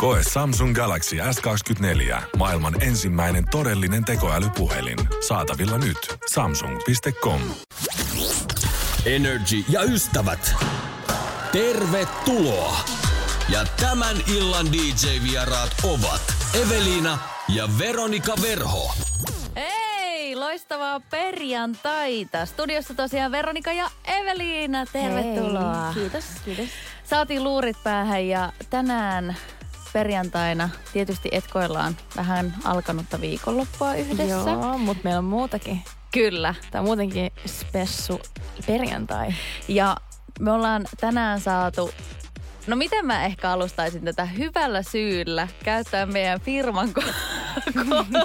Koe 0.00 0.22
Samsung 0.32 0.74
Galaxy 0.74 1.16
S24. 1.16 2.22
Maailman 2.36 2.82
ensimmäinen 2.82 3.44
todellinen 3.50 4.04
tekoälypuhelin. 4.04 4.98
Saatavilla 5.28 5.78
nyt. 5.78 5.98
Samsung.com. 6.30 7.40
Energy 9.06 9.64
ja 9.68 9.82
ystävät. 9.82 10.54
Tervetuloa. 11.52 12.76
Ja 13.48 13.64
tämän 13.80 14.16
illan 14.36 14.66
DJ-vieraat 14.72 15.70
ovat 15.82 16.22
Eveliina 16.54 17.18
ja 17.48 17.68
Veronika 17.78 18.34
Verho. 18.42 18.92
Hei, 19.56 20.36
loistavaa 20.36 21.00
perjantaita. 21.00 22.46
Studiossa 22.46 22.94
tosiaan 22.94 23.32
Veronika 23.32 23.72
ja 23.72 23.90
Eveliina, 24.04 24.86
tervetuloa. 24.86 25.84
Hei, 25.84 25.94
kiitos, 25.94 26.24
kiitos. 26.44 26.68
Saatiin 27.04 27.44
luurit 27.44 27.76
päähän 27.84 28.28
ja 28.28 28.52
tänään 28.70 29.36
perjantaina 29.92 30.68
tietysti 30.92 31.28
etkoillaan 31.32 31.96
vähän 32.16 32.54
alkanutta 32.64 33.20
viikonloppua 33.20 33.94
yhdessä. 33.94 34.50
Joo, 34.50 34.78
mutta 34.78 35.04
meillä 35.04 35.18
on 35.18 35.24
muutakin. 35.24 35.82
Kyllä. 36.12 36.54
Tämä 36.70 36.80
on 36.80 36.86
muutenkin 36.86 37.32
spessu 37.46 38.20
perjantai. 38.66 39.34
Ja 39.68 39.96
me 40.40 40.52
ollaan 40.52 40.84
tänään 41.00 41.40
saatu 41.40 41.90
No 42.66 42.76
miten 42.76 43.06
mä 43.06 43.24
ehkä 43.24 43.50
alustaisin 43.50 44.04
tätä 44.04 44.24
hyvällä 44.24 44.82
syyllä 44.82 45.48
käyttää 45.64 46.06
meidän 46.06 46.40
firman 46.40 46.88
ko- 46.88 47.14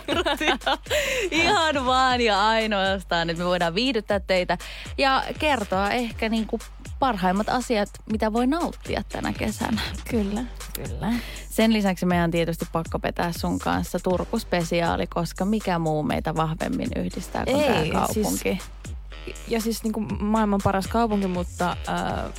korttia 0.06 0.58
ihan 1.32 1.86
vaan 1.86 2.22
ja 2.22 2.48
ainoastaan, 2.48 3.30
että 3.30 3.44
me 3.44 3.50
voidaan 3.50 3.76
viihdyttää 3.76 4.20
teitä 4.20 4.58
ja 4.98 5.24
kertoa 5.40 5.92
ehkä 5.92 6.30
niin 6.30 6.48
kuin 6.48 6.62
parhaimmat 7.00 7.50
asiat, 7.50 7.90
mitä 8.12 8.34
voi 8.34 8.48
nauttia 8.48 9.04
tänä 9.10 9.34
kesänä. 9.34 9.82
Kyllä, 10.10 10.44
kyllä. 10.74 11.14
Sen 11.50 11.74
lisäksi 11.74 12.06
meidän 12.06 12.24
on 12.24 12.32
tietysti 12.32 12.66
pakko 12.72 13.00
petää 13.00 13.32
sun 13.38 13.60
kanssa 13.60 14.00
Turku-spesiaali, 14.00 15.08
koska 15.08 15.46
mikä 15.46 15.80
muu 15.80 16.04
meitä 16.04 16.36
vahvemmin 16.36 16.90
yhdistää 16.96 17.46
kuin 17.46 17.62
Ei, 17.62 17.90
tämä 17.90 18.06
kaupunki. 18.06 18.60
Siis, 19.26 19.40
ja 19.48 19.62
siis 19.62 19.84
niin 19.84 19.94
kuin 19.94 20.24
maailman 20.24 20.62
paras 20.64 20.88
kaupunki, 20.88 21.28
mutta 21.28 21.78
äh, 21.90 22.34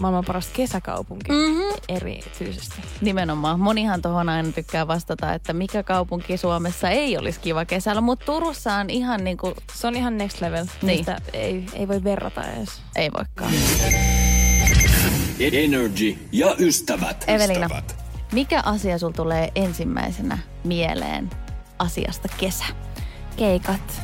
maailman 0.00 0.24
paras 0.24 0.48
kesäkaupunki 0.48 1.32
Mhm. 1.32 1.60
erityisesti. 1.88 2.74
Nimenomaan. 3.00 3.60
Monihan 3.60 4.02
tuohon 4.02 4.28
aina 4.28 4.52
tykkää 4.52 4.86
vastata, 4.88 5.34
että 5.34 5.52
mikä 5.52 5.82
kaupunki 5.82 6.36
Suomessa 6.36 6.90
ei 6.90 7.18
olisi 7.18 7.40
kiva 7.40 7.64
kesällä, 7.64 8.00
mutta 8.00 8.26
Turussa 8.26 8.74
on 8.74 8.90
ihan 8.90 9.24
niin 9.24 9.36
kuin, 9.36 9.54
Se 9.74 9.86
on 9.86 9.96
ihan 9.96 10.18
next 10.18 10.40
level. 10.40 10.66
Niin. 10.82 10.98
Mistä 10.98 11.18
ei, 11.32 11.66
ei 11.72 11.88
voi 11.88 12.04
verrata 12.04 12.44
edes. 12.52 12.68
ei 12.96 13.10
voikaan. 13.12 13.52
Energy 15.40 16.18
ja 16.32 16.54
ystävät. 16.58 17.24
Evelina, 17.28 17.66
Ystävät. 17.66 17.96
mikä 18.32 18.62
asia 18.64 18.98
sul 18.98 19.10
tulee 19.10 19.52
ensimmäisenä 19.54 20.38
mieleen 20.64 21.30
asiasta 21.78 22.28
kesä? 22.38 22.64
Keikat. 23.36 24.02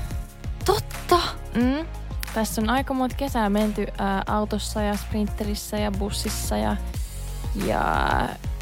Totta. 0.65 1.19
Mm. 1.55 1.87
Tässä 2.35 2.61
on 2.63 2.71
aika 2.71 2.95
monta 2.95 3.17
kesää 3.17 3.51
menty 3.51 3.87
ää, 3.99 4.23
autossa 4.27 4.83
ja 4.83 4.97
sprinterissä 4.97 5.77
ja 5.77 5.91
bussissa 5.91 6.57
ja, 6.57 6.77
ja 7.67 7.83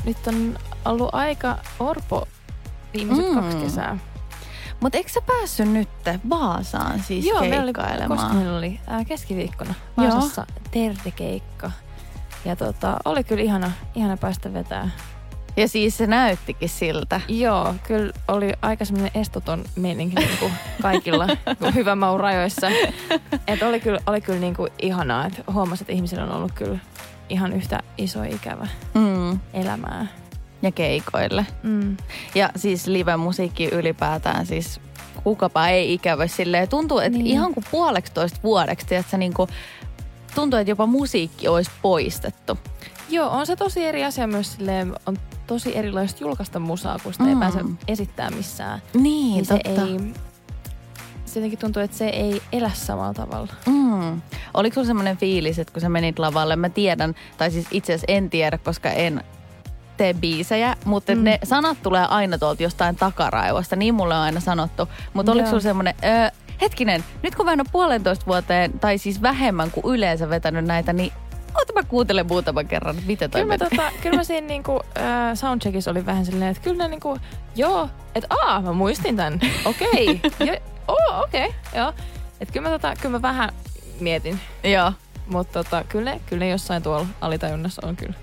nyt 0.05 0.27
on 0.27 0.59
ollut 0.85 1.09
aika 1.13 1.59
orpo 1.79 2.29
viimeiset 2.95 3.27
Mm. 3.29 3.35
kaksi 3.35 3.57
kesää. 3.57 3.99
Mutta 4.81 4.99
eikö 4.99 5.11
sä 5.11 5.21
päässyt 5.27 5.69
nyt 5.69 5.89
Vaasaan 6.31 7.03
siis 7.03 7.27
Joo, 7.27 7.41
keikkailemaan? 7.41 8.09
koska 8.21 8.35
meillä 8.35 8.59
oli 8.59 8.81
ää, 8.87 9.05
keskiviikkona 9.05 9.75
Joo. 9.97 10.07
Vaasassa 10.11 10.47
Terde-keikka. 10.71 11.71
Ja 12.45 12.57
tota, 12.57 12.97
oli 13.05 13.25
kyllä 13.25 13.43
ihana, 13.43 13.71
ihana 13.95 14.17
päästä 14.17 14.53
vetää. 14.53 14.89
Ja 15.57 15.69
siis 15.69 15.97
se 15.97 16.07
näyttikin 16.07 16.69
siltä. 16.69 17.21
Joo, 17.29 17.75
kyllä 17.87 18.13
oli 18.29 18.53
aika 18.63 18.85
semmoinen 18.85 19.21
estoton 19.21 19.65
meininki 19.77 20.17
niin 20.17 20.39
kuin 20.41 20.53
kaikilla 20.83 21.27
niin 21.27 21.75
hyvän 21.75 21.99
maun 21.99 22.21
rajoissa. 22.21 22.69
Et 23.47 23.63
oli 23.63 23.81
kyllä, 23.81 24.01
oli 24.07 24.21
kyllä 24.21 24.41
niin 24.41 24.55
kuin 24.57 24.73
ihanaa, 24.83 25.27
että 25.27 25.43
huomasi, 25.53 25.83
että 25.83 25.93
ihmisillä 25.93 26.25
on 26.25 26.33
ollut 26.33 26.53
kyllä 26.53 26.79
ihan 27.29 27.53
yhtä 27.53 27.81
iso 27.99 28.23
ikävä 28.23 28.67
Mm. 28.95 29.41
elämää. 29.55 30.07
Ja 30.63 30.73
keikoille. 30.73 31.47
Mm. 31.63 31.97
Ja 32.35 32.51
siis 32.57 32.87
live-musiikki 32.87 33.69
ylipäätään 33.73 34.47
siis 34.47 34.81
kukapa 35.25 35.69
ei 35.69 35.93
ikävä 35.95 36.27
silleen. 36.27 36.69
Tuntuu, 36.69 36.99
että 36.99 37.11
niin. 37.11 37.25
Niin. 37.25 37.33
ihan 37.35 37.55
kuin 37.55 37.65
puoleksitoista 37.71 38.39
vuodeksi, 38.43 38.95
että 38.95 39.17
niin 39.19 39.35
kuin, 39.35 39.49
tuntuu, 40.35 40.59
että 40.59 40.71
jopa 40.71 40.87
musiikki 40.87 41.49
olisi 41.49 41.71
poistettu. 41.83 42.59
Joo, 43.09 43.31
on 43.31 43.47
se 43.47 43.57
tosi 43.57 43.85
eri 43.85 44.05
asia 44.05 44.27
myös 44.27 44.53
silleen, 44.53 44.95
on 45.07 45.17
tosi 45.55 45.77
erilaista 45.77 46.25
julkaista 46.25 46.59
musaa, 46.59 46.99
kun 47.03 47.13
sitä 47.13 47.25
Mm. 47.25 47.31
ei 47.31 47.37
pääse 47.37 47.59
esittää 47.89 48.31
missään. 48.31 48.83
Niin, 48.95 49.03
Niin 49.03 49.45
se 49.45 49.59
totta. 49.65 49.83
ei, 49.83 49.99
se 51.25 51.41
jotenkin 51.41 51.59
tuntuu, 51.59 51.83
että 51.83 51.97
se 51.97 52.09
ei 52.09 52.43
elä 52.53 52.71
samalla 52.75 53.15
tavalla. 53.15 53.53
Mm. 53.67 54.23
Oliko 54.55 54.75
sulla 54.75 54.87
semmoinen 54.87 55.17
fiilis, 55.17 55.59
että 55.59 55.73
kun 55.73 55.81
sä 55.81 55.89
menit 55.89 56.19
lavalle, 56.19 56.57
mä 56.57 56.69
tiedän, 56.69 57.15
tai 57.39 57.51
siis 57.51 57.67
itse 57.71 57.93
asiassa 57.93 58.13
en 58.13 58.31
tiedä, 58.31 58.59
koska 58.59 58.91
en 58.91 59.25
tee 59.97 60.15
biisejä, 60.15 60.77
mutta 60.85 61.15
mm. 61.15 61.25
Ne 61.25 61.39
sanat 61.45 61.83
tulee 61.83 62.07
aina 62.07 62.39
tuolta 62.39 62.63
jostain 62.63 62.97
takaraivosta, 62.97 63.77
niin 63.77 63.95
mulle 63.95 64.15
on 64.15 64.21
aina 64.21 64.41
sanottu. 64.41 64.89
Mutta 65.15 65.33
oliko 65.33 65.49
sulla 65.49 65.61
semmoinen, 65.63 65.95
öö, 66.05 66.29
hetkinen, 66.61 67.05
nyt 67.23 67.35
kun 67.35 67.45
mä 67.47 67.53
en 67.53 67.61
ole 67.61 67.69
puolentoista 67.73 68.27
vuoteen, 68.27 68.73
tai 68.79 68.99
siis 68.99 69.23
vähemmän 69.23 69.71
kuin 69.71 69.95
yleensä 69.95 70.29
vetänyt 70.31 70.65
näitä, 70.65 70.93
niin 70.93 71.13
oota 71.55 71.73
mä 71.73 71.83
kuuntelen 71.83 72.27
muutaman 72.27 72.69
kerran, 72.69 72.95
että 72.95 73.07
miten 73.07 73.31
toi 73.31 73.41
Kyllä 73.41 73.55
mä, 73.55 73.59
tota, 73.59 73.93
kyllä 74.03 74.17
mä 74.17 74.25
siinä 74.25 74.47
niinku, 74.47 74.81
äh, 74.99 75.35
soundcheckissa 75.35 75.91
oli 75.91 76.07
vähän 76.07 76.27
silleen, 76.27 76.51
että 76.51 76.63
kyllä 76.63 76.89
niinku, 76.89 77.19
joo, 77.57 77.89
että 78.15 78.29
aa, 78.45 78.63
mä 78.63 78.73
muistin 78.73 79.17
tän. 79.17 79.41
Okei. 79.65 80.21
Okay. 80.41 80.57
oh, 80.89 81.21
okei, 81.21 81.47
okay. 81.47 81.81
joo. 81.81 81.93
Että 82.41 82.53
kyllä 82.53 82.69
mä, 82.69 82.73
tota, 82.73 82.95
kyllä 83.01 83.19
mä 83.19 83.23
vähän 83.23 83.53
mietin. 84.01 84.41
Joo. 84.65 84.93
Mutta 85.27 85.65
tota, 85.65 85.85
kyllä, 85.89 86.11
ne, 86.11 86.21
kyllä 86.27 86.45
ne 86.45 86.51
jossain 86.51 86.83
tuolla 86.83 87.07
alitajunnassa 87.21 87.87
on 87.87 87.97
kyllä. 87.97 88.15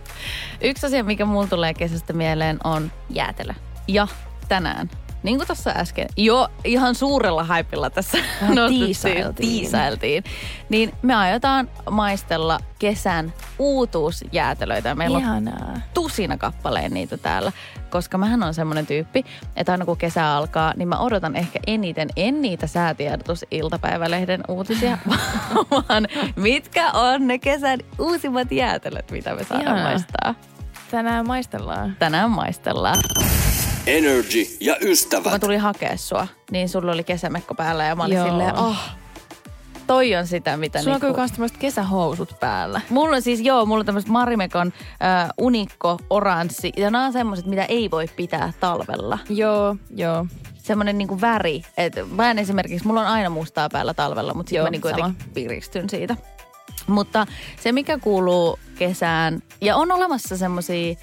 Yksi 0.61 0.85
asia, 0.85 1.03
mikä 1.03 1.25
mulla 1.25 1.47
tulee 1.47 1.73
kesästä 1.73 2.13
mieleen, 2.13 2.59
on 2.63 2.91
jäätelö. 3.09 3.53
Ja 3.87 4.07
tänään, 4.47 4.89
niin 5.27 5.37
kuin 5.37 5.47
tuossa 5.47 5.71
äsken, 5.75 6.07
jo 6.17 6.47
ihan 6.63 6.95
suurella 6.95 7.43
haipilla 7.43 7.89
tässä 7.89 8.17
Vähän 8.41 8.55
nostettiin, 8.55 8.85
tiisailtiin. 8.85 9.33
tiisailtiin, 9.35 10.23
niin 10.69 10.93
me 11.01 11.15
aiotaan 11.15 11.69
maistella 11.89 12.59
kesän 12.79 13.33
uutuusjäätelöitä. 13.59 14.95
Meillä 14.95 15.17
on 15.17 15.23
Ihanaa. 15.23 15.73
tusina 15.93 16.37
kappaleen 16.37 16.93
niitä 16.93 17.17
täällä, 17.17 17.51
koska 17.89 18.17
mähän 18.17 18.43
on 18.43 18.53
semmoinen 18.53 18.85
tyyppi, 18.87 19.25
että 19.55 19.71
aina 19.71 19.85
kun 19.85 19.97
kesä 19.97 20.35
alkaa, 20.35 20.73
niin 20.77 20.87
mä 20.87 20.97
odotan 20.99 21.35
ehkä 21.35 21.59
eniten, 21.67 22.09
en 22.15 22.41
niitä 22.41 22.67
säätiedotus-iltapäivälehden 22.67 24.41
uutisia, 24.47 24.97
vaan 25.71 26.07
mitkä 26.35 26.91
on 26.91 27.27
ne 27.27 27.39
kesän 27.39 27.79
uusimmat 27.99 28.51
jäätelöt, 28.51 29.11
mitä 29.11 29.35
me 29.35 29.43
saadaan 29.43 29.61
Ihanaa. 29.77 29.89
maistaa. 29.89 30.35
Tänään 30.91 31.27
maistellaan. 31.27 31.95
Tänään 31.99 32.31
maistellaan. 32.31 32.97
Energy 33.87 34.47
ja 34.59 34.75
Kun 34.75 34.87
mä 34.87 34.91
ystävät. 34.91 35.41
tulin 35.41 35.59
hakea 35.59 35.97
sua, 35.97 36.27
niin 36.51 36.69
sulla 36.69 36.91
oli 36.91 37.03
kesämekko 37.03 37.55
päällä 37.55 37.83
ja 37.83 37.95
mä 37.95 38.03
olin 38.03 38.17
Joo. 38.17 38.27
silleen, 38.27 38.55
ah, 38.55 38.95
toi 39.87 40.15
on 40.15 40.27
sitä, 40.27 40.57
mitä 40.57 40.79
Sulla 40.79 40.95
on 40.95 41.01
niinku... 41.01 41.05
kyllä 41.05 41.15
kans 41.15 41.31
tämmöiset 41.31 41.57
kesähousut 41.57 42.39
päällä. 42.39 42.81
Mulla 42.89 43.15
on 43.15 43.21
siis, 43.21 43.41
joo, 43.41 43.65
mulla 43.65 43.79
on 43.79 43.85
tämmöiset 43.85 44.09
Marimekon 44.09 44.73
äh, 45.03 45.29
unikko, 45.37 45.99
oranssi. 46.09 46.71
Ja 46.77 46.91
nämä 46.91 47.05
on 47.05 47.13
semmoiset, 47.13 47.45
mitä 47.45 47.65
ei 47.65 47.91
voi 47.91 48.07
pitää 48.15 48.53
talvella. 48.59 49.19
Joo, 49.29 49.75
joo. 49.95 50.25
Semmoinen 50.57 50.97
niinku 50.97 51.21
väri. 51.21 51.61
Et 51.77 51.93
mä 52.11 52.31
en 52.31 52.39
esimerkiksi, 52.39 52.87
mulla 52.87 53.01
on 53.01 53.07
aina 53.07 53.29
mustaa 53.29 53.69
päällä 53.69 53.93
talvella, 53.93 54.33
mutta 54.33 54.49
sitten 54.49 54.63
mä 54.63 54.69
niinku 54.69 54.89
sama. 54.89 54.99
jotenkin 54.99 55.33
piristyn 55.33 55.89
siitä. 55.89 56.15
Mutta 56.87 57.27
se, 57.61 57.71
mikä 57.71 57.97
kuuluu 57.97 58.59
kesään, 58.77 59.43
ja 59.61 59.75
on 59.75 59.91
olemassa 59.91 60.37
semmoisia, 60.37 60.95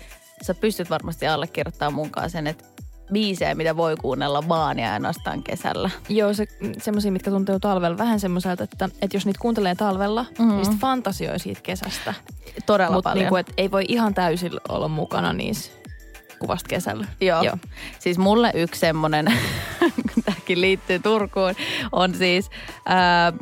sä 0.43 0.55
pystyt 0.55 0.91
varmasti 0.91 1.27
allekirjoittamaan 1.27 1.95
munkaan 1.95 2.31
sen, 2.31 2.47
että 2.47 2.65
biisejä, 3.12 3.55
mitä 3.55 3.77
voi 3.77 3.97
kuunnella 3.97 4.49
vaan 4.49 4.79
ja 4.79 4.93
ainoastaan 4.93 5.43
kesällä. 5.43 5.91
Joo, 6.09 6.35
se, 6.35 6.47
semmoisia, 6.79 7.12
mitkä 7.12 7.31
tuntuu 7.31 7.61
talvella 7.61 7.99
vähän 7.99 8.21
semmoiselta, 8.21 8.65
että, 8.65 8.89
että 9.03 9.17
jos 9.17 9.27
niitä 9.27 9.39
kuuntelee 9.43 9.75
talvella, 9.75 10.27
Mhm. 10.39 10.43
mm. 10.49 10.55
niin 10.55 10.65
sitten 10.65 10.81
fantasioi 10.81 11.39
siitä 11.39 11.61
kesästä. 11.62 12.15
Todella 12.67 12.95
Mutta 12.95 13.11
paljon. 13.11 13.23
niinku, 13.23 13.37
et 13.37 13.53
ei 13.56 13.71
voi 13.71 13.85
ihan 13.89 14.15
täysin 14.15 14.53
olla 14.69 14.89
mukana 14.89 15.33
niissä 15.33 15.73
kuvasta 16.39 16.69
kesällä. 16.69 17.06
Joo. 17.21 17.43
Joo. 17.43 17.56
Siis 17.99 18.19
mulle 18.19 18.51
yksi 18.55 18.81
semmonen, 18.81 19.27
kun 20.15 20.23
tämäkin 20.25 20.61
liittyy 20.61 20.99
Turkuun, 20.99 21.55
on 21.93 22.15
siis 22.15 22.51
ää, 22.87 23.33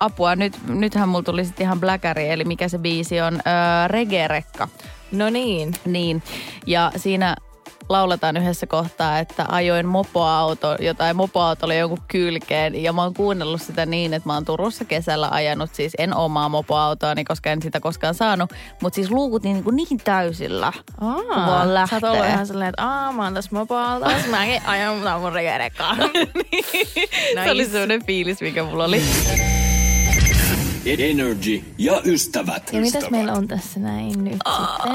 apua, 0.00 0.36
nyt, 0.36 0.54
nythän 0.68 1.08
mulla 1.08 1.22
tuli 1.22 1.44
sitten 1.44 1.64
ihan 1.64 1.80
bläkäri, 1.80 2.28
eli 2.30 2.44
mikä 2.44 2.68
se 2.68 2.78
biisi 2.78 3.20
on, 3.20 3.34
öö, 3.34 3.88
Regerekka. 3.88 4.68
No 5.12 5.30
niin. 5.30 5.74
Niin, 5.84 6.22
ja 6.66 6.92
siinä 6.96 7.36
lauletaan 7.88 8.36
yhdessä 8.36 8.66
kohtaa, 8.66 9.18
että 9.18 9.44
ajoin 9.48 9.86
mopoauto, 9.86 10.76
jotain 10.80 11.16
mopoauto 11.16 11.66
oli 11.66 11.78
jonkun 11.78 12.02
kylkeen. 12.08 12.82
Ja 12.82 12.92
mä 12.92 13.02
oon 13.02 13.14
kuunnellut 13.14 13.62
sitä 13.62 13.86
niin, 13.86 14.14
että 14.14 14.28
mä 14.28 14.34
oon 14.34 14.44
Turussa 14.44 14.84
kesällä 14.84 15.28
ajanut 15.30 15.74
siis 15.74 15.92
en 15.98 16.14
omaa 16.14 16.48
mopoautoani, 16.48 17.24
koska 17.24 17.50
en 17.50 17.62
sitä 17.62 17.80
koskaan 17.80 18.14
saanut. 18.14 18.52
Mutta 18.82 18.94
siis 18.94 19.10
luukut 19.10 19.42
niin, 19.42 19.56
niin, 19.56 19.76
niin 19.76 20.00
täysillä, 20.04 20.72
Aa, 21.00 21.14
kun 21.14 21.46
vaan 21.46 21.74
lähtee. 21.74 22.00
Sä 22.00 22.06
oot 22.06 22.14
ollut 22.14 22.28
ihan 22.28 22.46
silleen, 22.46 22.68
että 22.68 22.82
aah, 22.82 23.14
mä 23.14 23.24
oon 23.24 23.34
tässä 23.34 23.50
mopoautossa, 23.52 24.28
mäkin 24.30 24.62
ajan 24.66 24.96
mun 24.96 25.20
mun 25.20 25.32
regerekkaan. 25.32 25.96
Se 27.44 27.50
oli 27.50 27.64
sellainen 27.64 28.06
fiilis, 28.06 28.40
mikä 28.40 28.64
mulla 28.64 28.84
oli. 28.84 29.02
Energy 30.86 31.64
ja 31.78 32.00
ystävät. 32.04 32.72
Ja 32.72 32.80
mitäs 32.80 33.10
meillä 33.10 33.32
on 33.32 33.48
tässä 33.48 33.80
näin 33.80 34.24
nyt 34.24 34.38
sitten? 34.56 34.92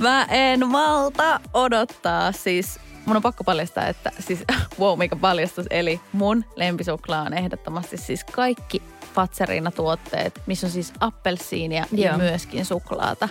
Mä 0.00 0.24
en 0.24 0.68
malta 0.68 1.40
odottaa. 1.54 2.32
Siis 2.32 2.78
mun 3.06 3.16
on 3.16 3.22
pakko 3.22 3.44
paljastaa, 3.44 3.86
että 3.86 4.12
siis 4.20 4.44
wow, 4.80 4.98
mikä 4.98 5.16
paljastus. 5.16 5.66
Eli 5.70 6.00
mun 6.12 6.44
lempisuklaa 6.56 7.22
on 7.22 7.34
ehdottomasti 7.34 7.96
siis 7.96 8.24
kaikki 8.24 8.82
Patserina-tuotteet, 9.14 10.42
missä 10.46 10.66
on 10.66 10.70
siis 10.70 10.92
appelsiinia 11.00 11.86
ja 11.92 12.08
Joo. 12.08 12.18
myöskin 12.18 12.64
suklaata. 12.64 13.28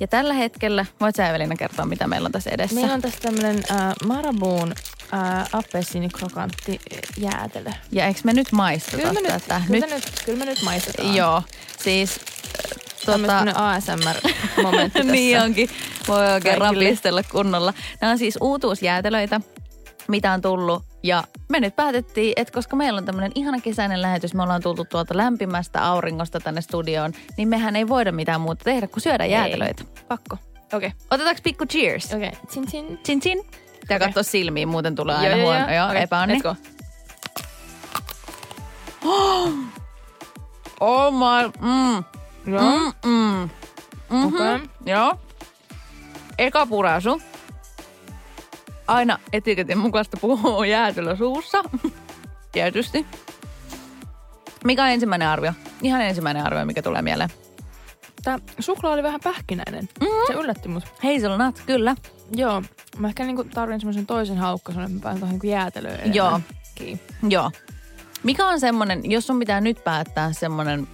Ja 0.00 0.08
tällä 0.08 0.34
hetkellä, 0.34 0.86
voit 1.00 1.16
sä 1.16 1.28
Evelina 1.28 1.56
kertoa, 1.56 1.86
mitä 1.86 2.06
meillä 2.06 2.26
on 2.26 2.32
tässä 2.32 2.50
edessä? 2.50 2.74
Meillä 2.74 2.94
on 2.94 3.00
tässä 3.00 3.20
tämmönen 3.20 3.62
äh, 3.70 3.94
Marabuun 4.06 4.74
äh, 5.14 5.48
appelsiinikrokantti 5.52 6.80
jäätelö. 7.18 7.70
Ja 7.92 8.06
eikö 8.06 8.20
me 8.24 8.32
nyt 8.32 8.52
maisteta 8.52 8.96
Kyllä 8.96 9.12
me, 9.12 9.20
nyt, 9.20 9.28
tätä? 9.42 9.62
kyllä, 9.66 9.86
nyt, 9.86 9.94
nyt, 9.94 10.22
kyllä 10.24 10.38
me 10.38 10.44
nyt 10.44 10.62
maistetaan. 10.62 11.16
Joo, 11.16 11.42
siis 11.78 12.20
Tota, 13.06 13.18
tota, 13.44 13.72
ASMR-momentti 13.72 14.98
tässä. 14.98 15.12
niin 15.12 15.40
onkin. 15.40 15.68
Voi 16.08 16.32
oikein 16.32 16.58
Kaikille. 16.58 16.84
rapistella 16.84 17.22
kunnolla. 17.22 17.74
Nämä 18.00 18.10
on 18.10 18.18
siis 18.18 18.38
uutuusjäätelöitä, 18.40 19.40
mitä 20.08 20.32
on 20.32 20.40
tullut. 20.40 20.82
Ja 21.02 21.24
me 21.48 21.60
nyt 21.60 21.76
päätettiin, 21.76 22.32
että 22.36 22.52
koska 22.52 22.76
meillä 22.76 22.98
on 22.98 23.04
tämmöinen 23.04 23.32
ihana 23.34 23.60
kesäinen 23.60 24.02
lähetys, 24.02 24.34
me 24.34 24.42
ollaan 24.42 24.62
tultu 24.62 24.84
tuolta 24.84 25.16
lämpimästä 25.16 25.84
auringosta 25.86 26.40
tänne 26.40 26.60
studioon, 26.60 27.12
niin 27.36 27.48
mehän 27.48 27.76
ei 27.76 27.88
voida 27.88 28.12
mitään 28.12 28.40
muuta 28.40 28.64
tehdä 28.64 28.86
kuin 28.86 29.02
syödä 29.02 29.26
jäätelöitä. 29.26 29.84
Pakko. 30.08 30.36
Okei. 30.72 30.88
Okay. 30.88 30.90
Otetaanko 31.10 31.40
pikku 31.44 31.66
cheers? 31.66 32.14
Okei. 32.14 32.28
Okay. 32.28 32.40
Chin 32.50 32.66
chin. 32.66 32.98
Chin 33.04 33.20
chin. 33.20 33.44
Pitää 33.90 33.96
Okei. 33.96 34.08
katsoa 34.08 34.22
silmiin, 34.22 34.68
muuten 34.68 34.94
tulee 34.94 35.16
aina 35.16 35.36
Joo, 35.36 35.40
huono. 35.44 35.58
joo. 35.60 35.70
Joo, 35.70 35.88
Okei, 35.88 36.02
epäonni. 36.02 36.38
let's 36.38 36.42
go. 36.42 36.56
Oh 40.80 41.12
my, 41.12 41.50
mm, 41.60 42.04
Joo. 42.52 42.62
mm, 42.62 42.92
mm. 43.10 43.48
Mm-hmm. 44.10 44.26
Okei. 44.26 44.68
Joo. 44.86 45.14
Eka 46.38 46.66
purasu. 46.66 47.22
Aina 48.86 49.18
etiketin 49.32 49.78
mukaista 49.78 50.16
puhuu 50.20 50.62
jäätelö 50.64 51.16
suussa. 51.16 51.62
Tietysti. 52.52 53.06
Mikä 54.64 54.82
on 54.82 54.88
ensimmäinen 54.90 55.28
arvio? 55.28 55.52
Ihan 55.82 56.00
ensimmäinen 56.02 56.46
arvio, 56.46 56.64
mikä 56.64 56.82
tulee 56.82 57.02
mieleen. 57.02 57.30
Tää 58.22 58.38
suklaa 58.60 58.92
oli 58.92 59.02
vähän 59.02 59.20
pähkinäinen. 59.24 59.88
Mm-hmm. 60.00 60.26
Se 60.26 60.32
yllätti 60.32 60.68
mut. 60.68 60.84
Hazelnut, 61.02 61.62
kyllä. 61.66 61.96
Joo. 62.34 62.62
Mä 62.98 63.08
ehkä 63.08 63.24
niinku 63.24 63.44
tarvin 63.44 63.80
semmoisen 63.80 64.06
toisen 64.06 64.38
haukkasun, 64.38 64.82
että 64.82 64.94
mä 64.94 65.00
pääsen 65.00 65.20
tuohon 65.20 65.32
niinku 65.34 65.46
jäätelöön 65.46 66.14
Joo. 66.14 66.40
kiinni. 66.74 67.00
Joo. 67.28 67.50
Mikä 68.22 68.46
on 68.46 68.60
semmonen, 68.60 69.10
jos 69.10 69.26
sun 69.26 69.38
pitää 69.38 69.60
nyt 69.60 69.84
päättää 69.84 70.32
semmonen, 70.32 70.88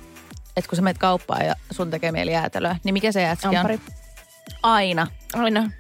että 0.57 0.69
kun 0.69 0.77
sä 0.77 0.83
menet 0.83 0.99
kauppaan 0.99 1.47
ja 1.47 1.55
sun 1.71 1.91
tekee 1.91 2.13
mieli 2.13 2.33
jäätelöä, 2.33 2.77
niin 2.85 2.93
mikä 2.93 3.13
se 3.13 3.23
jätski 3.23 3.49
on? 3.49 3.57
Ampari. 3.57 3.81
Aina. 4.63 5.07
Aina. 5.35 5.71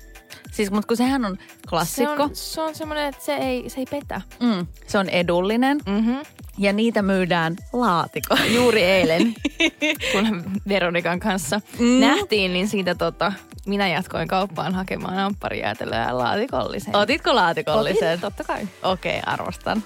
Siis, 0.52 0.70
mutta 0.70 0.86
kun 0.88 0.96
sehän 0.96 1.24
on 1.24 1.36
Se 1.40 1.54
klassikko. 1.68 2.22
on, 2.22 2.30
se 2.32 2.60
on 2.60 2.74
semmoinen, 2.74 3.06
että 3.08 3.24
se 3.24 3.34
ei, 3.34 3.70
se 3.70 3.80
ei 3.80 3.86
petä. 3.90 4.20
Mm, 4.40 4.66
se 4.86 4.98
on 4.98 5.08
edullinen 5.08 5.78
Mm-hmm. 5.86 6.16
Ja 6.58 6.72
niitä 6.72 7.02
myydään 7.02 7.56
laatikolla. 7.72 8.44
Juuri 8.44 8.82
eilen, 8.82 9.34
kun 10.12 10.44
Veronikan 10.68 11.20
kanssa 11.20 11.60
Mm. 11.78 12.00
nähtiin, 12.00 12.52
niin 12.52 12.68
siitä 12.68 12.94
tota, 12.94 13.32
minä 13.66 13.88
jatkoin 13.88 14.28
kauppaan 14.28 14.74
hakemaan 14.74 15.18
ampparijäätelöä 15.18 16.06
ja 16.06 16.18
laatikollisen. 16.18 16.96
Otitko 16.96 17.34
laatikollisen? 17.34 18.08
Otin, 18.08 18.20
totta 18.20 18.44
kai. 18.44 18.68
Okei, 18.82 19.18
okay, 19.18 19.34
arvostan. 19.34 19.82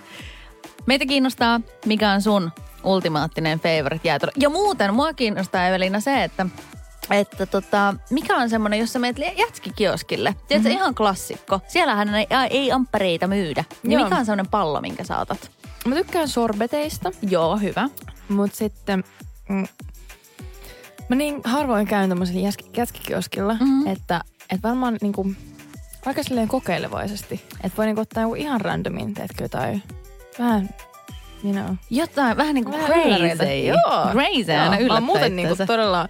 Meitä 0.86 1.06
kiinnostaa, 1.06 1.60
mikä 1.86 2.10
on 2.10 2.22
sun 2.22 2.52
ultimaattinen 2.84 3.60
favorite 3.60 4.08
jäätelö. 4.08 4.32
Ja 4.38 4.50
muuten 4.50 4.94
mua 4.94 5.12
kiinnostaa 5.12 5.68
Evelina 5.68 6.00
se, 6.00 6.24
että 6.24 6.46
että 7.10 7.46
tota, 7.46 7.94
mikä 8.10 8.36
on 8.36 8.50
semmoinen, 8.50 8.80
jos 8.80 8.92
sä 8.92 8.98
menet 8.98 9.16
jätskikioskille, 9.38 10.34
tiedätkö, 10.48 10.68
mm-hmm. 10.68 10.80
ihan 10.80 10.94
klassikko. 10.94 11.60
Siellähän 11.68 12.14
ei, 12.14 12.26
ei 12.50 12.72
amppareita 12.72 13.26
myydä. 13.26 13.64
Niin 13.82 13.92
Joo. 13.92 14.04
mikä 14.04 14.16
on 14.16 14.24
semmoinen 14.24 14.50
pallo, 14.50 14.80
minkä 14.80 15.04
sä 15.04 15.18
otat? 15.18 15.50
Mä 15.84 15.94
tykkään 15.94 16.28
sorbeteista, 16.28 17.10
Joo, 17.22 17.56
hyvä. 17.56 17.88
mutta 18.28 18.56
sitten 18.56 19.04
mm, 19.48 19.66
mä 21.08 21.16
niin 21.16 21.40
harvoin 21.44 21.86
käyn 21.86 22.08
tämmöisellä 22.08 22.40
jäski- 22.40 22.70
jätkikioskilla, 22.76 23.54
Mhm. 23.54 23.64
mm-hmm. 23.64 23.86
että, 23.86 24.20
että 24.52 24.68
varmaan 24.68 24.98
niinku, 25.02 25.32
aika 26.06 26.22
silleen 26.22 26.48
kokeilevaisesti. 26.48 27.44
Että 27.64 27.76
voi 27.76 27.86
niinku 27.86 28.00
ottaa 28.00 28.22
joku 28.22 28.34
ihan 28.34 28.60
randomin, 28.60 29.14
teetkö 29.14 29.44
jotain 29.44 29.82
vähän, 30.38 30.68
you 31.44 31.52
know. 31.52 31.74
Jotain 31.90 32.36
vähän 32.36 32.54
niin 32.54 32.64
kuin 32.64 32.76
Vähän 32.76 32.90
crazy. 32.90 33.08
ylläreitä. 33.08 33.44
Joo. 33.68 34.06
Crazy 34.12 34.52
aina 34.52 34.78
Joo, 34.78 34.88
mä 34.88 34.94
oon 34.94 35.02
muuten 35.02 35.36
niinku 35.36 35.56
todella 35.66 36.08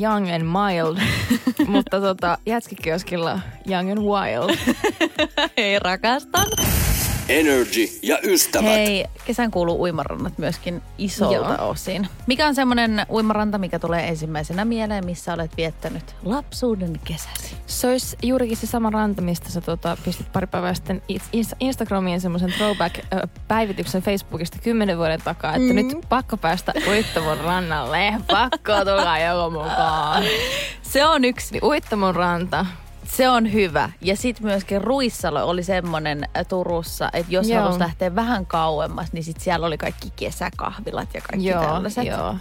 young 0.00 0.34
and 0.34 0.42
mild, 0.42 0.96
mutta 1.74 2.00
tota, 2.00 2.38
jätskikioskilla 2.46 3.40
young 3.70 3.90
and 3.90 3.98
wild. 3.98 4.56
Hei, 5.58 5.78
rakastan. 5.78 6.46
Energy 7.28 7.88
ja 8.02 8.18
ystävät. 8.22 8.68
Hei, 8.68 9.04
kesän 9.24 9.50
kuuluu 9.50 9.82
uimarannat 9.82 10.38
myöskin 10.38 10.82
isolta 10.98 11.34
Joo. 11.58 11.70
osin. 11.70 12.08
Mikä 12.26 12.46
on 12.46 12.54
semmoinen 12.54 13.06
uimaranta, 13.10 13.58
mikä 13.58 13.78
tulee 13.78 14.08
ensimmäisenä 14.08 14.64
mieleen, 14.64 15.04
missä 15.06 15.34
olet 15.34 15.56
viettänyt 15.56 16.14
lapsuuden 16.22 17.00
kesäsi? 17.04 17.56
Se 17.66 17.88
olisi 17.88 18.16
juurikin 18.22 18.56
se 18.56 18.66
sama 18.66 18.90
ranta, 18.90 19.22
mistä 19.22 19.50
sä 19.50 19.60
tota, 19.60 19.96
pistit 20.04 20.32
pari 20.32 20.46
päivää 20.46 20.74
sitten 20.74 21.02
Inst- 21.12 21.56
Instagramiin 21.60 22.20
semmoisen 22.20 22.52
throwback-päivityksen 22.52 24.02
Facebookista 24.02 24.58
kymmenen 24.62 24.98
vuoden 24.98 25.22
takaa, 25.24 25.54
että 25.54 25.68
mm. 25.68 25.74
nyt 25.74 25.98
pakko 26.08 26.36
päästä 26.36 26.72
Uittamon 26.88 27.38
rannalle. 27.38 28.14
Pakko 28.26 28.72
tulla 28.84 29.18
joku 29.18 29.50
mukaan. 29.50 30.24
Se 30.82 31.06
on 31.06 31.24
yksi, 31.24 31.52
Niin 31.52 31.64
Uittamon 31.64 32.14
ranta. 32.16 32.66
Se 33.16 33.28
on 33.28 33.52
hyvä. 33.52 33.90
Ja 34.00 34.16
sitten 34.16 34.46
myöskin 34.46 34.80
Ruissalo 34.80 35.44
oli 35.44 35.62
semmoinen 35.62 36.24
äh, 36.24 36.46
Turussa, 36.46 37.10
että 37.12 37.32
jos 37.32 37.48
Joo. 37.48 37.62
halusi 37.62 37.78
lähteä 37.78 38.14
vähän 38.14 38.46
kauemmas, 38.46 39.12
niin 39.12 39.24
sit 39.24 39.40
siellä 39.40 39.66
oli 39.66 39.78
kaikki 39.78 40.12
kesäkahvilat 40.16 41.14
ja 41.14 41.20
kaikki 41.20 41.46
Joo, 41.48 41.64
tällaiset. 41.64 42.06
joo. 42.06 42.36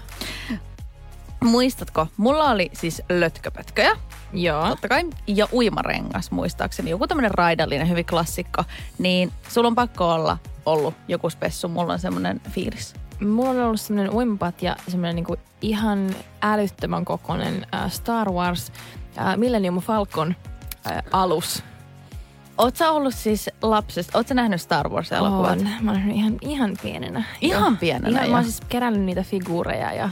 Muistatko? 1.43 2.07
Mulla 2.17 2.49
oli 2.51 2.69
siis 2.73 3.01
lötköpötköjä. 3.09 3.97
Joo. 4.33 4.67
totta 4.67 4.87
kai. 4.87 5.03
Ja 5.27 5.47
uimarengas 5.53 6.31
muistaakseni, 6.31 6.89
joku 6.89 7.07
tämmöinen 7.07 7.31
raidallinen, 7.31 7.89
hyvin 7.89 8.05
klassikko. 8.05 8.63
Niin 8.97 9.31
sulla 9.49 9.67
on 9.67 9.75
pakko 9.75 10.13
olla 10.13 10.37
ollut 10.65 10.93
joku 11.07 11.29
spessu, 11.29 11.67
mulla 11.67 11.93
on 11.93 11.99
semmoinen 11.99 12.41
fiilis. 12.51 12.93
Mulla 13.19 13.49
on 13.49 13.59
ollut 13.59 13.81
semmoinen 13.81 14.13
uimapat 14.13 14.61
ja 14.61 14.75
semmoinen 14.87 15.15
niinku 15.15 15.35
ihan 15.61 16.15
älyttömän 16.41 17.05
kokoinen 17.05 17.67
äh, 17.75 17.91
Star 17.91 18.31
Wars 18.31 18.71
äh, 19.17 19.37
Millennium 19.37 19.77
Falcon 19.81 20.35
äh, 20.95 21.03
alus. 21.11 21.63
Oot 22.57 22.75
sä 22.75 22.91
ollut 22.91 23.13
siis 23.15 23.49
lapsesta, 23.61 24.17
oot 24.17 24.27
sä 24.27 24.33
nähnyt 24.33 24.61
Star 24.61 24.89
Wars-elokuvat? 24.89 25.49
Oon. 25.57 25.69
Mä 25.81 25.91
oon 25.91 26.11
ihan, 26.11 26.37
ihan 26.41 26.73
pienenä. 26.81 27.23
Ihan 27.41 27.61
Joo. 27.63 27.77
pienenä 27.79 28.09
Ihan, 28.09 28.25
jo? 28.25 28.31
mä 28.31 28.37
oon 28.37 28.43
siis 28.43 28.61
kerännyt 28.69 29.01
niitä 29.03 29.23
figuureja 29.23 29.93
ja 29.93 30.09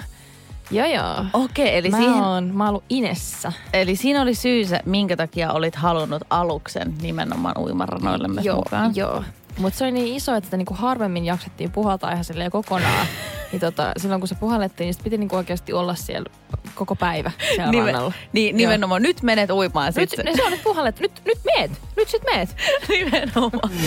joo 0.71 0.85
joo. 0.87 1.25
Okei, 1.33 1.77
eli, 1.77 1.89
mä, 1.89 1.97
siihen, 1.97 2.13
oon, 2.23 2.43
mä 2.53 2.63
oon 2.63 2.69
ollut 2.69 2.83
Inessa. 2.89 3.51
eli 3.73 3.95
siinä 3.95 4.21
oli 4.21 4.35
syy 4.35 4.65
se, 4.65 4.79
minkä 4.85 5.17
takia 5.17 5.51
olit 5.51 5.75
halunnut 5.75 6.21
aluksen 6.29 6.93
nimenomaan 7.01 7.57
uimarannoille 7.57 8.27
myös 8.27 8.45
joo, 8.45 8.55
mukaan. 8.55 8.95
joo. 8.95 9.23
Mutta 9.57 9.77
se 9.79 9.83
oli 9.83 9.91
niin 9.91 10.15
iso, 10.15 10.35
että 10.35 10.45
sitä 10.47 10.57
niinku 10.57 10.73
harvemmin 10.73 11.25
jaksettiin 11.25 11.71
puhaltaa 11.71 12.11
ihan 12.11 12.23
silleen 12.23 12.51
kokonaan. 12.51 13.07
niin 13.51 13.59
tota, 13.59 13.91
silloin 13.97 14.21
kun 14.21 14.27
se 14.27 14.35
puhallettiin, 14.35 14.85
niin 14.85 14.93
sit 14.93 15.03
piti 15.03 15.17
niinku 15.17 15.35
oikeasti 15.35 15.73
olla 15.73 15.95
siellä 15.95 16.29
koko 16.75 16.95
päivä 16.95 17.31
siellä 17.55 17.71
Nimen- 17.71 17.85
rannalla. 17.85 18.13
niin, 18.33 18.57
nimenomaan. 18.57 19.01
Nyt 19.01 19.21
menet 19.23 19.49
uimaan 19.49 19.93
Nyt, 19.95 20.09
sitten. 20.09 20.25
ne, 20.25 20.35
se 20.35 20.43
on 20.43 20.51
nyt 20.51 20.63
puhallettu. 20.63 21.01
Nyt, 21.01 21.11
nyt 21.25 21.39
meet. 21.45 21.71
Nyt 21.97 22.09
sit 22.09 22.21
meet. 22.33 22.55
nimenomaan. 22.89 23.71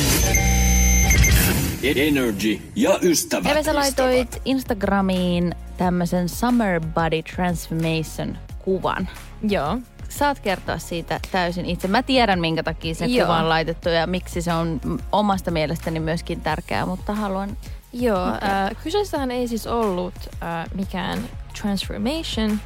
Energy 1.97 2.59
ja 2.77 2.99
ystävät. 3.03 3.53
Eve, 3.53 3.63
sä 3.63 3.75
laitoit 3.75 4.43
Instagramiin 4.45 5.55
tämmöisen 5.77 6.29
Summer 6.29 6.81
Body 6.81 7.23
Transformation 7.37 8.39
kuvan. 8.59 9.09
Joo. 9.49 9.79
Saat 10.09 10.41
kertoa 10.41 10.79
siitä 10.79 11.21
täysin 11.33 11.67
itse. 11.67 11.89
Mä 11.89 12.03
tiedän, 12.03 12.41
minkä 12.41 12.63
takia 12.63 12.95
se 12.95 13.07
Joo. 13.07 13.27
kuva 13.27 13.39
on 13.39 13.49
laitettu 13.49 13.89
ja 13.89 14.07
miksi 14.07 14.43
se 14.43 14.53
on 14.53 14.81
omasta 15.13 15.51
mielestäni 15.51 16.01
myöskin 16.01 16.41
tärkeää, 16.41 16.87
mutta 16.87 17.15
haluan 17.15 17.57
Joo, 17.93 18.27
äh, 18.27 18.71
kyseessähän 18.83 19.31
ei 19.31 19.49
siis 19.49 19.67
ollut 19.67 20.15
äh, 20.43 20.67
mikään 20.75 21.19
transformation 21.61 22.61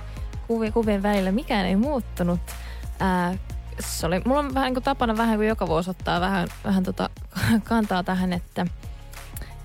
kuvien, 0.46 0.72
kuvien 0.72 1.02
välillä, 1.02 1.32
mikään 1.32 1.66
ei 1.66 1.76
muuttunut. 1.76 2.40
Äh, 3.02 3.38
se 3.80 4.06
oli, 4.06 4.22
mulla 4.24 4.40
on 4.40 4.54
vähän 4.54 4.66
niin 4.66 4.74
kuin 4.74 4.84
tapana 4.84 5.16
vähän 5.16 5.36
kuin 5.36 5.48
joka 5.48 5.66
vuosi 5.66 5.90
ottaa 5.90 6.20
vähän, 6.20 6.48
vähän 6.64 6.82
tota 6.82 7.10
kantaa 7.64 8.02
tähän, 8.02 8.32
että, 8.32 8.66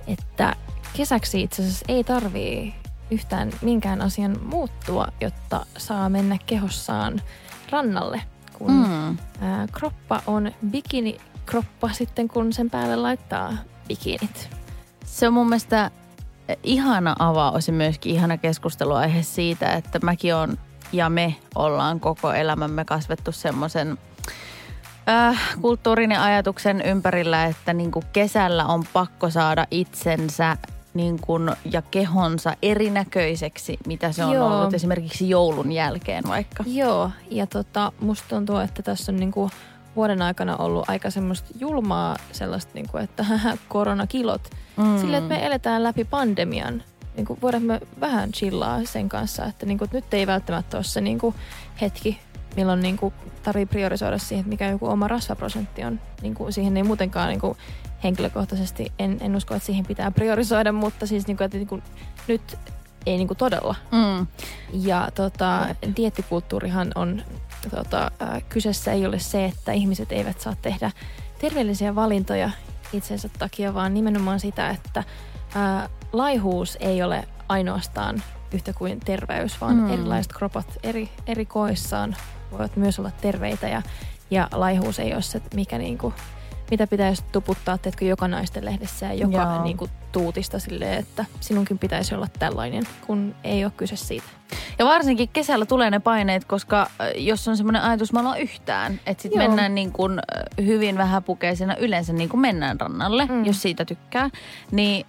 että 0.07 0.55
kesäksi 0.93 1.41
itse 1.41 1.61
asiassa 1.61 1.85
ei 1.87 2.03
tarvii 2.03 2.75
yhtään 3.11 3.51
minkään 3.61 4.01
asian 4.01 4.37
muuttua, 4.43 5.07
jotta 5.21 5.65
saa 5.77 6.09
mennä 6.09 6.37
kehossaan 6.45 7.21
rannalle, 7.69 8.21
kun 8.53 8.71
mm. 8.71 9.17
Ää, 9.41 9.67
kroppa 9.71 10.21
on 10.27 10.51
bikinikroppa 10.69 11.89
sitten, 11.93 12.27
kun 12.27 12.53
sen 12.53 12.69
päälle 12.69 12.95
laittaa 12.95 13.53
bikinit. 13.87 14.49
Se 15.05 15.27
on 15.27 15.33
mun 15.33 15.49
mielestä 15.49 15.91
ihana 16.63 17.15
avaus 17.19 17.67
ja 17.67 17.73
myöskin 17.73 18.13
ihana 18.13 18.37
keskusteluaihe 18.37 19.23
siitä, 19.23 19.73
että 19.73 19.99
mäkin 20.03 20.35
on 20.35 20.57
ja 20.91 21.09
me 21.09 21.35
ollaan 21.55 21.99
koko 21.99 22.33
elämämme 22.33 22.85
kasvettu 22.85 23.31
semmoisen 23.31 23.97
äh, 25.09 25.41
kulttuurin 25.61 26.11
ja 26.11 26.23
ajatuksen 26.23 26.81
ympärillä, 26.81 27.45
että 27.45 27.73
niinku 27.73 28.03
kesällä 28.13 28.65
on 28.65 28.83
pakko 28.93 29.29
saada 29.29 29.67
itsensä 29.71 30.57
niin 30.97 31.19
kun, 31.21 31.55
ja 31.71 31.81
kehonsa 31.81 32.53
erinäköiseksi, 32.61 33.77
mitä 33.87 34.11
se 34.11 34.25
on 34.25 34.35
Joo. 34.35 34.47
ollut 34.47 34.73
esimerkiksi 34.73 35.29
joulun 35.29 35.71
jälkeen 35.71 36.23
vaikka. 36.27 36.63
Joo, 36.67 37.11
ja 37.31 37.47
tota, 37.47 37.91
musta 37.99 38.25
tuntuu, 38.29 38.57
että 38.57 38.83
tässä 38.83 39.11
on 39.11 39.15
niinku 39.15 39.51
vuoden 39.95 40.21
aikana 40.21 40.57
ollut 40.57 40.89
aika 40.89 41.09
semmoista 41.09 41.49
julmaa 41.59 42.15
sellaista, 42.31 42.71
niinku, 42.73 42.97
että 42.97 43.23
haha, 43.23 43.57
koronakilot. 43.69 44.49
Mm. 44.77 44.99
Sillä, 44.99 45.17
että 45.17 45.33
me 45.33 45.45
eletään 45.45 45.83
läpi 45.83 46.05
pandemian. 46.05 46.83
Niinku, 47.15 47.37
voidaan 47.41 47.63
me 47.63 47.81
vähän 47.99 48.31
chillaa 48.31 48.79
sen 48.85 49.09
kanssa, 49.09 49.45
että 49.45 49.65
niinku, 49.65 49.83
että 49.83 49.97
nyt 49.97 50.13
ei 50.13 50.27
välttämättä 50.27 50.77
ole 50.77 50.83
se 50.83 51.01
niinku, 51.01 51.33
hetki, 51.81 52.19
milloin 52.57 52.79
niinku, 52.79 53.13
tarvii 53.43 53.65
priorisoida 53.65 54.17
siihen, 54.17 54.41
että 54.41 54.49
mikä 54.49 54.69
joku 54.69 54.87
oma 54.87 55.07
rasvaprosentti 55.07 55.83
on. 55.83 55.99
Niinku, 56.21 56.51
siihen 56.51 56.77
ei 56.77 56.83
muutenkaan 56.83 57.29
niinku, 57.29 57.57
henkilökohtaisesti, 58.03 58.91
en, 58.99 59.17
en 59.21 59.35
usko, 59.35 59.55
että 59.55 59.65
siihen 59.65 59.85
pitää 59.85 60.11
priorisoida, 60.11 60.71
mutta 60.71 61.07
siis 61.07 61.27
niinku, 61.27 61.43
että 61.43 61.57
niinku, 61.57 61.81
nyt 62.27 62.57
ei 63.05 63.17
niinku, 63.17 63.35
todella. 63.35 63.75
Mm. 63.91 64.27
Ja 64.73 65.09
tota, 65.15 65.67
diettikulttuurihan 65.97 66.91
on, 66.95 67.21
tota, 67.75 68.11
äh, 68.21 68.43
kyseessä 68.49 68.91
ei 68.91 69.05
ole 69.05 69.19
se, 69.19 69.45
että 69.45 69.71
ihmiset 69.71 70.11
eivät 70.11 70.41
saa 70.41 70.55
tehdä 70.61 70.91
terveellisiä 71.39 71.95
valintoja 71.95 72.49
itsensä 72.93 73.29
takia, 73.39 73.73
vaan 73.73 73.93
nimenomaan 73.93 74.39
sitä, 74.39 74.69
että 74.69 74.99
äh, 74.99 75.89
laihuus 76.13 76.77
ei 76.79 77.03
ole 77.03 77.27
ainoastaan 77.49 78.23
yhtä 78.53 78.73
kuin 78.73 78.99
terveys, 78.99 79.61
vaan 79.61 79.75
mm. 79.75 79.93
erilaiset 79.93 80.33
kropat 80.33 80.67
eri, 80.83 81.09
eri 81.27 81.45
koissaan 81.45 82.15
voivat 82.51 82.75
myös 82.75 82.99
olla 82.99 83.11
terveitä 83.21 83.67
ja, 83.67 83.81
ja 84.31 84.47
laihuus 84.51 84.99
ei 84.99 85.13
ole 85.13 85.21
se, 85.21 85.41
mikä 85.53 85.77
niinku, 85.77 86.13
mitä 86.71 86.87
pitäisi 86.87 87.23
tuputtaa, 87.31 87.77
teetkö 87.77 88.05
joka 88.05 88.27
naisten 88.27 88.65
lehdessä 88.65 89.05
ja 89.05 89.13
joka 89.13 89.37
Joo. 89.37 89.63
niinku, 89.63 89.89
tuutista 90.11 90.59
silleen, 90.59 90.99
että 90.99 91.25
sinunkin 91.39 91.77
pitäisi 91.77 92.15
olla 92.15 92.27
tällainen, 92.39 92.83
kun 93.07 93.35
ei 93.43 93.65
ole 93.65 93.73
kyse 93.77 93.95
siitä. 93.95 94.27
Ja 94.79 94.85
varsinkin 94.85 95.29
kesällä 95.29 95.65
tulee 95.65 95.89
ne 95.89 95.99
paineet, 95.99 96.45
koska 96.45 96.89
jos 97.15 97.47
on 97.47 97.57
semmoinen 97.57 97.81
ajatus, 97.81 98.13
mä 98.13 98.37
yhtään, 98.37 98.99
että 99.05 99.21
sitten 99.21 99.41
mennään 99.41 99.75
niin 99.75 99.91
kuin 99.91 100.19
hyvin 100.65 100.97
vähäpukeisena 100.97 101.75
yleensä 101.75 102.13
niin 102.13 102.29
kuin 102.29 102.41
mennään 102.41 102.79
rannalle. 102.79 103.25
Mm. 103.25 103.45
jos 103.45 103.61
siitä 103.61 103.85
tykkää, 103.85 104.29
niin 104.71 105.05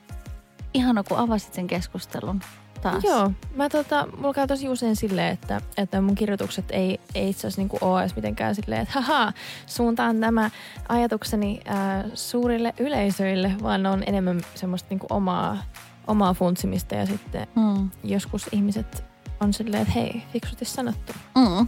ihana 0.75 1.03
kun 1.03 1.19
avasit 1.19 1.55
sen 1.55 1.67
keskustelun 1.67 2.41
taas. 2.79 3.05
Joo, 3.05 3.31
mä 3.57 3.69
tota, 3.69 4.07
mulla 4.17 4.35
käy 4.35 4.47
tosi 4.47 4.69
usein 4.69 4.97
silleen, 4.97 5.33
että, 5.33 5.61
että 5.77 6.01
mun 6.01 6.15
kirjoitukset 6.15 6.65
ei, 6.71 7.01
ei 7.15 7.29
itse 7.31 7.41
asiassa 7.41 7.61
niinku 7.61 7.79
ole 7.81 8.01
edes 8.01 8.17
mitenkään 8.17 8.55
silleen, 8.55 8.83
että 8.83 9.01
haha, 9.01 9.33
suuntaan 9.67 10.21
tämä 10.21 10.51
ajatukseni 10.89 11.61
ää, 11.65 12.05
suurille 12.15 12.75
yleisöille, 12.79 13.53
vaan 13.63 13.83
ne 13.83 13.89
on 13.89 14.03
enemmän 14.07 14.41
semmoista 14.55 14.87
niinku 14.91 15.07
omaa, 15.11 15.59
omaa 16.07 16.35
funtsimista 16.35 16.95
ja 16.95 17.07
sitten 17.07 17.47
Mm. 17.57 17.91
joskus 18.05 18.47
ihmiset 18.53 19.05
on 19.41 19.53
silleen, 19.53 19.83
että 19.83 19.95
hei, 19.95 20.23
fiksusti 20.33 20.65
sanottu. 20.65 21.13
Mm. 21.37 21.59
Ja- 21.59 21.67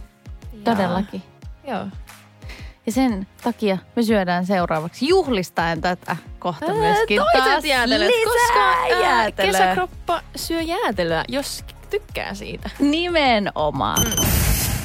Todellakin. 0.63 1.23
Joo. 1.67 1.85
Ja 2.85 2.91
sen 2.91 3.27
takia 3.43 3.77
me 3.95 4.03
syödään 4.03 4.45
seuraavaksi 4.45 5.07
juhlistaen 5.07 5.81
tätä 5.81 6.17
kohta 6.39 6.73
myöskin 6.73 7.17
Toiset 7.17 7.51
taas 7.51 7.65
jäätelöt, 7.65 8.07
lisää 8.07 8.33
koska 8.33 8.59
ää, 8.59 8.87
jäätelöä. 9.01 9.51
kesäkroppa 9.51 10.21
syö 10.35 10.61
jäätelöä, 10.61 11.23
jos 11.27 11.63
tykkää 11.89 12.33
siitä. 12.33 12.69
Nimenomaan. 12.79 14.05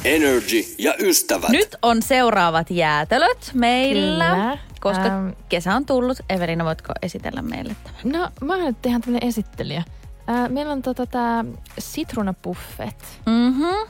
Energy 0.05 0.63
ja 0.77 0.93
ystävät. 0.99 1.49
Nyt 1.49 1.75
on 1.81 2.01
seuraavat 2.01 2.71
jäätelöt 2.71 3.51
meillä. 3.53 4.25
Kyllä. 4.29 4.57
Koska 4.79 5.03
Ähm. 5.05 5.29
kesä 5.49 5.75
on 5.75 5.85
tullut. 5.85 6.17
Evelina, 6.29 6.65
voitko 6.65 6.93
esitellä 7.01 7.41
meille 7.41 7.75
tämän? 7.83 8.19
No, 8.21 8.29
mä 8.41 8.55
oon 8.55 8.65
nyt 8.65 8.85
ihan 8.85 9.01
tämmönen 9.01 9.27
esittelijä. 9.27 9.83
Ää, 10.27 10.49
meillä 10.49 10.73
on 10.73 10.81
tota 10.81 11.05
tää 11.05 11.45
sitruunapuffet. 11.79 13.19
Mm-hmm. 13.25 13.89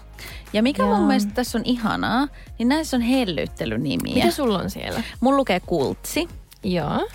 Ja 0.54 0.64
mikä 0.64 0.84
Joo. 0.84 0.98
mun 0.98 1.08
mielestä 1.08 1.32
tässä 1.34 1.58
on 1.58 1.66
ihanaa, 1.66 2.28
niin 2.60 2.70
näissä 2.70 2.98
on 2.98 3.02
hellyttelynimiä. 3.02 4.14
Mitä 4.16 4.32
sulla 4.32 4.60
on 4.60 4.70
siellä? 4.70 5.04
Mun 5.20 5.38
lukee 5.38 5.60
kultsi. 5.60 6.30
Joo. 6.64 7.08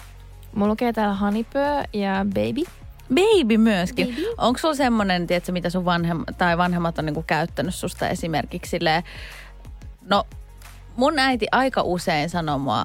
Mulla 0.54 0.70
lukee 0.70 0.92
täällä 0.92 1.14
Honeypö 1.14 1.82
ja 1.92 2.26
Baby. 2.34 2.62
Baby 3.14 3.58
myöskin. 3.58 4.08
Baby. 4.08 4.22
Onko 4.38 4.58
sulla 4.58 4.74
semmonen, 4.74 5.26
tiedätkö, 5.26 5.52
mitä 5.52 5.70
sun 5.70 5.84
vanhem, 5.84 6.24
tai 6.38 6.58
vanhemmat 6.58 6.98
on 6.98 7.06
niinku 7.06 7.24
käyttänyt 7.26 7.74
susta 7.74 8.08
esimerkiksi 8.08 8.70
silleen, 8.70 9.02
no 10.08 10.24
mun 10.96 11.18
äiti 11.18 11.46
aika 11.52 11.82
usein 11.82 12.30
sanoo 12.30 12.58
mua 12.58 12.84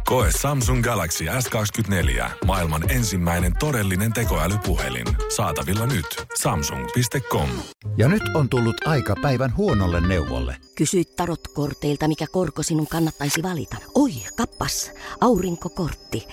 Koe 0.11 0.29
Samsung 0.41 0.83
Galaxy 0.83 1.25
S24. 1.25 2.29
Maailman 2.45 2.91
ensimmäinen 2.91 3.53
todellinen 3.59 4.13
tekoälypuhelin. 4.13 5.07
Saatavilla 5.35 5.85
nyt. 5.85 6.05
Samsung.com. 6.41 7.49
Ja 7.97 8.07
nyt 8.07 8.23
on 8.35 8.49
tullut 8.49 8.87
aika 8.87 9.15
päivän 9.21 9.57
huonolle 9.57 10.07
neuvolle. 10.07 10.55
Kysy 10.75 11.03
tarotkorteilta, 11.15 12.07
mikä 12.07 12.25
korko 12.31 12.63
sinun 12.63 12.87
kannattaisi 12.87 13.43
valita. 13.43 13.77
Oi, 13.95 14.11
kappas, 14.37 14.91
aurinkokortti. 15.21 16.27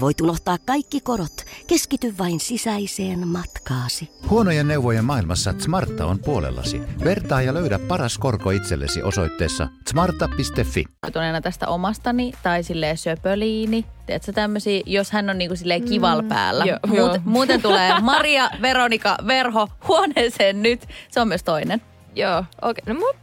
Voit 0.00 0.20
unohtaa 0.20 0.58
kaikki 0.58 1.00
korot. 1.00 1.44
Keskity 1.66 2.14
vain 2.18 2.40
sisäiseen 2.40 3.28
matkaasi. 3.28 4.10
Huonojen 4.30 4.68
neuvojen 4.68 5.04
maailmassa 5.04 5.54
Smarta 5.58 6.06
on 6.06 6.18
puolellasi. 6.18 6.80
Vertaa 7.04 7.42
ja 7.42 7.54
löydä 7.54 7.78
paras 7.78 8.18
korko 8.18 8.50
itsellesi 8.50 9.02
osoitteessa 9.02 9.68
smarta.fi. 9.88 10.84
inspiroituneena 11.08 11.40
tästä 11.40 11.68
omastani 11.68 12.32
tai 12.42 12.62
silleen 12.62 12.96
söpöliini. 13.18 13.84
Tiedätkö 14.06 14.32
tämmöisiä, 14.32 14.82
jos 14.86 15.10
hän 15.10 15.30
on 15.30 15.38
niinku 15.38 15.56
silleen 15.56 15.84
kival 15.84 16.22
päällä. 16.22 16.64
joo, 16.64 16.78
Muuten, 16.86 17.04
joo. 17.06 17.20
muuten 17.24 17.62
tulee 17.62 18.00
Maria, 18.00 18.50
Veronika, 18.62 19.16
Verho 19.26 19.68
huoneeseen 19.88 20.62
nyt. 20.62 20.88
Se 21.10 21.20
on 21.20 21.28
myös 21.28 21.42
toinen. 21.42 21.82
Joo, 22.14 22.44
okei. 22.62 22.82
Okay. 22.82 22.94
No 22.94 23.00
mut, 23.00 23.16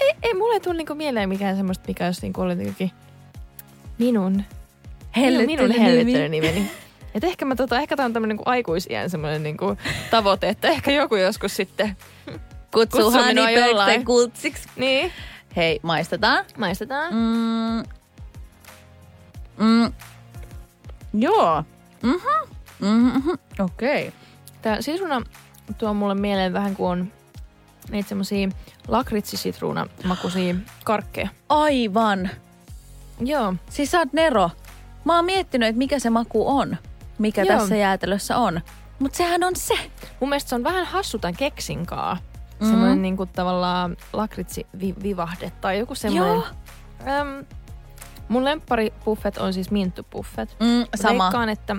ei, 0.00 0.12
ei 0.22 0.34
mulle 0.34 0.60
tule 0.60 0.76
niinku 0.76 0.94
mieleen 0.94 1.28
mikään 1.28 1.56
semmoista, 1.56 1.84
mikä 1.88 2.06
olisi 2.06 2.22
niinku 2.22 2.40
ollut 2.40 2.58
jotenkin 2.58 2.90
minun, 3.98 4.42
minun, 5.16 5.46
minun 5.46 5.70
hellyttelynimeni. 5.70 6.70
Et 7.14 7.24
ehkä 7.24 7.44
mä 7.44 7.56
tota, 7.56 7.80
ehkä 7.80 7.96
tää 7.96 8.06
on 8.06 8.12
tämmönen 8.12 8.36
niinku 8.36 8.50
aikuisiän 8.50 9.10
semmoinen 9.10 9.42
niinku 9.42 9.76
tavoite, 10.10 10.48
että 10.48 10.68
ehkä 10.68 10.90
joku 10.90 11.16
joskus 11.16 11.56
sitten. 11.56 11.96
Kutsu 12.72 12.98
Kutsu 12.98 13.24
minua 13.26 13.50
jollain. 13.50 14.04
kultsiksi. 14.04 14.68
Niin. 14.76 15.12
Hei, 15.56 15.80
maistetaan. 15.82 16.44
Maistetaan. 16.58 17.14
Mm. 17.14 17.95
Mm. 19.58 19.92
Joo. 21.14 21.64
Mhm. 22.02 22.16
Mhm. 22.80 23.28
Okei. 23.58 24.08
Okay. 24.08 24.20
Tää 24.62 24.82
sisruna 24.82 25.22
tuo 25.78 25.94
mulle 25.94 26.14
mieleen 26.14 26.52
vähän 26.52 26.76
kuin 26.76 26.90
on 26.90 27.12
niitä 27.90 28.08
semmosia 28.08 28.48
lakritsisitruuna 28.88 29.86
makuisia 30.04 30.54
karkkeja. 30.84 31.28
Aivan. 31.48 32.30
Joo. 33.20 33.54
Siis 33.70 33.90
sä 33.90 33.98
oot 33.98 34.12
Nero. 34.12 34.50
Mä 35.04 35.16
oon 35.16 35.24
miettinyt, 35.24 35.68
että 35.68 35.78
mikä 35.78 35.98
se 35.98 36.10
maku 36.10 36.48
on, 36.58 36.76
mikä 37.18 37.42
Joo. 37.42 37.58
tässä 37.58 37.76
jäätelössä 37.76 38.36
on. 38.36 38.60
Mutta 38.98 39.16
sehän 39.16 39.44
on 39.44 39.56
se. 39.56 39.74
Mun 40.20 40.28
mielestä 40.28 40.48
se 40.48 40.54
on 40.54 40.64
vähän 40.64 40.86
hassu 40.86 41.18
tämän 41.18 41.36
keksinkaa. 41.36 42.16
mm. 42.60 42.66
semmoinen 42.68 43.02
niinku 43.02 43.26
tavallaan 43.26 43.96
lakritsi 44.12 44.66
vi- 44.80 44.94
vivahde 45.02 45.52
tai 45.60 45.78
joku 45.78 45.94
semmoinen. 45.94 46.34
Joo. 46.34 46.46
Äm, 47.06 47.44
mun 48.28 48.44
lemppari 48.44 48.92
buffet 49.04 49.38
on 49.38 49.52
siis 49.52 49.70
minttu 49.70 50.06
buffet. 50.12 50.56
Mm, 50.60 50.84
sama. 50.94 51.24
Veikkaan, 51.24 51.48
että 51.48 51.76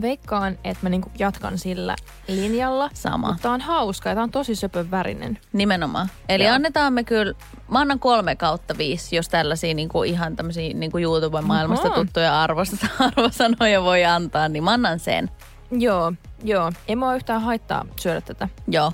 veikkaan, 0.00 0.58
että 0.64 0.82
mä 0.82 0.88
niinku 0.88 1.10
jatkan 1.18 1.58
sillä 1.58 1.96
linjalla. 2.28 2.90
Sama. 2.94 3.26
Mutta 3.26 3.42
tää 3.42 3.52
on 3.52 3.60
hauska 3.60 4.08
ja 4.08 4.14
tää 4.14 4.24
on 4.24 4.30
tosi 4.30 4.54
söpön 4.54 4.90
värinen. 4.90 5.38
Nimenomaan. 5.52 6.10
Eli 6.28 6.44
Joo. 6.44 6.54
annetaan 6.54 6.92
me 6.92 7.04
kyllä, 7.04 7.34
mä 7.68 7.78
annan 7.80 7.98
kolme 7.98 8.36
kautta 8.36 8.78
viisi, 8.78 9.16
jos 9.16 9.28
tällaisia 9.28 9.74
niin 9.74 9.88
kuin 9.88 10.10
ihan 10.10 10.36
tämmöisiä 10.36 10.74
niin 10.74 10.92
kuin 10.92 11.04
YouTube-maailmasta 11.04 11.88
Oho. 11.88 11.94
tuttuja 11.94 12.42
arvosta, 12.42 12.86
arvosanoja 13.16 13.82
voi 13.82 14.04
antaa, 14.04 14.48
niin 14.48 14.64
mä 14.64 14.72
annan 14.72 14.98
sen. 14.98 15.30
Joo, 15.70 16.12
joo. 16.44 16.72
Ei 16.88 16.96
mua 16.96 17.14
yhtään 17.14 17.40
haittaa 17.40 17.86
syödä 18.00 18.20
tätä. 18.20 18.48
Joo. 18.68 18.92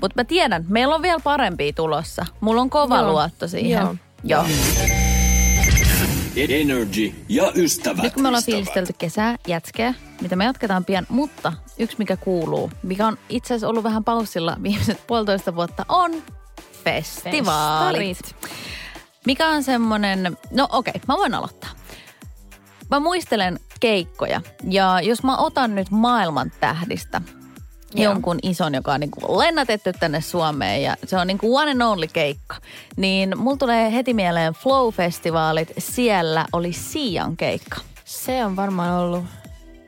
Mutta 0.00 0.20
mä 0.20 0.24
tiedän, 0.24 0.64
meillä 0.68 0.94
on 0.94 1.02
vielä 1.02 1.20
parempia 1.24 1.72
tulossa. 1.72 2.26
Mulla 2.40 2.60
on 2.60 2.70
kova 2.70 2.96
Joo. 2.96 3.12
luotto 3.12 3.48
siihen. 3.48 3.82
Joo. 3.82 3.94
Joo. 4.24 4.44
Energy 6.36 7.14
ja 7.28 7.52
ystävät. 7.54 8.02
Nyt 8.02 8.14
kun 8.14 8.22
me 8.22 8.28
ollaan 8.28 8.44
fiilistelty 8.44 8.92
kesää, 8.98 9.36
jätkeä, 9.46 9.94
mitä 10.20 10.36
me 10.36 10.44
jatketaan 10.44 10.84
pian, 10.84 11.06
mutta 11.08 11.52
yksi 11.78 11.96
mikä 11.98 12.16
kuuluu, 12.16 12.70
mikä 12.82 13.06
on 13.06 13.18
itse 13.28 13.54
asiassa 13.54 13.68
ollut 13.68 13.84
vähän 13.84 14.04
paussilla 14.04 14.56
viimeiset 14.62 15.06
puolitoista 15.06 15.54
vuotta, 15.54 15.86
on 15.88 16.22
festivaalit. 16.84 18.16
Festarit. 18.16 18.36
Mikä 19.26 19.48
on 19.48 19.62
semmonen, 19.62 20.36
no 20.50 20.68
okei, 20.70 20.92
okay, 20.96 21.00
mä 21.08 21.16
voin 21.16 21.34
aloittaa. 21.34 21.70
Mä 22.90 23.00
muistelen 23.00 23.60
keikkoja 23.80 24.40
ja 24.70 25.00
jos 25.00 25.22
mä 25.22 25.36
otan 25.36 25.74
nyt 25.74 25.90
maailman 25.90 26.52
tähdistä 26.60 27.20
Joo. 27.94 28.12
jonkun 28.12 28.38
ison, 28.42 28.74
joka 28.74 28.92
on 28.92 29.00
niinku 29.00 29.38
lennätetty 29.38 29.92
tänne 30.00 30.20
Suomeen 30.20 30.82
ja 30.82 30.96
se 31.06 31.16
on 31.16 31.26
niinku 31.26 31.56
one 31.56 31.70
and 31.70 31.80
only 31.82 32.06
keikka, 32.12 32.56
niin 32.96 33.38
mulla 33.38 33.56
tulee 33.56 33.92
heti 33.92 34.14
mieleen 34.14 34.52
Flow-festivaalit. 34.54 35.72
Siellä 35.78 36.46
oli 36.52 36.72
Sian 36.72 37.36
keikka. 37.36 37.76
Se 38.04 38.44
on 38.44 38.56
varmaan 38.56 39.00
ollut 39.00 39.24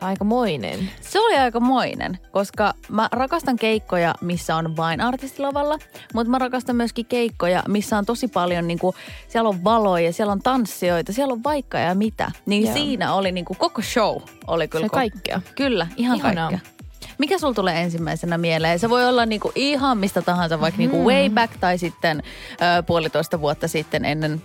aikamoinen. 0.01 0.91
Se 1.01 1.21
oli 1.21 1.37
aika 1.39 1.61
moinen, 1.61 2.19
koska 2.31 2.75
mä 2.89 3.09
rakastan 3.13 3.57
keikkoja, 3.57 4.15
missä 4.21 4.57
on 4.57 4.77
vain 4.77 5.01
artistilavalla, 5.01 5.79
mutta 6.15 6.31
mä 6.31 6.39
rakastan 6.39 6.77
myöskin 6.77 7.07
keikkoja, 7.07 7.63
missä 7.69 7.99
on 7.99 8.07
tosi 8.07 8.29
paljon, 8.29 8.67
niinku, 8.67 8.95
siellä 9.29 9.49
on 9.49 9.65
valoja, 9.65 10.13
siellä 10.13 10.33
on 10.33 10.43
tanssijoita, 10.43 11.13
siellä 11.13 11.33
on 11.33 11.45
vaikka 11.45 11.79
ja 11.79 11.95
mitä. 11.95 12.31
Niin 12.47 12.65
Joo. 12.65 12.73
siinä 12.75 13.15
oli 13.15 13.33
niinku, 13.33 13.55
koko 13.59 13.83
show 13.83 14.17
oli 14.47 14.69
kyllä. 14.69 14.85
Se 14.85 14.89
ko- 14.89 14.95
kaikkea. 14.95 15.41
Kyllä, 15.55 15.87
ihan 15.97 16.17
Ihanaa. 16.19 16.49
kaikkea. 16.51 16.73
Mikä 17.23 17.39
sulla 17.39 17.55
tulee 17.55 17.83
ensimmäisenä 17.83 18.39
mieleen? 18.39 18.79
Se 18.79 18.91
voi 18.91 19.09
olla 19.09 19.27
niinku 19.27 19.53
ihan 19.55 19.99
mistä 19.99 20.23
tahansa, 20.23 20.61
vaikka 20.61 20.79
niinku 20.79 21.05
way 21.05 21.31
back 21.31 21.57
tai 21.61 21.79
sitten 21.79 22.23
ö, 22.53 22.83
puolitoista 22.83 23.41
vuotta 23.41 23.69
sitten 23.69 24.05
ennen 24.05 24.43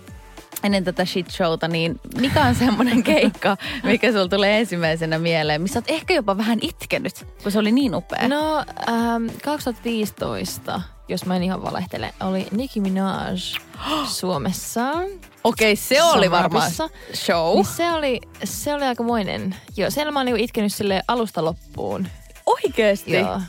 ennen 0.62 0.84
tätä 0.84 1.04
shit 1.04 1.30
showta, 1.30 1.68
niin 1.68 2.00
mikä 2.20 2.44
on 2.44 2.54
semmoinen 2.54 3.02
keikka, 3.12 3.56
mikä 3.82 4.12
sulla 4.12 4.28
tulee 4.28 4.58
ensimmäisenä 4.58 5.18
mieleen, 5.18 5.62
missä 5.62 5.78
oot 5.78 5.90
ehkä 5.90 6.14
jopa 6.14 6.36
vähän 6.36 6.58
itkenyt, 6.62 7.26
kun 7.42 7.52
se 7.52 7.58
oli 7.58 7.72
niin 7.72 7.94
upea. 7.94 8.28
No, 8.28 8.64
ähm, 8.88 9.26
2015, 9.44 10.80
jos 11.08 11.26
mä 11.26 11.36
en 11.36 11.42
ihan 11.42 11.62
valehtele, 11.62 12.14
oli 12.20 12.46
Nicki 12.50 12.80
Minaj 12.80 13.36
Suomessa. 14.18 14.92
Okei, 15.44 15.76
se 15.76 16.02
oli 16.02 16.30
varmaan 16.30 16.70
show. 17.14 17.54
Niin 17.54 17.64
se 17.64 17.92
oli, 17.92 18.20
se 18.44 18.74
oli 18.74 18.84
aikamoinen. 18.84 19.56
Joo, 19.76 19.90
siellä 19.90 20.12
mä 20.12 20.18
oon 20.18 20.26
niinku 20.26 20.44
itkenyt 20.44 20.74
sille 20.74 21.02
alusta 21.08 21.44
loppuun. 21.44 22.06
Oikeesti? 22.48 23.12
Joo. 23.12 23.40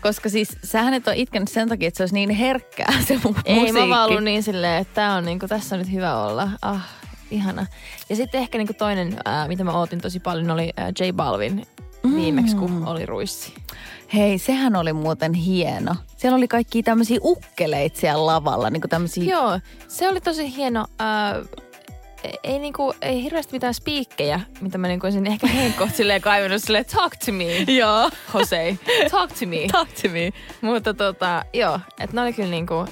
Koska 0.00 0.28
siis 0.28 0.48
sähän 0.64 0.94
et 0.94 1.08
ole 1.08 1.16
itkenyt 1.16 1.48
sen 1.48 1.68
takia, 1.68 1.88
että 1.88 1.98
se 1.98 2.02
olisi 2.02 2.14
niin 2.14 2.30
herkkää 2.30 2.92
se 3.08 3.14
mu- 3.14 3.40
Ei, 3.44 3.54
musiikki. 3.54 3.72
mä 3.80 3.88
vaan 3.88 4.08
ollut 4.08 4.24
niin 4.24 4.42
silleen, 4.42 4.80
että 4.82 4.94
tää 4.94 5.14
on 5.14 5.24
niinku, 5.24 5.48
tässä 5.48 5.74
on 5.74 5.78
nyt 5.78 5.92
hyvä 5.92 6.16
olla. 6.24 6.48
Ah, 6.62 6.86
ihana. 7.30 7.66
Ja 8.08 8.16
sitten 8.16 8.40
ehkä 8.40 8.58
niinku 8.58 8.72
toinen, 8.78 9.16
ää, 9.24 9.48
mitä 9.48 9.64
mä 9.64 9.72
ootin 9.78 10.00
tosi 10.00 10.20
paljon, 10.20 10.50
oli 10.50 10.72
ää, 10.76 10.88
J 10.88 11.12
Balvin 11.12 11.66
viimeksi, 12.16 12.56
kun 12.56 12.86
oli 12.86 13.06
ruissi. 13.06 13.54
Hei, 14.14 14.38
sehän 14.38 14.76
oli 14.76 14.92
muuten 14.92 15.34
hieno. 15.34 15.94
Siellä 16.16 16.36
oli 16.36 16.48
kaikki 16.48 16.82
tämmöisiä 16.82 17.18
ukkeleita 17.22 18.00
siellä 18.00 18.26
lavalla, 18.26 18.70
niin 18.70 18.80
kuin 18.80 18.90
tämmöisiä... 18.90 19.24
Joo, 19.24 19.60
se 19.88 20.08
oli 20.08 20.20
tosi 20.20 20.56
hieno. 20.56 20.86
Ää, 20.98 21.34
ei, 22.44 22.58
niinku, 22.58 22.94
ei 23.02 23.22
hirveästi 23.22 23.52
mitään 23.52 23.74
spiikkejä, 23.74 24.40
mitä 24.60 24.78
mä 24.78 24.88
niinku 24.88 25.06
olisin 25.06 25.26
ehkä 25.26 25.46
henkko 25.46 25.88
silleen 25.94 26.20
kaivannut 26.20 26.62
silleen, 26.62 26.84
talk 26.84 27.16
to 27.26 27.32
me, 27.32 27.58
Joo. 27.80 28.10
Jose, 28.34 28.78
talk 29.10 29.32
to 29.32 29.46
me. 29.46 29.56
Talk 29.72 29.88
to 30.02 30.08
me. 30.08 30.32
Mutta 30.60 30.94
tota, 30.94 31.44
joo, 31.52 31.80
että 32.00 32.16
ne 32.16 32.22
oli 32.22 32.32
kyllä 32.32 32.50
niinku, 32.50 32.86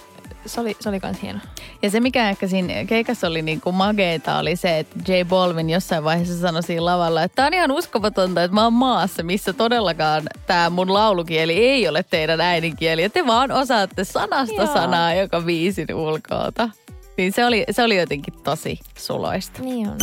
se 0.46 0.60
oli, 0.60 0.76
se 0.80 0.88
oli 0.88 1.00
kans 1.00 1.22
hieno. 1.22 1.38
Ja 1.82 1.90
se, 1.90 2.00
mikä 2.00 2.30
ehkä 2.30 2.48
siinä 2.48 2.84
keikassa 2.84 3.26
oli 3.26 3.42
niin 3.42 3.60
kuin 3.60 3.76
mageita, 3.76 4.38
oli 4.38 4.56
se, 4.56 4.78
että 4.78 5.12
J 5.12 5.24
Balvin 5.28 5.70
jossain 5.70 6.04
vaiheessa 6.04 6.40
sanoi 6.40 6.62
siinä 6.62 6.84
lavalla, 6.84 7.22
että 7.22 7.36
tämä 7.36 7.46
on 7.46 7.54
ihan 7.54 7.72
uskomatonta, 7.72 8.44
että 8.44 8.54
mä 8.54 8.64
oon 8.64 8.72
maassa, 8.72 9.22
missä 9.22 9.52
todellakaan 9.52 10.22
tämä 10.46 10.70
mun 10.70 10.94
laulukieli 10.94 11.52
ei 11.52 11.88
ole 11.88 12.02
teidän 12.02 12.40
äidinkieli. 12.40 13.02
Ja 13.02 13.10
te 13.10 13.26
vaan 13.26 13.50
osaatte 13.52 14.04
sanasta 14.04 14.62
Joo. 14.62 14.74
sanaa 14.74 15.14
joka 15.14 15.46
viisin 15.46 15.94
ulkoota. 15.94 16.68
Niin 17.16 17.32
se 17.32 17.44
oli, 17.44 17.64
se 17.70 17.82
oli 17.82 17.96
jotenkin 17.96 18.34
tosi 18.42 18.78
suloista. 18.98 19.62
Niin 19.62 19.88
on. 19.88 19.98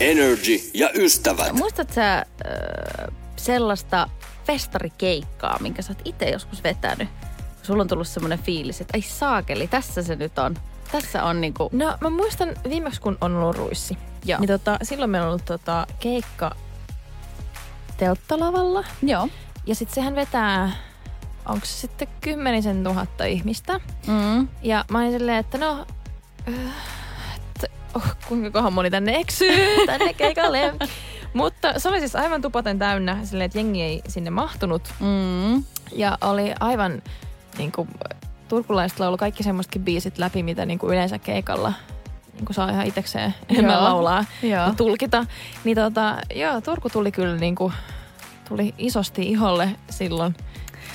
Energy 0.00 0.60
ja 0.74 0.90
ystävät. 0.94 1.52
Muistatko 1.52 1.94
sä 1.94 2.16
äh, 2.16 2.24
sellaista 3.36 4.08
festarikeikkaa, 4.46 5.58
minkä 5.60 5.82
sä 5.82 5.92
oot 5.92 6.02
itse 6.04 6.30
joskus 6.30 6.64
vetänyt? 6.64 7.08
Sulla 7.62 7.82
on 7.82 7.88
tullut 7.88 8.08
semmoinen 8.08 8.38
fiilis, 8.38 8.80
että 8.80 8.96
ai 8.96 9.02
saakeli, 9.02 9.66
tässä 9.68 10.02
se 10.02 10.16
nyt 10.16 10.38
on. 10.38 10.56
Tässä 10.92 11.24
on 11.24 11.40
niinku... 11.40 11.68
No 11.72 11.96
mä 12.00 12.10
muistan 12.10 12.54
viimeksi, 12.68 13.00
kun 13.00 13.18
on 13.20 13.36
ollut 13.36 13.56
ruissi. 13.56 13.98
Joo. 14.24 14.40
Niin 14.40 14.48
tota, 14.48 14.78
silloin 14.82 15.10
meillä 15.10 15.24
on 15.26 15.28
ollut 15.28 15.44
tota, 15.44 15.86
keikka 16.00 16.56
telttalavalla. 17.96 18.84
Joo. 19.02 19.28
Ja 19.66 19.74
sitten 19.74 19.94
sehän 19.94 20.14
vetää, 20.14 20.70
onko 21.48 21.66
se 21.66 21.72
sitten 21.72 22.08
kymmenisen 22.20 22.84
tuhatta 22.84 23.24
ihmistä. 23.24 23.80
Mm. 24.06 24.48
Ja 24.62 24.84
mä 24.90 24.98
olin 24.98 25.12
silleen, 25.12 25.38
että 25.38 25.58
no, 25.58 25.80
että, 25.82 25.99
oh, 27.94 28.16
kuinka 28.28 28.50
kohan 28.50 28.72
moni 28.72 28.90
tänne 28.90 29.16
eksyy 29.16 29.66
tänne 29.86 30.14
keikalle. 30.14 30.74
Mutta 31.34 31.78
se 31.78 31.88
oli 31.88 31.98
siis 31.98 32.16
aivan 32.16 32.42
tupaten 32.42 32.78
täynnä 32.78 33.18
silleen, 33.24 33.46
että 33.46 33.58
jengi 33.58 33.82
ei 33.82 34.02
sinne 34.08 34.30
mahtunut. 34.30 34.94
Mm. 35.00 35.64
Ja 35.92 36.18
oli 36.20 36.52
aivan 36.60 37.02
niin 37.58 37.72
kuin, 37.72 37.88
turkulaiset 38.48 39.00
laulu 39.00 39.16
kaikki 39.16 39.42
semmoistakin 39.42 39.84
biisit 39.84 40.18
läpi, 40.18 40.42
mitä 40.42 40.66
niin 40.66 40.78
kuin 40.78 40.92
yleensä 40.92 41.18
keikalla 41.18 41.72
niin 42.34 42.46
kuin 42.46 42.54
saa 42.54 42.70
ihan 42.70 42.86
itsekseen 42.86 43.34
enemmän 43.48 43.84
laulaa 43.84 44.24
Joo. 44.42 44.52
ja 44.52 44.74
tulkita. 44.76 45.26
Niin 45.64 45.76
tota, 45.76 46.16
joo, 46.34 46.60
Turku 46.60 46.88
tuli 46.88 47.12
kyllä 47.12 47.36
niin 47.36 47.54
kuin, 47.54 47.72
tuli 48.48 48.74
isosti 48.78 49.22
iholle 49.22 49.70
silloin. 49.90 50.34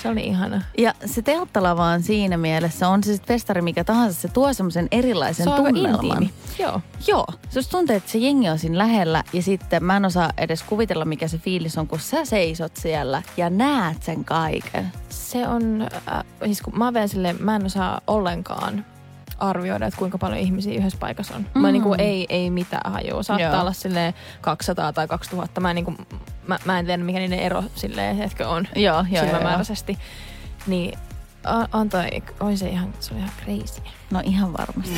Se 0.06 0.10
oli 0.10 0.22
ihana. 0.22 0.62
Ja 0.78 0.94
se 1.06 1.22
telttalava 1.22 1.86
on 1.86 2.04
siinä 2.04 2.38
mielessä, 2.38 2.90
on 2.90 3.04
se 3.04 3.14
sitten 3.14 3.28
festari 3.28 3.62
mikä 3.62 3.84
tahansa, 3.84 4.22
se 4.22 4.28
tuo 4.28 4.54
semmoisen 4.54 4.88
erilaisen 4.92 5.44
se 5.44 5.50
on 5.50 5.64
tunnelman. 5.64 6.30
Joo. 6.60 6.82
Joo, 7.08 7.26
se 7.50 7.70
tuntuu, 7.70 7.96
että 7.96 8.12
se 8.12 8.18
jengi 8.18 8.50
on 8.50 8.60
siinä 8.60 8.78
lähellä 8.78 9.24
ja 9.34 9.42
sitten 9.42 9.84
mä 9.84 9.98
en 9.98 10.06
osaa 10.06 10.32
edes 10.38 10.64
kuvitella, 10.64 11.06
mikä 11.06 11.28
se 11.28 11.38
fiilis 11.38 11.78
on, 11.78 11.88
kun 11.88 12.00
sä 12.00 12.26
seisot 12.26 12.72
siellä 12.76 13.22
ja 13.38 13.50
näet 13.50 14.04
sen 14.04 14.26
kaiken. 14.26 14.92
Se 15.10 15.48
on, 15.48 15.82
äh, 15.82 16.24
siis 16.46 16.62
kun 16.62 16.78
mä 16.78 16.86
oon 16.86 16.94
vielä 16.94 17.08
silleen, 17.08 17.38
mä 17.40 17.56
en 17.56 17.66
osaa 17.66 18.02
ollenkaan 18.08 18.86
arvioida, 19.40 19.86
että 19.86 19.98
kuinka 20.00 20.18
paljon 20.18 20.40
ihmisiä 20.40 20.74
yhdessä 20.80 20.98
paikassa 21.00 21.36
on. 21.36 21.46
Mm. 21.56 21.62
Mä 21.62 21.72
niinku 21.72 21.96
ei, 21.98 22.26
ei 22.30 22.50
mitään 22.50 22.92
hajua. 22.94 23.24
Saattaa 23.24 23.52
Joo. 23.52 23.62
olla 23.62 23.74
silleen 23.74 24.14
200 24.42 24.94
tai 24.94 25.08
2000. 25.08 25.62
Mä 25.62 25.70
en, 25.70 25.76
niinku, 25.76 25.94
mä, 26.48 26.60
mä 26.66 26.80
en 26.80 26.86
tiedä, 26.86 27.04
mikä 27.04 27.20
niiden 27.20 27.40
ero 27.40 27.64
silleen, 27.76 28.22
etkö 28.22 28.48
on 28.50 28.68
Joo, 28.76 28.84
joo, 28.84 28.96
joo, 28.96 29.06
joo. 29.12 29.26
silmämääräisesti. 29.26 29.98
Niin 30.68 30.98
a- 31.44 31.68
antoi, 31.72 32.10
oli 32.40 32.58
se 32.58 32.70
ihan, 32.70 32.94
se 33.00 33.14
oli 33.14 33.20
ihan 33.20 33.32
crazy. 33.44 33.82
No 34.12 34.22
ihan 34.24 34.54
varmasti. 34.54 34.96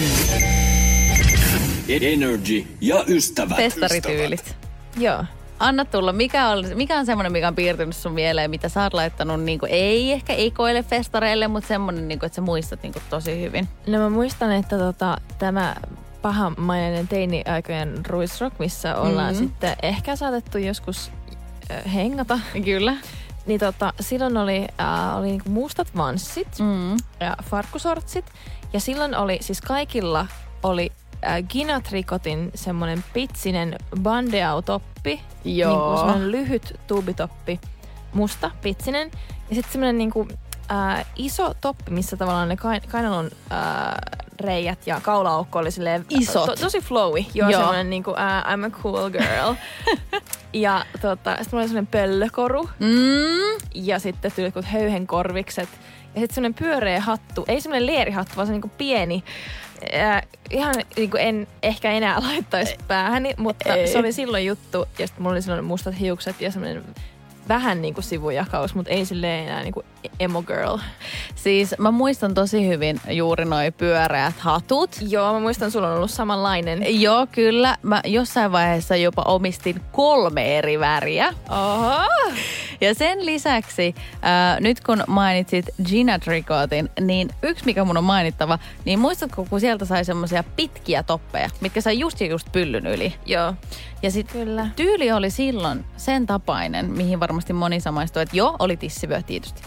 Energy 1.89 2.67
ja 2.81 3.03
ystävät. 3.07 3.57
Festarityylit. 3.57 4.55
Joo. 4.97 5.25
Anna 5.59 5.85
tulla, 5.85 6.13
mikä 6.13 6.47
on, 6.49 6.65
mikä 6.75 6.97
on 6.97 7.05
semmoinen, 7.05 7.31
mikä 7.31 7.47
on 7.47 7.55
piirtynyt 7.55 7.95
sun 7.95 8.11
mieleen, 8.11 8.49
mitä 8.49 8.69
sä 8.69 8.83
oot 8.83 8.93
laittanut, 8.93 9.41
niin 9.43 9.59
kuin, 9.59 9.71
ei 9.71 10.11
ehkä 10.11 10.33
ekoille 10.33 10.83
festareille, 10.83 11.47
mutta 11.47 11.67
semmoinen, 11.67 12.07
niin 12.07 12.19
kuin, 12.19 12.27
että 12.27 12.35
sä 12.35 12.41
muistat 12.41 12.83
niin 12.83 12.93
kuin, 12.93 13.03
tosi 13.09 13.41
hyvin. 13.41 13.67
No 13.87 13.99
mä 13.99 14.09
muistan, 14.09 14.51
että 14.51 14.77
tota, 14.77 15.17
tämä 15.39 15.75
pahamainen 16.21 17.07
teini-aikojen 17.07 18.05
ruisrock, 18.07 18.59
missä 18.59 18.95
ollaan 18.95 19.33
Mhm. 19.33 19.43
sitten 19.43 19.75
ehkä 19.81 20.15
saatettu 20.15 20.57
joskus 20.57 21.11
äh, 21.71 21.93
hengata. 21.93 22.39
Kyllä. 22.65 22.93
Niin 23.45 23.59
tota, 23.59 23.93
silloin 23.99 24.37
oli, 24.37 24.67
äh, 24.81 25.17
oli 25.17 25.27
niinku 25.27 25.49
mustat 25.49 25.87
vanssit 25.97 26.47
Mm. 26.59 26.91
ja 27.19 27.35
farkkusortsit. 27.43 28.25
Ja 28.73 28.79
silloin 28.79 29.15
oli, 29.15 29.37
siis 29.41 29.61
kaikilla 29.61 30.27
oli 30.63 30.91
äh, 31.25 31.43
Gina 31.49 31.81
Tricotin 31.81 32.51
semmoinen 32.55 33.03
pitsinen 33.13 33.75
bandeau-toppi. 34.03 35.21
Joo. 35.45 35.71
Niinku 35.79 35.97
semmoinen 35.97 36.31
lyhyt 36.31 36.79
tuubitoppi, 36.87 37.59
musta, 38.13 38.51
pitsinen. 38.61 39.11
Ja 39.49 39.55
sitten 39.55 39.71
semmoinen 39.71 39.97
niinku 39.97 40.27
ää, 40.69 41.05
iso 41.15 41.53
toppi, 41.61 41.91
missä 41.91 42.17
tavallaan 42.17 42.49
ne 42.49 42.55
kain- 42.55 42.87
kainalon 42.87 43.29
ää, 43.49 43.99
reijät 44.39 44.87
ja 44.87 44.99
kaulaaukko 45.01 45.59
oli 45.59 45.71
silleen 45.71 46.05
Isot. 46.09 46.45
To, 46.45 46.55
tosi 46.55 46.79
flowy. 46.81 47.25
Joo, 47.33 47.49
Joo. 47.49 47.59
semmoinen 47.59 47.89
niinku 47.89 48.13
ää, 48.17 48.43
I'm 48.55 48.65
a 48.65 48.69
cool 48.69 49.09
girl. 49.09 49.53
ja 50.53 50.85
tota, 51.01 51.31
sitten 51.31 51.47
mulla 51.51 51.61
oli 51.61 51.67
semmoinen 51.67 51.87
pöllökoru 51.87 52.69
Mm, 52.79 53.65
ja 53.75 53.99
sitten 53.99 54.31
tuli 54.31 54.47
jotkut 54.47 54.65
höyhenkorvikset. 54.65 55.69
Ja 56.15 56.19
sitten 56.21 56.35
semmoinen 56.35 56.53
pyöreä 56.53 57.01
hattu, 57.01 57.45
ei 57.47 57.61
semmoinen 57.61 57.85
leerihattu, 57.85 58.33
vaan 58.35 58.47
se 58.47 58.53
niinku 58.53 58.71
pieni. 58.77 59.23
Ää, 59.93 60.23
ihan 60.49 60.75
niinku 60.97 61.17
en 61.17 61.47
ehkä 61.63 61.91
enää 61.91 62.19
laittaisi 62.27 62.75
päähäni, 62.87 63.33
mutta 63.37 63.73
Ei. 63.73 63.87
se 63.87 63.97
oli 63.97 64.11
silloin 64.11 64.45
juttu. 64.45 64.85
Ja 64.99 65.07
sitten 65.07 65.23
mulla 65.23 65.33
oli 65.33 65.41
silloin 65.41 65.65
mustat 65.65 65.99
hiukset 65.99 66.41
ja 66.41 66.51
semmoinen 66.51 66.83
vähän 67.49 67.81
niinku 67.81 68.01
sivujakaus, 68.01 68.75
mutta 68.75 68.91
ei 68.91 69.05
silleen 69.05 69.43
enää 69.47 69.63
niinku 69.63 69.83
emo 70.19 70.41
girl. 70.41 70.77
siis 71.35 71.75
mä 71.77 71.91
muistan 71.91 72.33
tosi 72.33 72.67
hyvin 72.67 73.01
juuri 73.09 73.45
noi 73.45 73.71
pyöreät 73.71 74.39
hatut. 74.39 74.95
Joo, 75.01 75.33
mä 75.33 75.39
muistan, 75.39 75.71
sulla 75.71 75.87
on 75.87 75.95
ollut 75.95 76.11
samanlainen. 76.11 77.01
Joo, 77.01 77.27
kyllä. 77.31 77.77
Mä 77.81 78.01
jossain 78.05 78.51
vaiheessa 78.51 78.95
jopa 78.95 79.21
omistin 79.21 79.81
kolme 79.91 80.57
eri 80.57 80.79
väriä. 80.79 81.33
Oho! 81.49 82.01
Ja 82.81 82.93
sen 82.93 83.25
lisäksi, 83.25 83.95
ää, 84.21 84.59
nyt 84.59 84.79
kun 84.81 85.03
mainitsit 85.07 85.65
Gina 85.85 86.19
Tricotin, 86.19 86.89
niin 87.01 87.29
yksi 87.43 87.65
mikä 87.65 87.83
mun 87.83 87.97
on 87.97 88.03
mainittava, 88.03 88.59
niin 88.85 88.99
muistatko 88.99 89.45
kun 89.49 89.59
sieltä 89.59 89.85
sai 89.85 90.05
semmoisia 90.05 90.43
pitkiä 90.55 91.03
toppeja, 91.03 91.49
mitkä 91.61 91.81
sai 91.81 91.99
just 91.99 92.21
ja 92.21 92.27
just 92.27 92.51
pyllyn 92.51 92.87
yli? 92.87 93.13
Joo. 93.25 93.53
Ja 94.01 94.11
sit 94.11 94.31
Kyllä. 94.31 94.67
tyyli 94.75 95.11
oli 95.11 95.29
silloin 95.29 95.85
sen 95.97 96.25
tapainen, 96.25 96.85
mihin 96.89 97.19
varmasti 97.19 97.53
moni 97.53 97.79
samaistuu, 97.79 98.21
että 98.21 98.37
joo, 98.37 98.55
oli 98.59 98.77
tissivyö 98.77 99.21
tietysti 99.21 99.61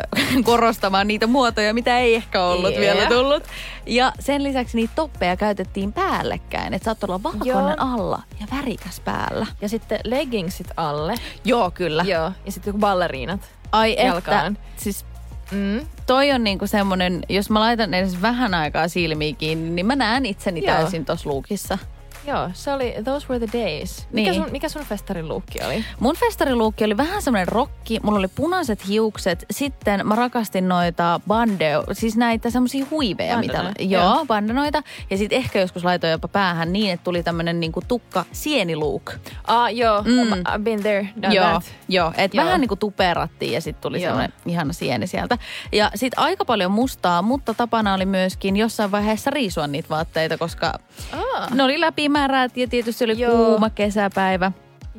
korostamaan 0.44 1.08
niitä 1.08 1.26
muotoja, 1.26 1.74
mitä 1.74 1.98
ei 1.98 2.14
ehkä 2.14 2.42
ollut 2.44 2.70
Yeah. 2.70 2.80
vielä 2.96 3.08
tullut. 3.08 3.42
Ja 3.86 4.12
sen 4.18 4.42
lisäksi 4.42 4.76
niitä 4.76 4.92
toppeja 4.96 5.36
käytettiin 5.36 5.92
päällekkäin, 5.92 6.74
että 6.74 6.84
saattoi 6.84 7.06
olla 7.06 7.22
valkoinen 7.22 7.80
alla 7.80 8.22
ja 8.40 8.46
värikäs 8.56 9.00
päällä. 9.00 9.46
Ja 9.60 9.68
sitten 9.68 10.00
leggingsit 10.04 10.68
alle. 10.76 11.14
Joo, 11.44 11.70
kyllä. 11.70 12.02
Joo. 12.06 12.32
Ja 12.46 12.52
sitten 12.52 12.68
joku 12.70 12.78
balleriinat. 12.78 13.40
Ai 13.72 13.92
että, 13.92 14.02
Jalkaan. 14.04 14.58
siis 14.76 15.04
Mm. 15.50 15.86
toi 16.06 16.30
on 16.32 16.44
niinku 16.44 16.66
semmonen, 16.66 17.22
jos 17.28 17.50
mä 17.50 17.60
laitan 17.60 17.94
edes 17.94 18.22
vähän 18.22 18.54
aikaa 18.54 18.88
silmiä 18.88 19.34
kiinni, 19.38 19.70
niin 19.70 19.86
mä 19.86 19.96
näen 19.96 20.26
itseni 20.26 20.64
Joo. 20.66 20.76
täysin 20.76 21.04
tossa 21.04 21.30
luukissa. 21.30 21.78
Joo, 22.26 22.50
se 22.52 22.72
oli 22.72 22.94
Those 23.04 23.26
Were 23.30 23.46
the 23.46 23.58
Days. 23.60 24.06
Mikä, 24.12 24.30
Niin. 24.30 24.42
sun, 24.42 24.52
mikä 24.52 24.68
sun 24.68 24.82
festarin 24.84 25.28
luukki 25.28 25.58
oli? 25.66 25.84
Mun 26.00 26.16
festariluukki 26.16 26.84
oli 26.84 26.96
vähän 26.96 27.22
semmoinen 27.22 27.48
rokki, 27.48 28.00
mulla 28.02 28.18
oli 28.18 28.28
punaiset 28.28 28.88
hiukset, 28.88 29.44
sitten 29.50 30.06
mä 30.06 30.14
rakastin 30.14 30.68
noita 30.68 31.20
bandeo, 31.28 31.84
siis 31.92 32.16
näitä 32.16 32.50
semmoisia 32.50 32.86
huiveja, 32.90 33.38
mitä, 33.38 33.72
joo, 33.78 34.02
joo. 34.02 34.24
bandanoita. 34.26 34.82
Ja 35.10 35.16
sitten 35.18 35.38
ehkä 35.38 35.60
joskus 35.60 35.84
laitoin 35.84 36.10
jopa 36.10 36.28
päähän 36.28 36.72
niin, 36.72 36.92
että 36.92 37.04
tuli 37.04 37.22
tämmönen 37.22 37.60
niinku 37.60 37.80
tukka 37.88 38.24
sieniluuk. 38.32 39.12
Ah, 39.46 39.74
joo. 39.74 40.02
Mm. 40.02 40.32
I've 40.32 40.62
been 40.62 40.80
there, 40.82 41.08
done 41.22 41.34
Joo, 41.34 41.46
that. 41.50 41.62
joo 41.88 42.12
että 42.16 42.36
Joo. 42.36 42.46
vähän 42.46 42.60
niinku 42.60 42.76
tuperattiin 42.76 43.52
ja 43.52 43.60
sitten 43.60 43.82
tuli 43.82 44.02
Joo. 44.02 44.08
semmoinen 44.10 44.32
ihana 44.46 44.72
sieni 44.72 45.06
sieltä. 45.06 45.38
Ja 45.72 45.90
sitten 45.94 46.18
aika 46.18 46.44
paljon 46.44 46.70
mustaa, 46.70 47.22
mutta 47.22 47.54
tapana 47.54 47.94
oli 47.94 48.06
myöskin 48.06 48.56
jossain 48.56 48.90
vaiheessa 48.90 49.30
riisua 49.30 49.66
niitä 49.66 49.88
vaatteita, 49.88 50.38
koska 50.38 50.78
Ah. 51.12 51.50
ne 51.54 51.62
oli 51.62 51.80
läpimäärät 52.12 52.56
ja 52.56 52.68
tietysti 52.68 53.04
oli 53.04 53.18
Joo. 53.18 53.36
kuuma 53.36 53.70
kesäpäivä. 53.70 54.52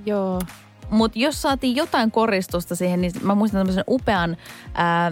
Joo. 0.06 0.42
Mutta 0.90 1.20
jos 1.20 1.42
saatiin 1.42 1.76
jotain 1.76 2.12
koristusta 2.12 2.76
siihen, 2.76 3.02
niin 3.02 3.12
mä 3.22 3.36
muistan 3.36 3.60
tämmöisen 3.60 3.84
upean 3.88 4.38
ää, 4.74 5.12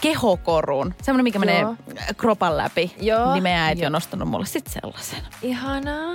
kehokorun. 0.00 0.94
Semmoinen, 1.02 1.24
mikä 1.24 1.38
menee 1.38 1.60
Joo. 1.60 1.76
kropan 2.16 2.56
läpi. 2.56 2.94
Joo. 3.00 3.32
Niin 3.32 3.42
meidän 3.42 3.62
äiti 3.62 3.82
Joo. 3.82 3.86
on 3.86 3.92
nostanut 3.92 4.28
mulle 4.28 4.46
sitten 4.46 4.72
sellaisen. 4.72 5.18
Ihanaa. 5.42 6.14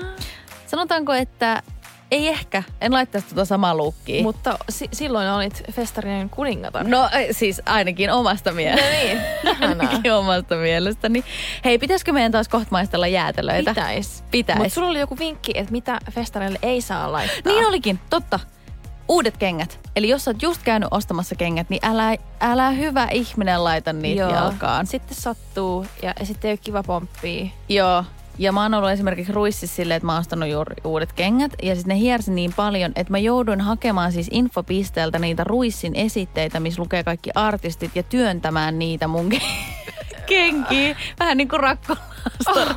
Sanotaanko, 0.67 1.13
että 1.13 1.63
ei 2.11 2.27
ehkä, 2.27 2.63
en 2.81 2.93
laittaisi 2.93 3.27
tuota 3.27 3.45
samaa 3.45 3.75
luukkiä. 3.75 4.23
Mutta 4.23 4.57
si- 4.69 4.89
silloin 4.93 5.29
olit 5.29 5.63
festarinen 5.71 6.29
kuningatar. 6.29 6.87
No 6.87 7.09
eh, 7.13 7.27
siis 7.31 7.61
ainakin 7.65 8.11
omasta 8.11 8.51
mielestä. 8.51 8.85
No 8.85 8.91
niin, 8.91 9.19
ainakin 9.81 10.13
omasta 10.13 10.55
mielestäni. 10.55 11.23
Hei, 11.65 11.77
pitäisikö 11.77 12.13
meidän 12.13 12.31
taas 12.31 12.47
kohta 12.49 12.67
maistella 12.71 13.07
jäätelöitä? 13.07 13.71
Pitäis. 13.71 14.23
Pitäis. 14.31 14.57
Mutta 14.59 14.73
sulla 14.73 14.87
oli 14.87 14.99
joku 14.99 15.17
vinkki, 15.19 15.51
että 15.55 15.71
mitä 15.71 15.99
festareille 16.11 16.59
ei 16.61 16.81
saa 16.81 17.11
laittaa. 17.11 17.53
Niin 17.53 17.65
olikin, 17.65 17.99
totta. 18.09 18.39
Uudet 19.07 19.37
kengät. 19.37 19.79
Eli 19.95 20.09
jos 20.09 20.23
sä 20.25 20.31
oot 20.31 20.41
just 20.41 20.61
käynyt 20.63 20.87
ostamassa 20.91 21.35
kengät, 21.35 21.69
niin 21.69 21.85
älä, 21.85 22.15
älä 22.41 22.69
hyvä 22.69 23.07
ihminen 23.11 23.63
laita 23.63 23.93
niitä 23.93 24.21
Joo. 24.21 24.31
jalkaan. 24.33 24.87
Sitten 24.87 25.17
sattuu 25.17 25.85
ja 26.01 26.13
sitten 26.23 26.49
ei 26.49 26.51
ole 26.53 26.57
kiva 26.63 26.83
pomppia. 26.83 27.45
Joo. 27.69 28.03
Ja 28.37 28.51
mä 28.51 28.61
oon 28.61 28.73
ollut 28.73 28.89
esimerkiksi 28.91 29.33
ruississa 29.33 29.75
silleen, 29.75 29.95
että 29.95 30.05
mä 30.05 30.11
oon 30.11 30.19
ostanut 30.19 30.49
juuri 30.49 30.75
uudet 30.83 31.13
kengät. 31.13 31.51
Ja 31.63 31.75
sitten 31.75 31.95
ne 31.95 31.99
hiersi 32.01 32.31
niin 32.31 32.53
paljon, 32.53 32.91
että 32.95 33.11
mä 33.11 33.17
jouduin 33.17 33.61
hakemaan 33.61 34.11
siis 34.11 34.27
infopisteeltä 34.31 35.19
niitä 35.19 35.43
ruissin 35.43 35.95
esitteitä, 35.95 36.59
missä 36.59 36.81
lukee 36.81 37.03
kaikki 37.03 37.29
artistit 37.35 37.91
ja 37.95 38.03
työntämään 38.03 38.79
niitä 38.79 39.07
mun 39.07 39.31
ke- 39.31 39.41
kenkiä. 40.29 40.95
Vähän 41.19 41.37
niin 41.37 41.47
kuin 41.47 41.59
rakkolasta. 41.59 42.75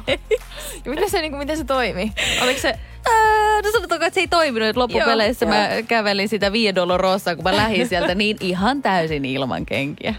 Ja 0.85 0.91
miten 0.91 1.11
se, 1.11 1.21
niin 1.21 1.33
kuin, 1.33 1.39
miten 1.39 1.57
se 1.57 1.65
toimi? 1.65 2.13
Oliko 2.43 2.61
se... 2.61 2.69
Ää, 3.09 3.63
No 3.65 3.71
sanotaanko, 3.73 4.07
että 4.07 4.15
se 4.15 4.21
ei 4.21 4.29
toiminut. 4.29 4.69
että 4.69 4.81
Loppupeleissä 4.81 5.47
Joo, 5.47 5.55
mä 5.55 5.69
kävelin 5.89 6.29
sitä 6.29 6.53
Via 6.53 6.75
Dolorosaa, 6.75 7.35
kun 7.35 7.45
mä 7.45 7.57
lähdin 7.57 7.89
sieltä 7.89 8.15
niin 8.15 8.37
ihan 8.41 8.83
täysin 8.83 9.25
ilman 9.25 9.67
kenkiä. 9.67 10.15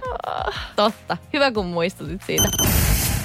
Totta. 0.76 1.18
Hyvä, 1.34 1.52
kun 1.52 1.66
muistutit 1.66 2.22
siitä. 2.26 2.48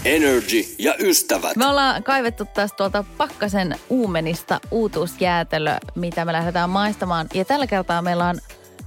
Energy 0.05 0.65
ja 0.79 0.95
ystävät. 0.99 1.57
Me 1.57 1.67
ollaan 1.67 2.03
kaivettu 2.03 2.45
tästä 2.55 2.77
tuolta 2.77 3.05
Pakkasen 3.19 3.77
uumenista 3.89 4.61
uutuusjäätelö, 4.71 5.77
mitä 5.95 6.25
me 6.25 6.33
lähdetään 6.33 6.71
maistamaan. 6.71 7.27
Ja 7.35 7.45
tällä 7.45 7.67
kertaa 7.67 8.03
meillä 8.03 8.29
on 8.29 8.39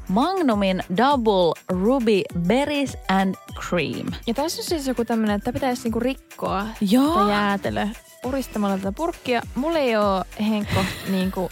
Magnumin 0.07 0.83
Double 0.97 1.53
Ruby 1.69 2.21
Berries 2.39 2.97
and 3.07 3.35
Cream. 3.67 4.07
Ja 4.27 4.33
tässä 4.33 4.61
on 4.61 4.65
siis 4.65 4.87
joku 4.87 5.05
tämmöinen, 5.05 5.35
että 5.35 5.53
pitäisi 5.53 5.83
niinku 5.83 5.99
rikkoa 5.99 6.65
Joo. 6.91 7.13
tämä 7.13 7.31
jäätelö 7.31 7.87
puristamalla 8.21 8.77
tätä 8.77 8.91
purkkia. 8.91 9.41
Mulla 9.55 9.79
ei 9.79 9.97
ole 9.97 10.25
Henkko 10.49 10.85
niinku, 11.09 11.49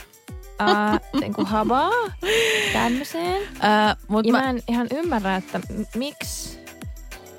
ää, 0.60 1.00
niinku 1.22 1.46
habaa 1.46 1.92
tämmöiseen. 2.74 3.42
Ää, 3.60 3.96
mut 4.08 4.26
Ja 4.26 4.32
mä, 4.32 4.42
mä 4.42 4.50
en 4.50 4.62
ihan 4.68 4.88
ymmärrä, 4.94 5.36
että 5.36 5.60
m- 5.60 6.00
miksi, 6.00 6.60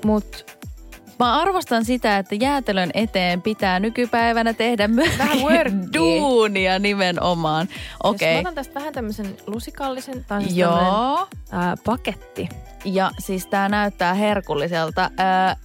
mut 0.05 0.56
mä 1.19 1.41
arvostan 1.41 1.85
sitä, 1.85 2.17
että 2.17 2.35
jäätelön 2.35 2.89
eteen 2.93 3.41
pitää 3.41 3.79
nykypäivänä 3.79 4.53
tehdä 4.53 4.87
myös 4.87 5.17
Vähän 5.17 5.39
duunia 5.97 6.79
nimenomaan. 6.79 7.67
jos 7.69 7.77
Okei. 8.03 8.33
mä 8.33 8.39
otan 8.39 8.55
tästä 8.55 8.73
vähän 8.73 8.93
tämmöisen 8.93 9.37
lusikallisen, 9.47 10.25
tai 10.27 10.41
siis 10.43 10.55
Joo. 10.57 11.27
ää, 11.51 11.75
paketti. 11.85 12.49
Ja 12.85 13.11
siis 13.19 13.45
tää 13.47 13.69
näyttää 13.69 14.13
herkulliselta. 14.13 15.11
Ää, 15.17 15.55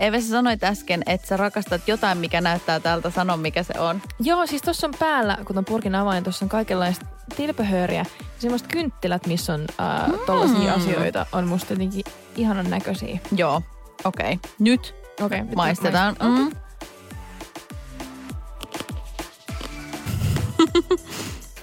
Eve, 0.00 0.20
sä 0.20 0.28
sanoit 0.28 0.64
äsken, 0.64 1.02
että 1.06 1.26
sä 1.26 1.36
rakastat 1.36 1.88
jotain, 1.88 2.18
mikä 2.18 2.40
näyttää 2.40 2.80
tältä. 2.80 3.10
Sano, 3.10 3.36
mikä 3.36 3.62
se 3.62 3.80
on. 3.80 4.02
Joo, 4.20 4.46
siis 4.46 4.62
tuossa 4.62 4.86
on 4.86 4.94
päällä, 4.98 5.38
kun 5.44 5.54
ton 5.54 5.64
purkin 5.64 5.94
avain, 5.94 6.24
tuossa 6.24 6.44
on 6.44 6.48
kaikenlaista 6.48 7.06
tilpehööriä. 7.36 8.04
Semmoiset 8.38 8.68
kynttilät, 8.68 9.26
missä 9.26 9.54
on 9.54 9.64
ää, 9.78 10.10
tollaisia 10.26 10.72
asioita, 10.74 11.26
on 11.32 11.46
musta 11.48 11.72
jotenkin 11.72 12.04
ihanan 12.36 12.70
näköisiä. 12.70 13.18
Joo. 13.36 13.62
Okei. 14.04 14.32
Okay. 14.32 14.50
Nyt 14.58 14.94
nyt 15.20 15.54
maistetaan. 15.54 16.16
maist- 16.16 16.24
Mm. 16.24 16.50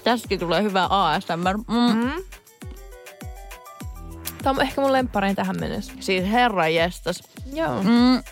Tässäkin 0.04 0.38
tulee 0.38 0.62
hyvä 0.62 0.86
ASMR. 0.90 1.56
Mm. 1.56 2.04
Mm. 2.04 2.12
Tämä 4.42 4.50
on 4.56 4.62
ehkä 4.62 4.80
mun 4.80 4.92
lempparein 4.92 5.36
tähän 5.36 5.56
mennessä. 5.60 5.92
Siis 6.00 6.24
herra 6.30 6.68
jestas. 6.68 7.22
Joo. 7.52 7.82
Mm. 7.82 8.22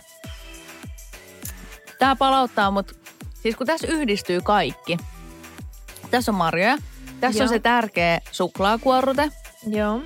Tää 1.99 2.17
palauttaa 2.17 2.71
mut, 2.71 2.93
siis 3.43 3.57
kun 3.57 3.67
tässä 3.67 3.87
yhdistyy 3.87 4.41
kaikki. 4.41 4.97
Tässä 6.11 6.33
on 6.33 6.37
marjoja. 6.37 6.77
Tässä 7.21 7.45
on 7.45 7.49
Joo. 7.49 7.55
se 7.55 7.59
tärkeä 7.59 8.21
suklaakuorrute, 8.33 9.31
Joo. 9.67 10.01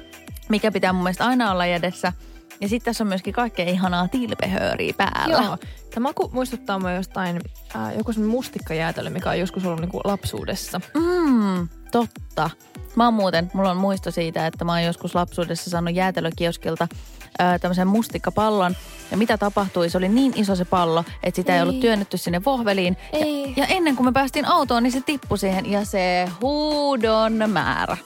mikä 0.49 0.73
pitää 0.73 0.93
mun 0.93 1.03
mielestä 1.03 1.27
aina 1.27 1.53
olla 1.53 1.67
jädessä. 1.67 2.13
Ja 2.61 2.69
sitten 2.69 2.85
tässä 2.85 3.05
on 3.05 3.09
myöskin 3.09 3.35
kaikkea 3.35 3.69
ihanaa 3.69 4.09
tilpehööriä 4.09 4.95
päällä. 4.97 5.45
Joo. 5.45 5.59
Tämä 5.95 6.09
maku 6.09 6.31
muistuttaa 6.33 6.79
mua 6.79 6.93
jostain, 6.93 7.41
ää, 7.75 7.93
joku 7.93 8.13
semmoinen 8.13 8.37
mustikkajäätelö, 8.37 9.11
mikä 9.11 9.31
on 9.31 9.39
joskus 9.39 9.65
ollut 9.65 9.81
niinku 9.81 10.01
lapsuudessa. 10.05 10.81
Mm, 10.95 11.69
totta. 11.93 12.51
Mä 12.97 13.05
oon 13.05 13.15
muuten, 13.15 13.51
mulla 13.55 13.71
on 13.71 13.77
muisto 13.77 14.11
siitä, 14.11 14.47
että 14.47 14.65
mä 14.65 14.73
oon 14.73 14.83
joskus 14.83 15.15
lapsuudessa 15.15 15.71
saanut 15.71 15.95
jäätelökioskilta 15.95 16.89
ää, 17.39 17.59
tämmöisen 17.59 17.89
mustikkapallon. 17.89 18.77
Ja 19.11 19.17
mitä 19.17 19.39
tapahtui, 19.39 19.91
se 19.91 19.99
oli 19.99 20.09
niin 20.09 20.33
iso 20.37 20.57
se 20.57 20.65
pallo, 20.65 21.05
että 21.23 21.37
sitä 21.37 21.53
ei, 21.53 21.57
ei 21.57 21.63
Ei. 21.63 21.69
ollut 21.69 21.81
työnnetty 21.81 22.19
sinne 22.19 22.45
vohveliin. 22.45 22.97
Ei. 23.13 23.43
Ja, 23.43 23.53
ja 23.57 23.67
ennen 23.67 23.97
kuin 23.97 24.07
me 24.07 24.13
päästiin 24.13 24.45
autoon, 24.45 24.83
niin 24.83 24.93
se 24.93 25.01
tippui 25.01 25.39
siihen 25.39 25.71
ja 25.71 25.85
se 25.85 26.29
huudon 26.41 27.51
määrä. 27.51 27.97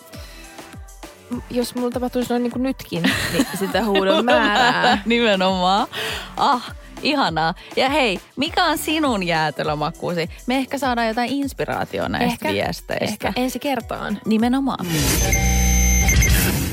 Jos 1.51 1.75
mulla 1.75 1.91
tapahtuisi 1.91 2.31
noin 2.31 2.43
niin 2.43 2.53
kuin 2.53 2.63
nytkin, 2.63 3.03
niin 3.33 3.47
sitä 3.59 3.85
huudon 3.85 4.25
määrää. 4.35 5.03
Nimenomaan. 5.07 5.87
Ah, 6.37 6.73
ihanaa. 7.03 7.55
Ja 7.77 7.89
hei, 7.89 8.21
mikä 8.37 8.65
on 8.65 8.79
sinun 8.79 9.23
jäätelömakuusi? 9.23 10.31
Me 10.47 10.57
ehkä 10.57 10.79
saadaan 10.79 11.09
jotain 11.09 11.31
inspiraatiota 11.33 12.09
näistä 12.09 12.33
Ehkä- 12.33 12.49
viesteistä. 12.53 13.05
Ehkä 13.05 13.33
ensi 13.37 13.59
kertaan. 13.59 14.19
Nimenomaan. 14.27 14.87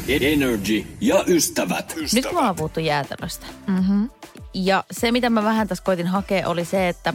Energy 0.08 0.86
ja 1.02 1.24
ystävät. 1.28 1.96
Nyt 2.14 2.26
kun 2.26 2.34
me 2.36 2.40
ollaan 2.40 2.56
puhuttu 2.56 2.80
jäätelöstä. 2.80 3.46
Mm-hmm. 3.68 4.10
Ja 4.54 4.84
se, 4.92 5.12
mitä 5.12 5.30
mä 5.30 5.44
vähän 5.44 5.68
tässä 5.68 5.84
koitin 5.84 6.08
hakea, 6.08 6.48
oli 6.50 6.66
se, 6.66 6.88
että 6.88 7.14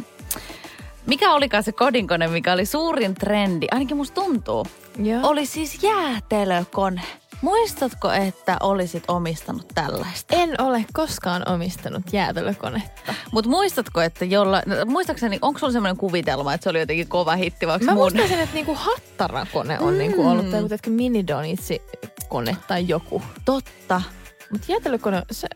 mikä 1.07 1.33
olikaan 1.33 1.63
se 1.63 1.73
kodinkone, 1.73 2.29
mikä 2.29 2.53
oli 2.53 2.67
suurin 2.67 3.15
trendi, 3.15 3.67
ainakin 3.71 3.97
musta 3.97 4.15
tuntuu, 4.15 4.67
Joo. 4.99 5.21
oli 5.29 5.47
siis 5.47 5.83
jäätelökone. 5.83 7.03
Muistatko, 7.45 8.13
että 8.13 8.57
olisit 8.61 9.05
omistanut 9.09 9.69
tällaista? 9.75 10.37
En 10.37 10.61
ole 10.61 10.85
koskaan 10.93 11.49
omistanut 11.49 12.03
jäätelökonetta. 12.13 13.15
Mutta 13.33 13.51
muistatko, 13.51 14.01
että 14.01 14.25
jolla, 14.25 14.63
muistaakseni, 14.87 15.39
onko 15.43 15.59
sulla 15.59 15.73
sellainen 15.73 15.97
kuvitelma, 15.97 16.55
että 16.55 16.65
se 16.65 16.71
oli 16.71 16.79
jotenkin 16.81 17.09
kova 17.09 17.37
hitti, 17.37 17.67
vaikka 17.67 17.87
Mä 17.87 17.93
mun... 17.93 18.03
muistaisin, 18.03 18.41
että 18.41 18.55
niinku 18.55 18.75
hattarakone 18.75 19.81
on 19.81 19.99
niinku 19.99 20.29
ollut, 20.29 20.51
tai 20.51 20.59
joku 20.59 20.69
tiedätkö, 20.69 20.91
minidonitsi 20.91 21.83
kone 22.29 22.57
tai 22.69 22.89
joku. 22.89 23.23
Totta. 23.45 24.03
Mutta 24.51 24.73
jäätelökone, 24.73 25.23
se, 25.31 25.49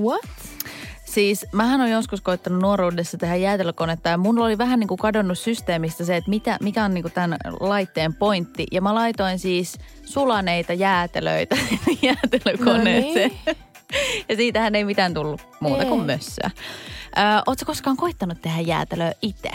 what? 0.00 0.53
Siis 1.14 1.46
mähän 1.52 1.80
on 1.80 1.90
joskus 1.90 2.20
koittanut 2.20 2.62
nuoruudessa 2.62 3.18
tehdä 3.18 3.36
jäätelökonetta 3.36 4.08
ja 4.08 4.16
mun 4.16 4.38
oli 4.38 4.58
vähän 4.58 4.80
niin 4.80 4.88
kuin 4.88 4.98
kadonnut 4.98 5.38
systeemistä 5.38 6.04
se, 6.04 6.16
että 6.16 6.30
mitä, 6.30 6.58
mikä 6.60 6.84
on 6.84 6.94
niin 6.94 7.02
kuin 7.02 7.12
tämän 7.12 7.38
laitteen 7.60 8.14
pointti. 8.14 8.66
Ja 8.72 8.80
mä 8.80 8.94
laitoin 8.94 9.38
siis 9.38 9.78
sulaneita 10.04 10.72
jäätelöitä 10.72 11.56
jäätelökoneeseen. 12.02 13.30
No 13.46 13.54
Ja 14.28 14.36
siitähän 14.36 14.74
ei 14.74 14.84
mitään 14.84 15.14
tullut 15.14 15.40
muuta 15.60 15.82
Ei. 15.82 15.88
kuin 15.88 16.06
mössöä. 16.06 16.50
Oletko 17.46 17.66
koskaan 17.66 17.96
koittanut 17.96 18.42
tehdä 18.42 18.60
jäätelöä 18.60 19.12
itse? 19.22 19.50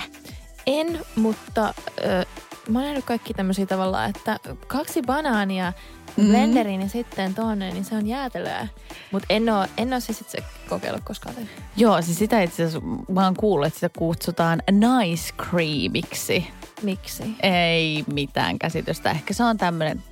En, 0.67 1.00
mutta 1.15 1.74
ö, 2.04 2.26
mä 2.69 2.80
oon 2.80 2.88
nähnyt 2.88 3.06
kaikki 3.06 3.34
tämmöisiä 3.34 3.65
tavallaan, 3.65 4.10
että 4.10 4.38
kaksi 4.67 5.02
banaania 5.02 5.74
Mhm. 6.17 6.28
blenderiin 6.28 6.82
ja 6.82 6.89
sitten 6.89 7.36
tonne, 7.36 7.72
niin 7.72 7.86
se 7.86 7.95
on 7.95 8.08
jäätelöä. 8.08 8.67
Mutta 9.12 9.26
en 9.30 9.50
oo, 9.50 9.65
en 9.78 9.93
oo 9.93 10.00
siis 10.00 10.22
itse 10.22 10.38
kokeillut 10.69 11.04
koskaan. 11.04 11.36
tehnyt. 11.36 11.52
Joo, 11.78 12.02
siis 12.02 12.19
sitä 12.19 12.41
itse 12.41 12.63
asiassa 12.63 12.88
mä 13.12 13.24
oon 13.26 13.36
kuullut, 13.36 13.67
että 13.67 13.80
sitä 13.80 14.00
kutsutaan 14.00 14.62
nice 14.72 15.34
creamiksi. 15.50 16.48
Miksi? 16.82 17.24
Ei 17.43 18.04
mitään 18.13 18.60
käsitystä. 18.60 19.12
Ehkä 19.12 19.34
se 19.34 19.43
on 19.43 19.58
tämmöinen, 19.58 20.04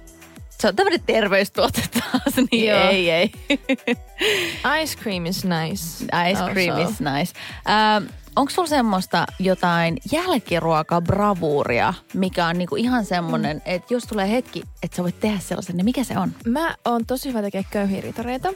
se 0.61 0.67
on 0.67 0.75
tämmöinen 0.75 1.01
terveystuote 1.05 1.81
taas, 1.93 2.35
niin 2.51 2.67
Joo. 2.67 2.89
ei, 2.89 3.09
ei. 3.11 3.31
Ice 4.83 4.97
cream 5.01 5.25
is 5.25 5.43
nice. 5.45 6.05
Ice 6.31 6.43
cream 6.53 6.75
also. 6.77 6.91
is 6.91 6.99
nice. 6.99 7.33
Ähm, 7.69 8.05
Onko 8.37 8.49
sulla 8.49 8.67
semmoista 8.67 9.25
jotain 9.39 9.97
jälkiruokabravuuria, 10.11 11.93
mikä 12.13 12.47
on 12.47 12.57
niinku 12.57 12.75
ihan 12.75 13.05
semmoinen, 13.05 13.57
mm. 13.57 13.61
että 13.65 13.93
jos 13.93 14.03
tulee 14.03 14.31
hetki, 14.31 14.63
että 14.83 14.97
sä 14.97 15.03
voit 15.03 15.19
tehdä 15.19 15.39
sellaisen, 15.39 15.77
niin 15.77 15.85
mikä 15.85 16.03
se 16.03 16.17
on? 16.17 16.31
Mä 16.45 16.75
oon 16.85 17.05
tosi 17.05 17.29
hyvä 17.29 17.41
tekemään 17.41 17.69
köyhiä 17.71 18.01
ritareita. 18.01 18.53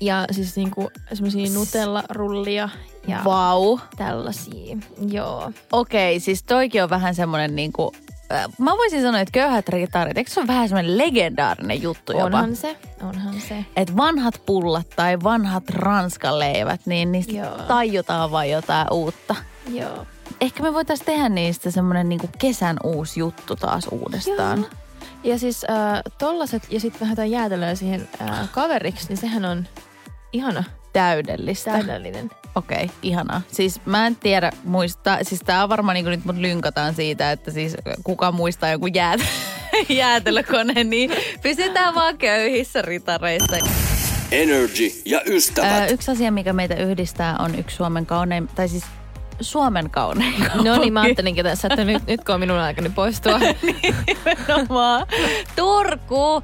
Ja 0.00 0.24
siis 0.30 0.56
niinku 0.56 0.90
semmosia 1.12 1.50
Nutella-rullia 1.54 2.68
ja 3.08 3.20
Vau. 3.24 3.78
tällaisia. 3.96 4.76
Joo. 5.10 5.52
Okei, 5.72 6.20
siis 6.20 6.42
toikin 6.42 6.82
on 6.82 6.90
vähän 6.90 7.14
semmoinen 7.14 7.56
niinku, 7.56 7.92
mä 8.58 8.70
voisin 8.70 9.02
sanoa, 9.02 9.20
että 9.20 9.32
köyhät 9.32 9.68
ritarit, 9.68 10.18
eikö 10.18 10.30
se 10.30 10.40
ole 10.40 10.46
vähän 10.46 10.68
semmoinen 10.68 10.98
legendaarinen 10.98 11.82
juttu 11.82 12.12
jopa? 12.12 12.24
Onhan 12.24 12.56
se, 12.56 12.76
onhan 13.02 13.40
se. 13.40 13.64
Että 13.76 13.96
vanhat 13.96 14.42
pullat 14.46 14.86
tai 14.96 15.18
vanhat 15.22 15.70
ranskaleivät, 15.70 16.80
niin 16.86 17.12
niistä 17.12 17.32
Joo. 17.32 17.58
tajutaan 17.58 18.30
vaan 18.30 18.50
jotain 18.50 18.92
uutta. 18.92 19.34
Joo. 19.72 20.06
Ehkä 20.40 20.62
me 20.62 20.74
voitaisiin 20.74 21.06
tehdä 21.06 21.28
niistä 21.28 21.70
semmoinen 21.70 22.08
niinku 22.08 22.28
kesän 22.38 22.76
uusi 22.84 23.20
juttu 23.20 23.56
taas 23.56 23.88
uudestaan. 23.90 24.58
Joo. 24.58 24.70
Ja 25.24 25.38
siis 25.38 25.66
äh, 25.70 26.02
tollaset 26.18 26.62
ja 26.70 26.80
sitten 26.80 27.00
vähän 27.00 27.12
jotain 27.12 27.30
jäätelöä 27.30 27.74
siihen 27.74 28.08
äh, 28.20 28.50
kaveriksi, 28.52 29.08
niin 29.08 29.16
sehän 29.16 29.44
on 29.44 29.66
ihana, 30.32 30.64
Täydellistä. 30.96 31.70
täydellinen. 31.70 32.30
Okei, 32.54 32.84
okay, 32.84 32.96
ihanaa. 33.02 33.42
Siis 33.48 33.80
mä 33.86 34.06
en 34.06 34.16
tiedä 34.16 34.52
muista, 34.64 35.18
siis 35.22 35.40
tää 35.40 35.62
on 35.62 35.68
varmaan 35.68 35.94
niin 35.94 36.04
nyt 36.04 36.24
mut 36.24 36.36
lynkataan 36.36 36.94
siitä, 36.94 37.32
että 37.32 37.50
siis 37.50 37.76
kuka 38.04 38.32
muistaa 38.32 38.70
jonkun 38.70 38.94
jäät, 38.94 39.20
jäätelökone, 39.88 40.84
niin 40.84 41.10
pysytään 41.42 41.94
vaan 41.94 42.18
köyhissä 42.18 42.82
ritareissa. 42.82 43.56
Energy 44.32 44.92
ja 45.04 45.20
ystävät. 45.26 45.70
Ää, 45.70 45.86
yksi 45.86 46.10
asia, 46.10 46.30
mikä 46.30 46.52
meitä 46.52 46.74
yhdistää, 46.74 47.36
on 47.38 47.58
yksi 47.58 47.76
Suomen 47.76 48.06
kaunein, 48.06 48.48
tai 48.54 48.68
siis 48.68 48.84
Suomen 49.40 49.90
kaunein 49.90 50.34
No 50.64 50.78
niin, 50.78 50.92
mä 50.92 51.00
ajattelinkin 51.00 51.44
tässä, 51.44 51.68
että 51.68 51.84
nyt, 51.84 52.06
nyt 52.06 52.24
kun 52.24 52.34
on 52.34 52.40
minun 52.40 52.58
aikani 52.58 52.90
poistua. 52.90 53.38
Nimenomaan. 53.62 55.06
Turku. 55.56 56.42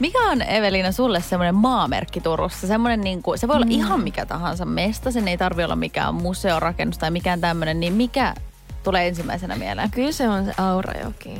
Mikä 0.00 0.18
on 0.18 0.42
Evelina 0.42 0.92
sulle 0.92 1.20
semmoinen 1.20 1.54
maamerkki 1.54 2.20
Turussa? 2.20 2.66
Semmoinen 2.66 3.00
niin 3.00 3.22
kuin, 3.22 3.38
se 3.38 3.48
voi 3.48 3.56
olla 3.56 3.66
Mm. 3.66 3.70
ihan 3.72 4.00
mikä 4.00 4.26
tahansa 4.26 4.64
mesta, 4.64 5.10
sen 5.10 5.28
ei 5.28 5.38
tarvi 5.38 5.64
olla 5.64 5.76
mikään 5.76 6.14
museorakennus 6.14 6.98
tai 6.98 7.10
mikään 7.10 7.40
tämmöinen, 7.40 7.80
niin 7.80 7.92
mikä 7.92 8.34
tulee 8.82 9.08
ensimmäisenä 9.08 9.56
mieleen? 9.56 9.90
Kyllä 9.90 10.12
se 10.12 10.28
on 10.28 10.44
se 10.44 10.52
Aurajoki 10.58 11.38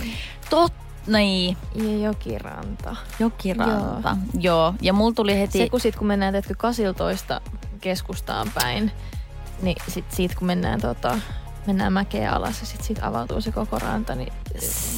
Tot, 0.50 0.72
niin, 1.06 1.56
ja 1.74 1.98
Jokiranta. 1.98 2.96
jokiranta. 3.18 4.16
Joo. 4.32 4.40
Joo. 4.40 4.74
Ja 4.82 4.92
mulla 4.92 5.14
tuli 5.14 5.38
heti... 5.38 5.58
Se 5.58 5.68
kun 5.68 5.80
sit 5.80 5.96
kun 5.96 6.06
mennään 6.06 6.32
teetkö 6.32 6.54
kasiltoista 6.58 7.40
keskustaan 7.80 8.50
päin, 8.54 8.92
niin 9.62 9.76
sit 9.88 10.04
siitä 10.12 10.34
kun 10.38 10.46
mennään 10.46 10.80
tota, 10.80 11.18
mennään 11.66 11.92
mäkeä 11.92 12.32
alas 12.32 12.60
ja 12.60 12.66
sit 12.66 12.82
siitä 12.82 13.06
avautuu 13.06 13.40
se 13.40 13.52
koko 13.52 13.78
ranta, 13.78 14.14
niin 14.14 14.32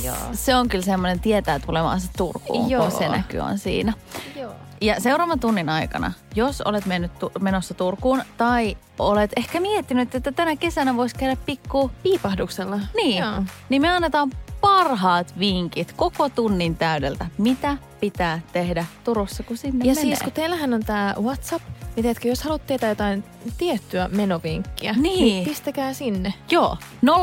joo. 0.04 0.16
se 0.32 0.56
on 0.56 0.68
kyllä 0.68 0.84
semmoinen 0.84 1.20
tietää 1.20 1.58
tulevansa 1.58 2.08
Turkuun, 2.16 2.70
Joo. 2.70 2.82
kun 2.82 2.98
se 2.98 3.08
näkyy 3.08 3.40
on 3.40 3.58
siinä. 3.58 3.92
joo. 4.36 4.52
Ja 4.80 5.00
seuraavan 5.00 5.40
tunnin 5.40 5.68
aikana, 5.68 6.12
jos 6.34 6.60
olet 6.60 6.86
mennyt 6.86 7.18
tu- 7.18 7.32
menossa 7.40 7.74
Turkuun 7.74 8.22
tai 8.36 8.76
olet 8.98 9.30
ehkä 9.36 9.60
miettinyt, 9.60 10.14
että 10.14 10.32
tänä 10.32 10.56
kesänä 10.56 10.96
voisi 10.96 11.14
käydä 11.16 11.36
pikku 11.46 11.90
Piipahduksella. 12.02 12.80
Niin, 12.96 13.18
Joo. 13.22 13.42
niin 13.68 13.82
me 13.82 13.88
annetaan 13.88 14.30
parhaat 14.62 15.38
vinkit 15.38 15.92
koko 15.96 16.28
tunnin 16.28 16.76
täydeltä, 16.76 17.26
mitä 17.38 17.76
pitää 18.00 18.40
tehdä 18.52 18.84
Turussa, 19.04 19.42
kun 19.42 19.56
sinne 19.56 19.84
Ja 19.84 19.94
menee. 19.94 20.02
siis 20.02 20.18
kun 20.22 20.32
teillähän 20.32 20.74
on 20.74 20.80
tää 20.84 21.14
WhatsApp, 21.20 21.64
niin 21.96 22.02
tiedätkö, 22.02 22.28
jos 22.28 22.42
haluat 22.42 22.66
tietää 22.66 22.88
jotain 22.88 23.24
tiettyä 23.58 24.08
menovinkkiä, 24.12 24.92
Niin. 24.92 25.02
niin 25.24 25.44
pistäkää 25.44 25.92
sinne. 25.92 26.34
Joo, 26.50 26.76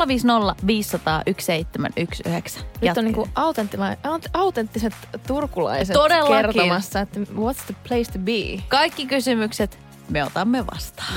050 0.08 0.56
500 0.67 1.21
1719. 1.25 2.62
Nyt 2.82 2.97
on 2.97 3.06
niinku 3.06 3.28
autenttila- 3.36 3.95
aut- 4.17 4.30
autenttiset 4.34 4.93
turkulaiset 5.28 5.93
Todellakin. 5.93 6.54
kertomassa, 6.54 6.99
että 6.99 7.19
what's 7.19 7.65
the 7.65 7.75
place 7.88 8.12
to 8.12 8.19
be. 8.19 8.63
Kaikki 8.67 9.06
kysymykset 9.06 9.80
me 10.10 10.23
otamme 10.23 10.65
vastaan. 10.67 11.13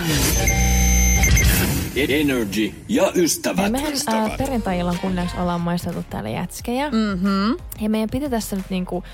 Energy 1.96 2.74
ja 2.88 3.02
Ja 3.02 3.12
ystävät. 3.14 3.72
mehän 3.72 3.92
äh, 4.08 4.36
perjantai-illan 4.38 4.98
kunniaksi 4.98 5.36
ollaan 5.36 5.60
maisteltu 5.60 6.04
täällä 6.10 6.30
jätskejä. 6.30 6.90
Mhm. 6.90 7.52
Ja 7.80 7.90
meidän 7.90 8.08
piti 8.12 8.30
tässä 8.30 8.56
nyt 8.56 8.70
niinku, 8.70 9.04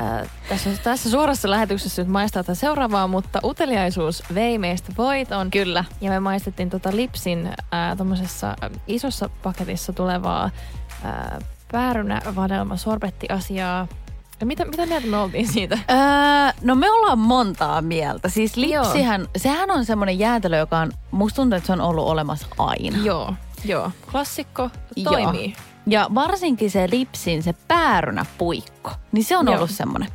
äh, 0.00 0.30
tässä, 0.48 0.70
tässä 0.84 1.10
suorassa 1.10 1.50
lähetyksessä 1.50 2.02
nyt 2.02 2.10
maistaa 2.10 2.42
tätä 2.42 2.54
seuraavaa, 2.54 3.06
mutta 3.06 3.40
uteliaisuus 3.44 4.22
vei 4.34 4.58
meistä 4.58 4.92
voiton. 4.98 5.50
Kyllä. 5.50 5.84
Ja 6.00 6.10
me 6.10 6.20
maistettiin 6.20 6.70
tota 6.70 6.96
Lipsin 6.96 7.46
äh, 7.46 7.96
tommosessa 7.96 8.50
äh, 8.50 8.70
isossa 8.86 9.30
paketissa 9.42 9.92
tulevaa 9.92 10.44
äh, 11.04 11.38
päärynä 11.72 12.22
vadelma 12.36 12.76
sorbettiasiaa. 12.76 13.88
Ja 14.40 14.46
mitä, 14.46 14.64
mitä 14.64 14.86
mieltä 14.86 15.06
me 15.06 15.16
oltiin 15.16 15.48
siitä? 15.48 15.78
Öö, 15.90 15.96
no 16.62 16.74
me 16.74 16.90
ollaan 16.90 17.18
montaa 17.18 17.82
mieltä. 17.82 18.28
Siis 18.28 18.56
lipsihän, 18.56 19.28
sehän 19.36 19.70
on 19.70 19.84
semmoinen 19.84 20.18
jäätelö, 20.18 20.58
joka 20.58 20.78
on, 20.78 20.92
musta 21.10 21.36
tuntuu, 21.36 21.56
että 21.56 21.66
se 21.66 21.72
on 21.72 21.80
ollut 21.80 22.08
olemassa 22.08 22.46
aina. 22.58 22.98
Joo, 23.04 23.34
joo. 23.64 23.90
Klassikko 24.12 24.70
Joo. 24.96 25.12
toimii. 25.12 25.54
Ja 25.86 26.06
varsinkin 26.14 26.70
se 26.70 26.88
lipsin, 26.90 27.42
se 27.42 27.54
päärynäpuikko, 27.68 28.90
niin 29.12 29.24
se 29.24 29.36
on 29.36 29.46
Joo. 29.46 29.56
ollut 29.56 29.70
semmoinen. 29.70 30.08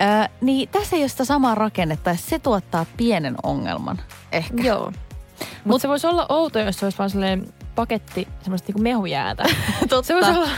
Öö, 0.00 0.08
niin 0.40 0.68
tässä 0.68 0.96
ei 0.96 1.02
ole 1.02 1.08
sitä 1.08 1.24
samaa 1.24 1.54
rakennetta 1.54 2.10
ja 2.10 2.16
se 2.16 2.38
tuottaa 2.38 2.86
pienen 2.96 3.34
ongelman 3.42 4.00
ehkä. 4.32 4.62
Joo. 4.62 4.92
Mutta 5.64 5.82
se 5.82 5.88
voisi 5.88 6.06
olla 6.06 6.26
outo, 6.28 6.58
jos 6.58 6.78
se 6.78 6.86
olisi 6.86 6.98
vaan 6.98 7.10
sellainen 7.10 7.54
paketti 7.74 8.28
semmoista 8.42 8.66
niinku 8.68 8.82
mehujäätä. 8.82 9.44
Totta. 9.88 10.02
se, 10.02 10.14
voisi 10.14 10.30
olla, 10.30 10.48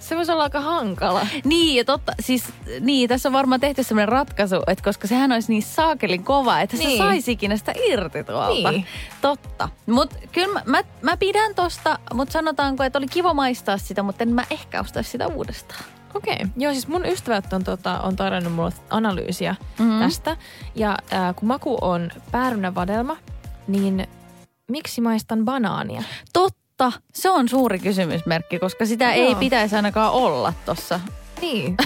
se 0.00 0.16
voisi 0.16 0.32
olla 0.32 0.42
aika 0.42 0.60
hankala. 0.60 1.26
Niin, 1.44 1.76
ja 1.76 1.84
totta, 1.84 2.12
siis 2.20 2.44
niin, 2.80 3.08
tässä 3.08 3.28
on 3.28 3.32
varmaan 3.32 3.60
tehty 3.60 3.82
semmoinen 3.82 4.08
ratkaisu, 4.08 4.56
että 4.66 4.84
koska 4.84 5.06
sehän 5.08 5.32
olisi 5.32 5.52
niin 5.52 5.62
saakelin 5.62 6.24
kova, 6.24 6.60
että 6.60 6.76
niin. 6.76 6.90
Se 6.90 6.96
saisi 6.98 7.32
ikinä 7.32 7.56
sitä 7.56 7.72
irti 7.88 8.24
tuolta. 8.24 8.70
Niin. 8.70 8.86
Totta. 9.20 9.68
Mutta 9.86 10.16
kyllä 10.32 10.54
mä, 10.54 10.62
mä, 10.66 10.82
mä 11.02 11.16
pidän 11.16 11.54
tosta, 11.54 11.98
mutta 12.14 12.32
sanotaanko, 12.32 12.84
että 12.84 12.98
oli 12.98 13.06
kiva 13.06 13.34
maistaa 13.34 13.78
sitä, 13.78 14.02
mutta 14.02 14.22
en 14.22 14.28
mä 14.34 14.44
ehkä 14.50 14.80
ostaisi 14.80 15.10
sitä 15.10 15.26
uudestaan. 15.26 15.84
Okei. 16.14 16.34
Okay. 16.34 16.46
Joo, 16.56 16.72
siis 16.72 16.88
mun 16.88 17.06
ystävät 17.06 17.52
on, 17.52 17.64
tota, 17.64 18.00
on 18.00 18.16
tarjonnut 18.16 18.52
mulle 18.52 18.72
analyysiä 18.90 19.56
Mhm. 19.78 19.82
mm-hmm. 19.88 20.04
tästä. 20.04 20.36
Ja 20.74 20.98
äh, 21.12 21.34
kun 21.36 21.48
maku 21.48 21.78
on 21.80 22.10
päärynävadelma, 22.30 23.16
niin 23.68 24.06
miksi 24.70 25.00
maistan 25.00 25.44
banaania? 25.44 26.02
Totta, 26.32 26.63
se 27.14 27.30
on 27.30 27.48
suuri 27.48 27.78
kysymysmerkki, 27.78 28.58
koska 28.58 28.86
sitä 28.86 29.12
ei 29.12 29.30
Joo. 29.30 29.34
pitäisi 29.34 29.76
ainakaan 29.76 30.12
olla 30.12 30.52
tossa. 30.64 31.00
Niin. 31.40 31.76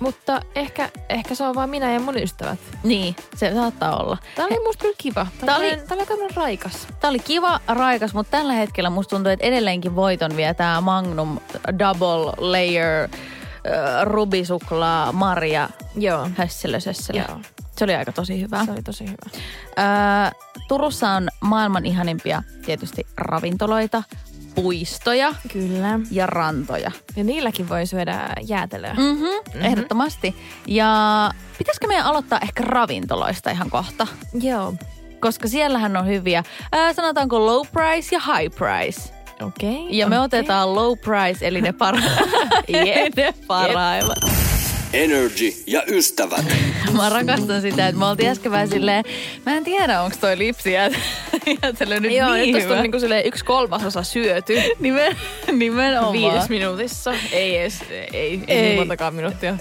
Mutta 0.00 0.40
ehkä, 0.54 0.90
ehkä 1.08 1.34
se 1.34 1.44
on 1.44 1.54
vain 1.54 1.70
minä 1.70 1.92
ja 1.92 2.00
mun 2.00 2.18
ystävät. 2.18 2.58
Niin, 2.82 3.16
se 3.36 3.54
saattaa 3.54 3.96
olla. 3.96 4.16
Tää 4.34 4.46
oli 4.46 4.64
musta 4.66 4.82
kyllä 4.82 4.94
kiva. 4.98 5.26
Tää 5.46 5.56
oli, 5.56 5.76
tää 5.88 5.96
oli 5.96 6.28
raikas. 6.34 6.88
Tämä 7.00 7.08
oli 7.08 7.18
kiva, 7.18 7.60
raikas, 7.68 8.14
mutta 8.14 8.30
tällä 8.30 8.52
hetkellä 8.52 8.90
musta 8.90 9.10
tuntuu, 9.10 9.32
että 9.32 9.46
edelleenkin 9.46 9.96
voiton 9.96 10.36
vie 10.36 10.54
tämä 10.54 10.80
Magnum 10.80 11.40
Double 11.78 12.32
Layer 12.36 13.02
äh, 13.02 13.08
rubisuklaa 14.02 15.12
Maria 15.12 15.68
Joo. 15.96 16.28
Hösselö. 16.36 16.78
Joo. 17.12 17.40
Se 17.76 17.84
oli 17.84 17.94
aika 17.94 18.12
tosi 18.12 18.40
hyvä. 18.40 18.64
Se 18.64 18.70
oli 18.70 18.82
tosi 18.82 19.04
hyvä. 19.04 19.40
Öö, 19.78 20.40
Turussa 20.68 21.10
on 21.10 21.28
maailman 21.40 21.86
ihanimpia 21.86 22.42
tietysti 22.66 23.06
ravintoloita, 23.16 24.02
puistoja 24.54 25.34
Kyllä. 25.52 26.00
ja 26.10 26.26
rantoja. 26.26 26.90
Ja 27.16 27.24
niilläkin 27.24 27.68
voi 27.68 27.86
syödä 27.86 28.28
jäätelöä. 28.46 28.94
Mm-hmm, 28.94 29.24
mm-hmm. 29.26 29.64
Ehdottomasti. 29.64 30.34
Ja 30.66 31.30
pitäisikö 31.58 31.86
meidän 31.86 32.06
aloittaa 32.06 32.38
ehkä 32.42 32.62
ravintoloista 32.62 33.50
ihan 33.50 33.70
kohta? 33.70 34.06
Joo. 34.40 34.74
Koska 35.20 35.48
siellähän 35.48 35.96
on 35.96 36.06
hyviä, 36.06 36.44
ää, 36.72 36.92
sanotaanko 36.92 37.46
low 37.46 37.66
price 37.72 38.14
ja 38.16 38.20
high 38.20 38.56
price. 38.56 39.14
Okei. 39.42 39.74
Okay, 39.82 39.86
Ja 39.90 40.08
me 40.08 40.20
otetaan 40.20 40.74
low 40.74 40.98
price, 40.98 41.46
eli 41.46 41.60
ne, 41.60 41.70
para- 41.70 42.02
Jep. 42.86 43.14
ne 43.16 43.34
paraimmat. 43.46 44.43
Energy 44.94 45.52
ja 45.66 45.82
ystävät. 45.88 46.44
Mä 46.96 47.08
rakastan 47.08 47.60
sitä, 47.60 47.88
että 47.88 47.98
me 47.98 48.06
oltiin 48.06 48.28
äsken 48.30 48.52
vähän 48.52 48.68
silleen, 48.68 49.04
mä 49.46 49.56
en 49.56 49.64
tiedä, 49.64 50.02
onko 50.02 50.16
toi 50.20 50.38
lipsi 50.38 50.70
jät- 50.72 50.98
jätelö 51.62 52.00
nyt 52.00 52.12
Joo, 52.12 52.32
niin 52.32 52.54
nyt 52.54 52.64
hyvä. 52.64 52.74
on 52.76 52.82
niinku 52.82 53.00
silleen 53.00 53.26
yksi 53.26 53.44
kolmasosa 53.44 54.02
syöty. 54.02 54.54
Nimen, 54.80 55.16
nimenomaan. 55.52 56.12
Viides 56.12 56.48
minuutissa. 56.48 57.14
Ei 57.32 57.56
edes, 57.58 57.82
ei, 57.90 57.98
ei, 57.98 58.08
Ei. 58.12 58.42
ei. 58.48 58.62
niin 58.62 58.78
montakaan 58.78 59.14
minuuttia. 59.14 59.58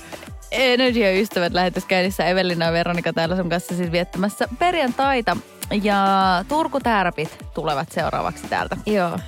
Energy 0.52 1.00
ja 1.00 1.20
ystävät 1.20 1.54
lähetyskäynnissä 1.54 2.26
Evelina 2.26 2.66
ja 2.66 2.72
Veronika 2.74 3.14
täällä 3.14 3.36
sun 3.36 3.50
kanssa 3.50 3.76
siis 3.76 3.92
viettämässä 3.92 4.48
perjantaita. 4.60 5.38
Ja 5.84 6.06
Turku 6.48 6.80
Tärpit 6.80 7.38
tulevat 7.54 7.92
seuraavaksi 7.92 8.44
täältä. 8.50 8.78
Joo. 8.86 9.20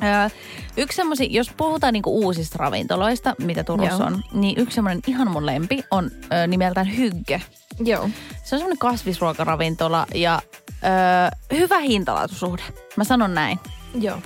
Ää, 0.00 0.30
Yksi 0.76 0.96
semmosi, 0.96 1.28
jos 1.30 1.50
puhutaan 1.56 1.92
niinku 1.92 2.24
uusista 2.24 2.58
ravintoloista, 2.58 3.34
mitä 3.38 3.64
Turussa 3.64 3.94
Joo. 3.94 4.06
on, 4.06 4.22
niin 4.32 4.58
yksi 4.58 4.74
semmoinen 4.74 5.02
ihan 5.06 5.30
mun 5.30 5.46
lempi 5.46 5.84
on 5.90 6.10
ö, 6.32 6.46
nimeltään 6.46 6.96
Hygge. 6.96 7.42
Joo. 7.84 8.08
Se 8.44 8.54
on 8.54 8.58
semmoinen 8.58 8.78
kasvisruokaravintola 8.78 10.06
ja 10.14 10.42
ö, 10.66 11.56
hyvä 11.56 11.78
hintalaatusuhde. 11.78 12.62
Mä 12.96 13.04
sanon 13.04 13.34
näin. 13.34 13.58
Joo. 14.00 14.18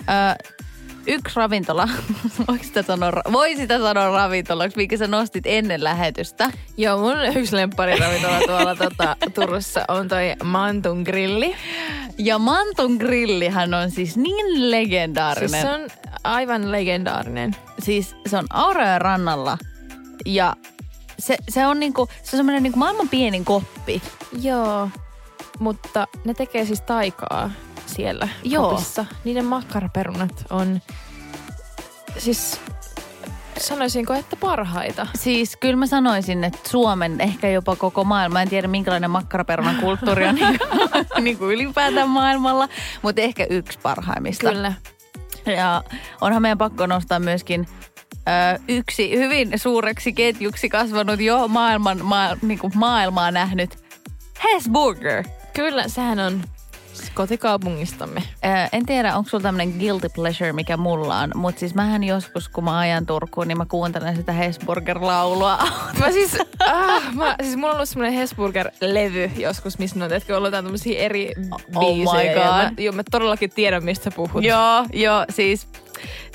Ö, 0.00 0.50
yksi 1.06 1.36
ravintola, 1.36 1.88
voiko 2.48 2.64
sitä 2.64 2.82
sanoa, 2.82 3.12
voi 3.32 3.56
sitä 3.56 3.78
sanoa 3.78 4.16
ravintolaksi, 4.16 4.76
minkä 4.76 4.96
sä 4.96 5.06
nostit 5.06 5.46
ennen 5.46 5.84
lähetystä. 5.84 6.50
Joo, 6.76 6.98
mun 6.98 7.36
yksi 7.36 7.56
lempariravintola 7.56 8.40
tuolla 8.46 8.76
tota, 8.76 9.16
Turussa 9.34 9.84
on 9.88 10.08
toi 10.08 10.34
Mantun 10.44 11.02
grilli. 11.02 11.56
Ja 12.18 12.38
Mantun 12.38 12.96
grillihän 12.96 13.74
on 13.74 13.90
siis 13.90 14.16
niin 14.16 14.70
legendaarinen. 14.70 15.48
Siis 15.50 15.62
se 15.62 15.70
on 15.70 15.88
aivan 16.24 16.72
legendaarinen. 16.72 17.56
siis 17.78 18.16
se 18.26 18.36
on 18.36 18.46
Aurajoen 18.50 19.00
rannalla 19.00 19.58
ja 20.26 20.56
se, 21.18 21.36
se 21.48 21.66
on 21.66 21.80
niinku, 21.80 22.08
se 22.22 22.36
on 22.36 22.38
semmoinen 22.38 22.62
niinku 22.62 22.78
maailman 22.78 23.08
pienin 23.08 23.44
koppi. 23.44 24.02
Joo, 24.42 24.88
mutta 25.58 26.06
ne 26.24 26.34
tekee 26.34 26.64
siis 26.64 26.80
taikaa 26.80 27.50
siellä 28.00 28.28
Joo. 28.42 28.70
kopissa. 28.70 29.06
Niiden 29.24 29.44
makkaraperunat 29.44 30.44
on 30.50 30.80
siis 32.18 32.60
sanoisinko, 33.58 34.14
että 34.14 34.36
parhaita. 34.36 35.06
Siis 35.14 35.56
kyllä 35.56 35.76
mä 35.76 35.86
sanoisin, 35.86 36.44
että 36.44 36.68
Suomen, 36.68 37.20
ehkä 37.20 37.48
jopa 37.48 37.76
koko 37.76 38.04
maailma, 38.04 38.42
en 38.42 38.48
tiedä 38.48 38.68
minkälainen 38.68 39.10
makkaraperunan 39.10 39.76
kulttuuri 39.76 40.26
on 40.26 40.34
niinku, 40.40 40.64
niinku 41.20 41.50
ylipäätään 41.50 42.08
maailmalla, 42.08 42.68
mutta 43.02 43.22
ehkä 43.22 43.46
yksi 43.50 43.78
parhaimmista. 43.82 44.52
Kyllä. 44.52 44.72
Ja 45.56 45.82
onhan 46.20 46.42
meidän 46.42 46.58
pakko 46.58 46.86
nostaa 46.86 47.18
myöskin 47.18 47.68
ö, 48.12 48.60
yksi 48.68 49.18
hyvin 49.18 49.52
suureksi 49.56 50.12
ketjuksi 50.12 50.68
kasvanut 50.68 51.20
jo 51.20 51.48
maailman, 51.48 52.04
maa, 52.04 52.36
niinku 52.42 52.70
maailmaa 52.74 53.30
nähnyt 53.30 53.78
Hesburger. 54.44 55.24
Kyllä, 55.54 55.88
sehän 55.88 56.20
on 56.20 56.42
kotikaupungistamme. 57.14 58.22
En 58.72 58.86
tiedä, 58.86 59.16
onko 59.16 59.30
sulla 59.30 59.42
tämmöinen 59.42 59.74
guilty 59.78 60.08
pleasure, 60.08 60.52
mikä 60.52 60.76
mulla 60.76 61.18
on, 61.18 61.30
mutta 61.34 61.58
siis 61.60 61.74
mähän 61.74 62.04
joskus, 62.04 62.48
kun 62.48 62.64
mä 62.64 62.78
ajan 62.78 63.06
Turkuun, 63.06 63.48
niin 63.48 63.58
mä 63.58 63.66
kuuntelen 63.66 64.16
sitä 64.16 64.32
Hesburger-laulua. 64.32 65.58
Mä 66.00 66.10
siis, 66.12 66.38
ah, 66.68 67.14
mä, 67.14 67.34
siis 67.42 67.56
mulla 67.56 67.68
on 67.68 67.74
ollut 67.76 67.88
semmoinen 67.88 68.18
Hesburger-levy 68.18 69.30
joskus, 69.40 69.78
missä 69.78 70.04
on 70.04 70.10
tehty 70.10 70.32
ollaan 70.32 70.52
tämmöisiä 70.52 70.98
eri 71.00 71.32
Oh 71.50 71.60
my 71.68 71.78
biisejä. 71.80 72.34
God. 72.34 72.42
Mä, 72.42 72.72
joo, 72.78 72.92
mä 72.92 73.02
todellakin 73.10 73.50
tiedän, 73.50 73.84
mistä 73.84 74.04
sä 74.04 74.10
puhut. 74.10 74.44
joo, 74.44 74.84
joo, 74.92 75.24
siis, 75.30 75.68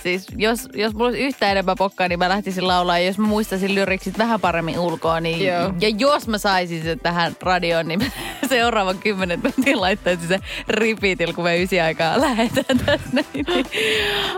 siis 0.03 0.27
jos, 0.37 0.69
jos 0.73 0.93
mulla 0.93 1.09
olisi 1.09 1.23
yhtään 1.23 1.51
enemmän 1.51 1.75
pokkaa, 1.77 2.07
niin 2.07 2.19
mä 2.19 2.29
lähtisin 2.29 2.67
laulaa. 2.67 2.99
Ja 2.99 3.05
jos 3.05 3.17
mä 3.17 3.27
muistaisin 3.27 3.75
lyriksit 3.75 4.17
vähän 4.17 4.41
paremmin 4.41 4.79
ulkoa, 4.79 5.19
niin 5.19 5.47
Joo. 5.47 5.73
ja 5.81 5.89
jos 5.89 6.27
mä 6.27 6.37
saisin 6.37 6.83
sen 6.83 6.99
tähän 6.99 7.35
radioon, 7.41 7.87
niin 7.87 8.11
seuraavan 8.49 8.97
kymmenen 8.97 9.41
tuntia 9.41 9.81
laittaisin 9.81 10.27
se 10.27 10.39
repeatil, 10.67 11.33
kun 11.33 11.43
me 11.43 11.63
ysi 11.63 11.81
aikaa 11.81 12.21
lähetään. 12.21 12.79
Niin 13.13 13.45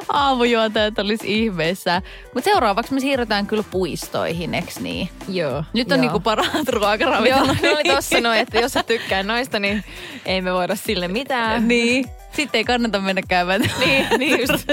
aamujuontajat 0.09 0.99
olisi 0.99 1.43
ihmeessä. 1.43 2.01
Mutta 2.33 2.49
seuraavaksi 2.49 2.93
me 2.93 2.99
siirrytään 2.99 3.47
kyllä 3.47 3.63
puistoihin, 3.71 4.53
eks 4.53 4.79
niin? 4.79 5.09
Joo. 5.29 5.63
Nyt 5.73 5.91
on 5.91 5.97
joo. 5.97 6.01
niinku 6.01 6.19
parhaat 6.19 6.53
Joo, 6.53 6.79
ruokaravintolat. 6.79 7.61
ne 7.61 7.71
oli 7.71 7.83
tossa 7.83 8.21
noin, 8.21 8.39
että 8.39 8.59
jos 8.59 8.73
sä 8.73 8.83
tykkää 8.83 9.23
noista, 9.23 9.59
niin 9.59 9.83
ei 10.25 10.41
me 10.41 10.53
voida 10.53 10.75
sille 10.75 11.07
mitään. 11.07 11.67
Niin. 11.67 12.05
Sitten 12.38 12.60
ei 12.60 12.65
kannata 12.65 13.02
mennä 13.02 13.21
käymään. 13.28 13.62
Niin, 13.80 14.08
niin 14.17 14.39
just. 14.39 14.67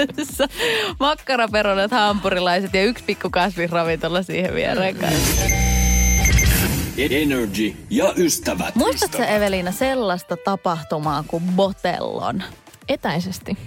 Makkaraperunat, 0.99 1.91
hampurilaiset 1.91 2.73
ja 2.73 2.83
yksi 2.83 3.03
pikku 3.03 3.29
kasvisravintola 3.29 4.23
siihen 4.23 4.55
viereen 4.55 4.95
kanssa. 4.95 5.41
Energy 6.97 7.75
ja 7.89 8.13
ystävät. 8.17 8.75
Muistatko 8.75 9.23
Evelina 9.23 9.71
sellaista 9.71 10.37
tapahtumaa 10.37 11.23
kuin 11.27 11.43
Botellon? 11.55 12.43
Etäisesti. 12.89 13.57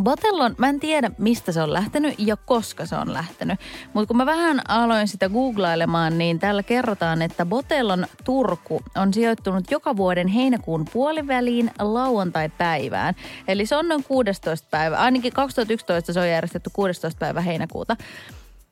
Botellon, 0.00 0.54
mä 0.58 0.68
en 0.68 0.80
tiedä 0.80 1.10
mistä 1.18 1.52
se 1.52 1.62
on 1.62 1.72
lähtenyt 1.72 2.14
ja 2.18 2.36
koska 2.36 2.86
se 2.86 2.96
on 2.96 3.12
lähtenyt. 3.12 3.60
Mutta 3.92 4.06
kun 4.06 4.16
mä 4.16 4.26
vähän 4.26 4.60
aloin 4.68 5.08
sitä 5.08 5.28
googlailemaan, 5.28 6.18
niin 6.18 6.38
täällä 6.38 6.62
kerrotaan, 6.62 7.22
että 7.22 7.46
Botellon 7.46 8.06
Turku 8.24 8.82
on 8.96 9.14
sijoittunut 9.14 9.70
joka 9.70 9.96
vuoden 9.96 10.28
heinäkuun 10.28 10.84
puoliväliin 10.92 11.70
lauantai-päivään. 11.78 13.14
Eli 13.48 13.66
se 13.66 13.76
on 13.76 13.88
noin 13.88 14.04
16 14.04 14.68
päivä, 14.70 14.96
ainakin 14.96 15.32
2011 15.32 16.12
se 16.12 16.20
on 16.20 16.28
järjestetty 16.28 16.70
16 16.72 17.18
päivä 17.18 17.40
heinäkuuta. 17.40 17.96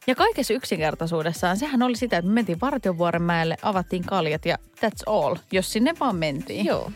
Ja 0.06 0.14
kaikessa 0.14 0.54
yksinkertaisuudessaan 0.54 1.56
sehän 1.56 1.82
oli 1.82 1.96
sitä, 1.96 2.16
että 2.16 2.28
me 2.28 2.34
mentiin 2.34 2.60
Vartiovuorenmäelle, 2.60 3.56
avattiin 3.62 4.04
kaljat 4.04 4.46
ja 4.46 4.56
that's 4.76 5.02
all, 5.06 5.36
jos 5.52 5.72
sinne 5.72 5.94
vaan 6.00 6.16
mentiin. 6.16 6.66
Joo. 6.66 6.90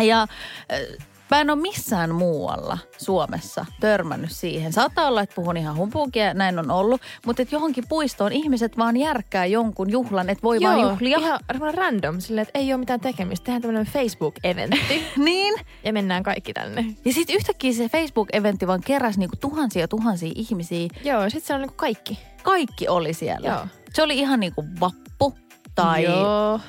Ja 0.00 0.22
äh, 0.22 1.08
mä 1.32 1.40
en 1.40 1.50
ole 1.50 1.60
missään 1.60 2.14
muualla 2.14 2.78
Suomessa 2.98 3.66
törmännyt 3.80 4.30
siihen. 4.32 4.72
Saattaa 4.72 5.08
olla, 5.08 5.22
että 5.22 5.34
puhun 5.34 5.56
ihan 5.56 5.76
humpuukia, 5.76 6.34
näin 6.34 6.58
on 6.58 6.70
ollut. 6.70 7.00
Mutta 7.26 7.42
että 7.42 7.54
johonkin 7.54 7.84
puistoon 7.88 8.32
ihmiset 8.32 8.78
vaan 8.78 8.96
järkkää 8.96 9.46
jonkun 9.46 9.90
juhlan, 9.90 10.30
että 10.30 10.42
voi 10.42 10.60
vaan 10.60 10.80
juhlia. 10.80 11.18
ihan 11.18 11.40
random, 11.74 12.20
silleen, 12.20 12.42
että 12.48 12.58
ei 12.58 12.72
ole 12.72 12.80
mitään 12.80 13.00
tekemistä. 13.00 13.44
Tehdään 13.44 13.62
tämmöinen 13.62 13.92
Facebook-eventti 13.92 15.02
Niin. 15.16 15.54
ja 15.84 15.92
mennään 15.92 16.22
kaikki 16.22 16.52
tänne. 16.52 16.84
Ja 17.04 17.12
sitten 17.12 17.36
yhtäkkiä 17.36 17.72
se 17.72 17.88
Facebook-eventti 17.88 18.66
vaan 18.66 18.80
keräsi 18.80 19.18
niinku 19.18 19.36
tuhansia 19.36 19.88
tuhansia 19.88 20.32
ihmisiä. 20.34 20.88
Joo, 21.04 21.30
sit 21.30 21.44
se 21.44 21.54
on 21.54 21.60
niinku 21.60 21.74
kaikki. 21.76 22.18
Kaikki 22.42 22.88
oli 22.88 23.14
siellä. 23.14 23.48
Joo. 23.48 23.66
Se 23.94 24.02
oli 24.02 24.18
ihan 24.18 24.40
niinku 24.40 24.64
vappu 24.80 25.34
tai 25.74 26.04
Joo. 26.04 26.60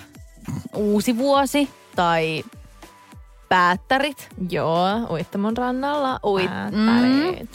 uusi 0.76 1.18
vuosi 1.18 1.70
tai 1.96 2.44
päättärit. 3.50 4.30
Joo, 4.50 4.88
Uittamon 5.10 5.58
rannalla. 5.58 6.20
Uit- 6.26 6.50
Päättärit. 6.86 7.50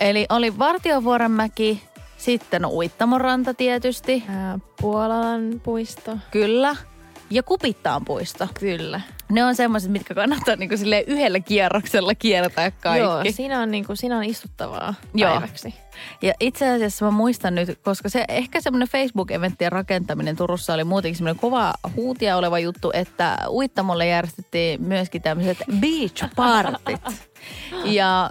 Eli 0.00 0.26
oli 0.28 0.58
Vartiovuorenmäki, 0.58 1.82
sitten 2.16 2.66
Uittamon 2.66 3.20
ranta 3.20 3.54
tietysti. 3.54 4.24
Ää, 4.28 4.58
Puolan 4.80 5.60
puisto. 5.62 6.18
Kyllä. 6.30 6.76
Ja 7.30 7.42
Kupittaan 7.42 8.04
puisto. 8.04 8.48
Kyllä. 8.60 9.00
Ne 9.28 9.44
on 9.44 9.54
semmoiset, 9.54 9.90
mitkä 9.90 10.14
kannattaa 10.14 10.56
niinku 10.56 10.74
yhdellä 11.06 11.40
kierroksella 11.40 12.14
kiertää 12.14 12.70
kaikki. 12.70 13.00
Joo, 13.00 13.22
siinä 13.30 13.60
on, 13.60 13.70
niinku, 13.70 13.96
siinä 13.96 14.16
on 14.18 14.24
istuttavaa 14.24 14.94
Joo. 15.14 15.30
päiväksi. 15.30 15.74
Ja 16.22 16.34
itse 16.40 16.70
asiassa 16.70 17.04
mä 17.04 17.10
muistan 17.10 17.54
nyt, 17.54 17.78
koska 17.82 18.08
se 18.08 18.24
ehkä 18.28 18.60
semmoinen 18.60 18.88
Facebook-eventtien 18.88 19.72
rakentaminen 19.72 20.36
Turussa 20.36 20.74
oli 20.74 20.84
muutenkin 20.84 21.16
semmoinen 21.16 21.40
kova 21.40 21.74
huutia 21.96 22.36
oleva 22.36 22.58
juttu, 22.58 22.90
että 22.94 23.38
Uittamolle 23.48 24.06
järjestettiin 24.06 24.82
myöskin 24.82 25.22
tämmöiset 25.22 25.58
beach 25.80 26.34
partit. 26.36 27.00
ja 27.84 28.30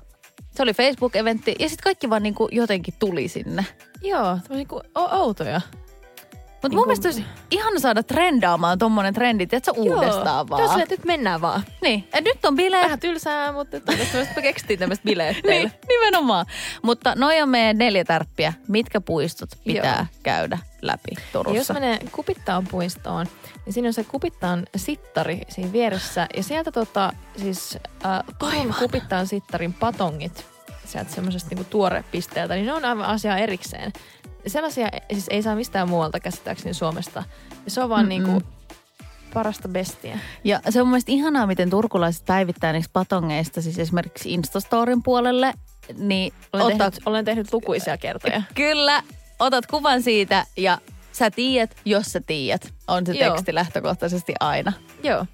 se 0.52 0.64
oli 0.64 0.74
Facebook-eventti 0.74 1.56
ja 1.60 1.70
sitten 1.70 1.84
kaikki 1.84 2.10
vaan 2.10 2.24
niinku 2.24 2.50
jotenkin 2.52 2.94
tuli 3.00 3.28
sinne. 3.28 3.66
Joo, 4.02 4.24
tämmöisiä 4.24 4.56
niinku 4.56 4.82
outoja. 4.96 5.62
Mutta 6.64 6.68
Niinku- 6.70 6.82
mun 6.82 6.88
mielestä 6.88 7.08
olisi 7.08 7.26
ihana 7.52 7.80
saada 7.80 8.04
trendaamaan 8.04 8.80
tommonen 8.80 9.14
trendi, 9.14 9.48
että 9.52 9.72
uudestaan 9.72 10.38
Joo. 10.38 10.50
vaan. 10.50 10.64
Joo, 10.80 10.86
nyt 10.90 11.06
mennään 11.06 11.42
vaan. 11.42 11.64
Niin, 11.82 12.08
et 12.14 12.24
nyt 12.24 12.46
on 12.46 12.56
bileet. 12.56 12.84
Vähän 12.84 13.00
tylsää, 13.00 13.52
mutta 13.52 13.80
tästä 13.80 14.18
me 14.36 14.42
keksittiin 14.42 14.80
tämmöistä 14.80 15.04
bileet 15.04 15.38
Niin, 15.48 15.72
nimenomaan. 15.88 16.46
Mutta 16.82 17.14
noi 17.16 17.42
on 17.42 17.50
meidän 17.50 17.78
neljä 17.78 18.04
tärppiä. 18.06 18.54
Mitkä 18.68 19.02
puistot 19.02 19.50
pitää 19.64 19.96
Joo. 19.98 20.06
käydä 20.24 20.58
läpi 20.82 21.12
Turussa? 21.34 21.58
jos 21.58 21.70
menee 21.74 22.00
Kupittaan 22.12 22.68
puistoon, 22.68 23.28
niin 23.66 23.74
siinä 23.74 23.88
on 23.88 23.94
se 23.94 24.04
Kupittaan 24.04 24.66
sittari 24.76 25.42
siinä 25.50 25.72
vieressä. 25.72 26.28
Ja 26.38 26.44
sieltä 26.44 26.72
tota, 26.72 27.14
siis 27.38 27.78
äh, 28.06 28.20
Turun 28.40 28.74
Kupittaan 28.80 29.28
sittarin 29.28 29.74
patongit, 29.74 30.46
sieltä 30.86 31.12
semmoisesta 31.12 31.50
niinku 31.50 31.64
tuorepisteeltä, 31.64 32.54
niin 32.56 32.66
ne 32.66 32.74
on 32.74 32.86
aivan 32.86 33.06
asia 33.06 33.38
erikseen. 33.38 33.94
Sellaisia 34.48 34.90
siis 35.12 35.26
ei 35.30 35.42
saa 35.42 35.56
mistään 35.56 35.90
muualta 35.90 36.20
käsittääkseni 36.20 36.74
Suomesta. 36.74 37.24
Ja 37.66 37.72
se 37.72 37.82
on 37.82 37.90
vaan 37.90 38.06
Mm-mm. 38.06 38.10
niinku 38.10 38.42
parasta 39.34 39.68
bestiä. 39.68 40.20
Ja 40.44 40.62
se 40.70 40.82
on 40.82 40.88
mun 40.88 40.92
mielestä 40.92 41.12
ihanaa, 41.12 41.48
miten 41.48 41.70
turkulaiset 41.70 42.26
päivittää 42.26 42.74
niistä 42.74 42.90
patongeista, 42.94 43.62
siis 43.62 43.80
esimerkiksi 43.80 44.34
Instastorin 44.34 45.04
puolelle. 45.04 45.54
Niin 45.98 46.34
Olen, 46.54 46.66
ottaa, 46.66 46.92
tehnyt, 46.92 47.08
olen 47.08 47.26
tehnyt 47.26 47.54
lukuisia 47.54 47.98
kertoja. 47.98 48.42
Kyllä, 48.56 49.04
otat 49.40 49.66
kuvan 49.66 50.02
siitä 50.02 50.46
ja 50.58 50.78
sä 51.12 51.32
tiedät, 51.32 51.76
jos 51.86 52.06
sä 52.06 52.22
tiedät. 52.28 52.74
On 52.88 53.06
se 53.06 53.14
Joo. 53.14 53.32
teksti 53.32 53.56
lähtökohtaisesti 53.56 54.34
aina. 54.40 54.74
Joo. 55.04 55.26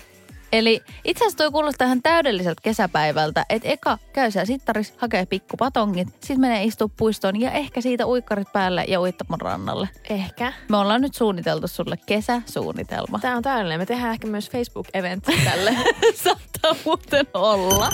Eli 0.52 0.82
itse 1.06 1.24
asiassa 1.24 1.38
toi 1.38 1.52
kuulostaa 1.52 1.86
ihan 1.86 2.02
täydelliseltä 2.02 2.62
kesäpäivältä, 2.62 3.46
että 3.50 3.68
eka 3.68 3.98
käy 4.14 4.32
siellä 4.32 4.46
sittaris, 4.46 4.94
hakee 4.98 5.26
pikkupatongit, 5.26 6.08
sitten 6.08 6.40
menee 6.40 6.64
istua 6.64 6.90
puistoon 6.98 7.42
ja 7.42 7.52
ehkä 7.52 7.82
siitä 7.82 8.08
uikkarit 8.08 8.54
päälle 8.54 8.86
ja 8.88 9.02
uittamon 9.02 9.42
rannalle. 9.42 9.90
Ehkä. 10.10 10.54
Me 10.70 10.78
ollaan 10.78 11.02
nyt 11.02 11.16
suunniteltu 11.16 11.68
sulle 11.68 11.98
kesäsuunnitelma. 12.06 13.20
Tämä 13.20 13.38
on 13.38 13.44
täydellinen. 13.44 13.80
Me 13.80 13.86
tehdään 13.86 14.12
ehkä 14.12 14.28
myös 14.28 14.52
Facebook-event 14.52 15.44
tälle. 15.44 15.76
Saattaa 16.24 16.76
muuten 16.86 17.28
olla. 17.34 17.90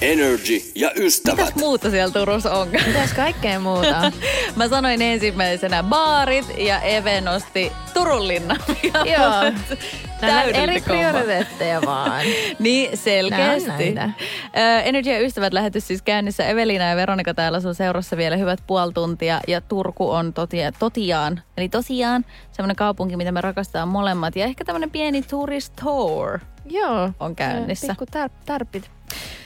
Energy 0.00 0.62
ja 0.74 0.90
ystävät. 0.96 1.38
Mitäs 1.38 1.54
muuta 1.54 1.90
siellä 1.90 2.12
Turussa 2.12 2.52
on? 2.52 2.68
Mitäs 2.68 3.12
kaikkea 3.12 3.60
muuta? 3.60 4.12
Mä 4.56 4.68
sanoin 4.68 5.02
ensimmäisenä 5.02 5.82
baarit 5.82 6.46
ja 6.58 6.80
Eve 6.80 7.20
nosti 7.20 7.72
Turun 7.94 8.28
linnan. 8.28 8.58
Joo. 8.92 9.78
Nämä 10.20 10.32
Täydellinen 10.32 10.70
eri 10.70 10.80
prioriteetteja 10.80 11.82
vaan. 11.86 12.26
Niin, 12.58 12.96
selkeästi. 12.96 13.68
näitä. 13.68 14.10
Ö, 14.56 14.80
Energy 14.80 15.10
ja 15.10 15.20
ystävät 15.20 15.52
lähetys 15.52 15.86
siis 15.86 16.02
käynnissä. 16.02 16.46
Evelina 16.46 16.84
ja 16.84 16.96
Veronika 16.96 17.34
täällä 17.34 17.60
sun 17.60 17.74
seurassa 17.74 18.16
vielä 18.16 18.36
hyvät 18.36 18.62
puoli 18.66 18.92
tuntia. 18.92 19.40
Ja 19.48 19.60
Turku 19.60 20.10
on 20.10 20.32
totia, 20.32 20.72
totiaan, 20.72 21.42
eli 21.56 21.68
tosiaan 21.68 22.24
semmoinen 22.52 22.76
kaupunki, 22.76 23.16
mitä 23.16 23.32
me 23.32 23.40
rakastetaan 23.40 23.88
molemmat. 23.88 24.36
Ja 24.36 24.44
ehkä 24.44 24.64
tämmöinen 24.64 24.90
pieni 24.90 25.22
tourist 25.22 25.72
tour. 25.84 26.38
Joo. 26.70 27.10
On 27.20 27.36
käynnissä. 27.36 27.86
Pikku 27.86 28.06
tär, 28.06 28.30
tärpit. 28.46 28.90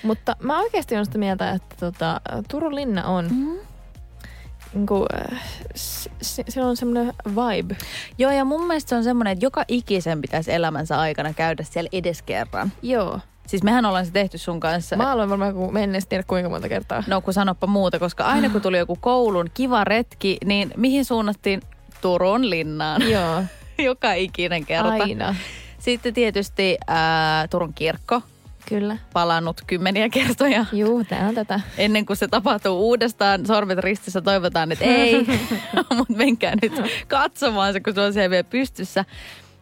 Mutta 0.03 0.37
mä 0.41 0.61
oikeasti 0.61 0.95
olen 0.95 1.07
sitä 1.07 1.18
mieltä, 1.18 1.51
että 1.51 1.77
tota, 1.81 2.20
Turun 2.49 2.75
linna 2.75 3.05
on... 3.05 3.29
Mm. 3.31 3.72
Niin 4.75 4.87
kuin, 4.87 5.07
se, 5.75 6.45
se, 6.49 6.62
on 6.62 6.77
semmoinen 6.77 7.14
vibe. 7.27 7.77
Joo, 8.18 8.33
ja 8.33 8.45
mun 8.45 8.66
mielestä 8.66 8.89
se 8.89 8.97
on 8.97 9.05
semmoinen, 9.05 9.33
että 9.33 9.45
joka 9.45 9.64
ikisen 9.68 10.20
pitäisi 10.20 10.53
elämänsä 10.53 11.01
aikana 11.01 11.33
käydä 11.33 11.62
siellä 11.62 11.89
edes 11.93 12.23
kerran. 12.23 12.73
Joo. 12.83 13.20
Siis 13.47 13.62
mehän 13.62 13.85
ollaan 13.85 14.07
se 14.07 14.12
tehty 14.12 14.39
sun 14.39 14.61
kanssa. 14.61 14.97
Mä 14.97 15.12
aloin 15.12 15.31
varmaan 15.31 15.55
kun 15.55 15.73
mennessä 15.73 16.09
tiedä 16.09 16.25
kuinka 16.27 16.51
monta 16.51 16.68
kertaa. 16.68 17.05
No 17.07 17.20
kun 17.20 17.35
sanoppa 17.35 17.66
muuta, 17.66 17.99
koska 17.99 18.25
aina 18.25 18.49
kun 18.49 18.61
tuli 18.61 18.79
joku 18.79 18.99
koulun 19.01 19.51
kiva 19.55 19.85
retki, 19.85 20.37
niin 20.45 20.70
mihin 20.77 21.05
suunnattiin? 21.05 21.61
Turun 22.01 22.51
linnaan. 22.51 23.03
Joo. 23.11 23.43
Joka 23.79 24.12
ikinen 24.12 24.66
kerta. 24.66 24.91
Aina. 24.91 25.35
Sitten 25.79 26.14
tietysti 26.14 26.77
ää, 26.87 27.49
Turun 27.49 27.75
kirkko, 27.75 28.23
Kyllä. 28.73 28.97
palannut 29.12 29.61
kymmeniä 29.66 30.09
kertoja. 30.09 30.66
Juu, 30.73 31.05
tää 31.05 31.29
on 31.29 31.35
tätä. 31.35 31.61
Ennen 31.79 32.07
kuin 32.07 32.16
se 32.16 32.29
tapahtuu 32.29 32.81
uudestaan, 32.89 33.47
sormet 33.47 33.79
ristissä 33.79 34.20
toivotaan, 34.20 34.73
että 34.73 34.85
ei. 34.85 35.27
Mutta 35.97 36.14
menkää 36.14 36.55
nyt 36.62 36.73
katsomaan 37.09 37.73
se, 37.73 37.81
kun 37.81 37.95
se 37.95 38.01
on 38.01 38.12
siellä 38.12 38.31
vielä 38.31 38.45
pystyssä. 38.45 39.05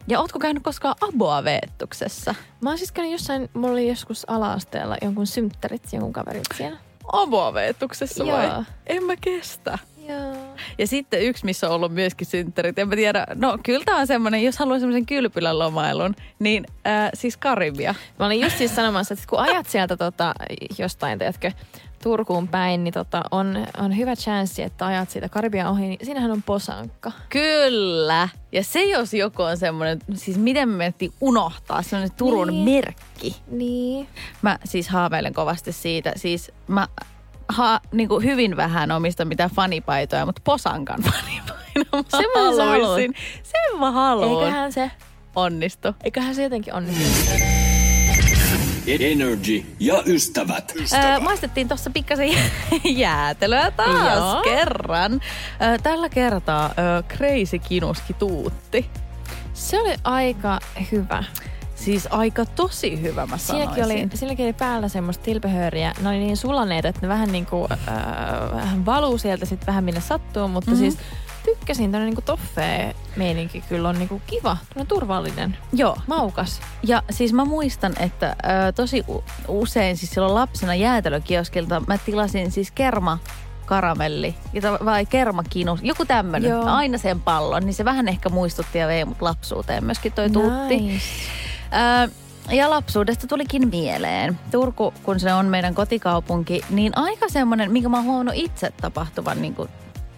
Ja 0.07 0.19
ootko 0.19 0.39
käynyt 0.39 0.63
koskaan 0.63 0.95
Aboa-veettuksessa? 1.01 2.35
Mä 2.61 2.69
oon 2.69 2.77
siis 2.77 2.91
käynyt 2.91 3.11
jossain, 3.11 3.49
mulla 3.53 3.73
oli 3.73 3.89
joskus 3.89 4.29
ala-asteella 4.29 4.97
jonkun 5.01 5.27
synttärit, 5.27 5.83
jonkun 5.93 6.13
kaverit 6.13 6.43
siellä. 6.57 6.77
Aboa-veettuksessa 7.13 8.25
vai? 8.25 8.47
Joo. 8.47 8.63
En 8.87 9.03
mä 9.03 9.15
kestä. 9.15 9.79
Joo. 10.07 10.35
Ja 10.77 10.87
sitten 10.87 11.21
yksi, 11.21 11.45
missä 11.45 11.67
on 11.69 11.75
ollut 11.75 11.93
myöskin 11.93 12.27
synttärit. 12.27 12.79
En 12.79 12.87
mä 12.89 12.95
tiedä, 12.95 13.27
no 13.35 13.57
kyllä 13.63 13.85
tämä 13.85 13.97
on 13.97 14.07
semmoinen, 14.07 14.43
jos 14.43 14.57
haluaa 14.57 14.79
semmoisen 14.79 15.05
kylpylän 15.05 15.59
lomailun, 15.59 16.15
niin 16.39 16.65
äh, 16.87 17.09
siis 17.13 17.37
Karibia. 17.37 17.95
Mä 18.19 18.25
olin 18.25 18.41
just 18.41 18.57
siis 18.57 18.75
sanomassa, 18.75 19.13
että 19.13 19.25
kun 19.29 19.39
ajat 19.39 19.69
sieltä 19.69 19.97
tota, 19.97 20.33
jostain, 20.77 21.19
tiedätkö, 21.19 21.51
Turkuun 22.03 22.47
päin, 22.47 22.83
niin 22.83 22.93
tota, 22.93 23.23
on, 23.31 23.67
on 23.77 23.97
hyvä 23.97 24.15
chanssi, 24.15 24.61
että 24.63 24.85
ajat 24.85 25.09
siitä 25.09 25.29
Karibian 25.29 25.67
ohi, 25.67 25.87
niin 25.87 25.99
siinähän 26.03 26.31
on 26.31 26.43
posankka. 26.43 27.11
Kyllä. 27.29 28.29
Ja 28.51 28.63
se 28.63 28.83
jos 28.83 29.13
joku 29.13 29.41
on 29.41 29.57
semmoinen, 29.57 29.99
siis 30.13 30.37
miten 30.37 30.69
me 30.69 30.75
menettiin 30.75 31.13
unohtaa, 31.21 31.81
semmoinen 31.81 32.17
Turun 32.17 32.47
Niin. 32.47 32.63
merkki. 32.63 33.35
Niin. 33.47 34.07
Mä 34.41 34.59
siis 34.63 34.89
haaveilen 34.89 35.33
kovasti 35.33 35.71
siitä. 35.71 36.11
Siis 36.15 36.51
mä 36.67 36.87
ha, 37.51 37.79
niin 37.91 38.09
kuin 38.09 38.23
hyvin 38.25 38.57
vähän 38.57 38.91
omista 38.91 39.25
mitään 39.25 39.49
fanipaitoja, 39.49 40.25
mutta 40.25 40.41
posankan 40.45 41.01
fanipainon 41.11 42.05
mä 42.05 42.09
sä 42.11 42.17
haluat. 42.35 42.67
haluaisin. 42.69 43.13
Sen 43.43 43.79
mä 43.79 43.91
haluan. 43.91 44.43
Eiköhän 44.43 44.71
se, 44.73 44.91
Onnistu. 45.35 45.87
eiköhän 46.03 46.35
se 46.35 46.43
jotenkin 46.43 46.73
onnistu. 46.73 47.31
Energy 48.99 49.65
ja 49.79 50.03
ystävät. 50.05 50.73
Öö, 50.93 51.19
maistettiin 51.19 51.67
tuossa 51.67 51.89
pikkasen 51.89 52.29
jäätelöä 52.83 53.71
taas 53.71 54.33
Joo. 54.33 54.41
kerran. 54.43 55.21
Öö, 55.61 55.77
tällä 55.83 56.09
kertaa 56.09 56.65
öö, 56.79 57.01
Crazy 57.17 57.59
Kinuski 57.59 58.13
tuutti. 58.13 58.89
Se 59.53 59.81
oli 59.81 59.95
aika 60.03 60.59
hyvä. 60.91 61.23
Siis 61.85 62.07
aika 62.11 62.45
tosi 62.45 63.01
hyvä 63.01 63.25
mä 63.25 63.37
Siinäkin 63.37 63.69
oli, 63.85 63.93
sanoisin. 63.93 64.17
siinäkin 64.17 64.45
oli 64.45 64.53
päällä 64.53 64.87
semmoista 64.87 65.23
tilpehööriä. 65.23 65.93
Ne 66.01 66.09
oli 66.09 66.17
niin 66.17 66.37
sulaneet, 66.37 66.85
että 66.85 67.01
ne 67.01 67.07
vähän 67.07 67.31
niin 67.31 67.45
kuin, 67.45 67.67
äh, 67.71 68.85
valuu 68.85 69.17
sieltä 69.17 69.45
sitten 69.45 69.67
vähän 69.67 69.83
minne 69.83 70.01
sattuu. 70.01 70.47
Mutta 70.47 70.71
Mhm. 70.71 70.79
mm-hmm. 70.79 70.91
siis 70.91 71.05
tykkäsin, 71.45 71.91
tämmöinen 71.91 72.13
niin 72.15 72.23
toffee 72.25 72.95
meininki 73.15 73.63
kyllä 73.69 73.89
on 73.89 73.95
niin 73.99 74.09
kuin 74.09 74.21
kiva, 74.27 74.57
tämmöinen 74.69 74.87
turvallinen, 74.87 75.57
Joo. 75.73 75.97
maukas. 76.07 76.61
Ja 76.83 77.03
siis 77.11 77.33
mä 77.33 77.45
muistan, 77.45 77.93
että 77.99 78.35
ö, 78.67 78.71
tosi 78.71 79.03
u- 79.09 79.23
usein 79.47 79.97
siis 79.97 80.11
silloin 80.11 80.33
lapsena 80.35 80.75
jäätelökioskilta 80.75 81.81
mä 81.87 81.97
tilasin 81.97 82.51
siis 82.51 82.71
kerma 82.71 83.17
karamelli 83.65 84.35
vai 84.85 85.05
kermakinus, 85.05 85.79
joku 85.83 86.05
tämmönen, 86.05 86.49
Joo. 86.51 86.65
aina 86.65 86.97
sen 86.97 87.21
pallon, 87.21 87.65
niin 87.65 87.73
se 87.73 87.85
vähän 87.85 88.07
ehkä 88.07 88.29
muistutti 88.29 88.77
ja 88.77 88.87
vei 88.87 89.05
mut 89.05 89.21
lapsuuteen 89.21 89.83
myöskin 89.85 90.11
toi 90.11 90.29
tuutti. 90.29 91.01
Nice. 91.71 92.15
Ö, 92.51 92.55
ja 92.55 92.69
lapsuudesta 92.69 93.27
tulikin 93.27 93.67
mieleen. 93.67 94.39
Turku, 94.51 94.93
kun 95.03 95.19
se 95.19 95.33
on 95.33 95.45
meidän 95.45 95.75
kotikaupunki, 95.75 96.61
niin 96.69 96.97
aika 96.97 97.29
semmoinen, 97.29 97.71
minkä 97.71 97.89
mä 97.89 97.97
oon 97.97 98.05
huomannut 98.05 98.35
itse 98.37 98.73
tapahtuvan 98.81 99.41
niin 99.41 99.55
kuin 99.55 99.69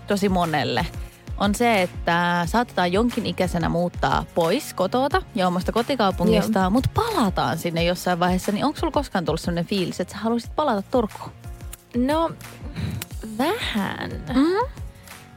tosi 0.07 0.29
monelle, 0.29 0.85
on 1.37 1.55
se, 1.55 1.81
että 1.81 2.43
saatetaan 2.45 2.91
jonkin 2.93 3.25
ikäisenä 3.25 3.69
muuttaa 3.69 4.25
pois 4.35 4.73
kotota 4.73 5.21
ja 5.35 5.47
omasta 5.47 5.71
kotikaupungista, 5.71 6.69
mutta 6.69 6.89
palataan 6.93 7.57
sinne 7.57 7.83
jossain 7.83 8.19
vaiheessa. 8.19 8.51
Niin 8.51 8.65
onko 8.65 8.79
sulla 8.79 8.91
koskaan 8.91 9.25
tullut 9.25 9.41
sellainen 9.41 9.65
fiilis, 9.65 9.99
että 9.99 10.13
sä 10.13 10.19
haluaisit 10.19 10.55
palata 10.55 10.81
Turkuun? 10.91 11.31
No, 11.97 12.31
vähän. 13.37 14.11
Mm-hmm. 14.11 14.82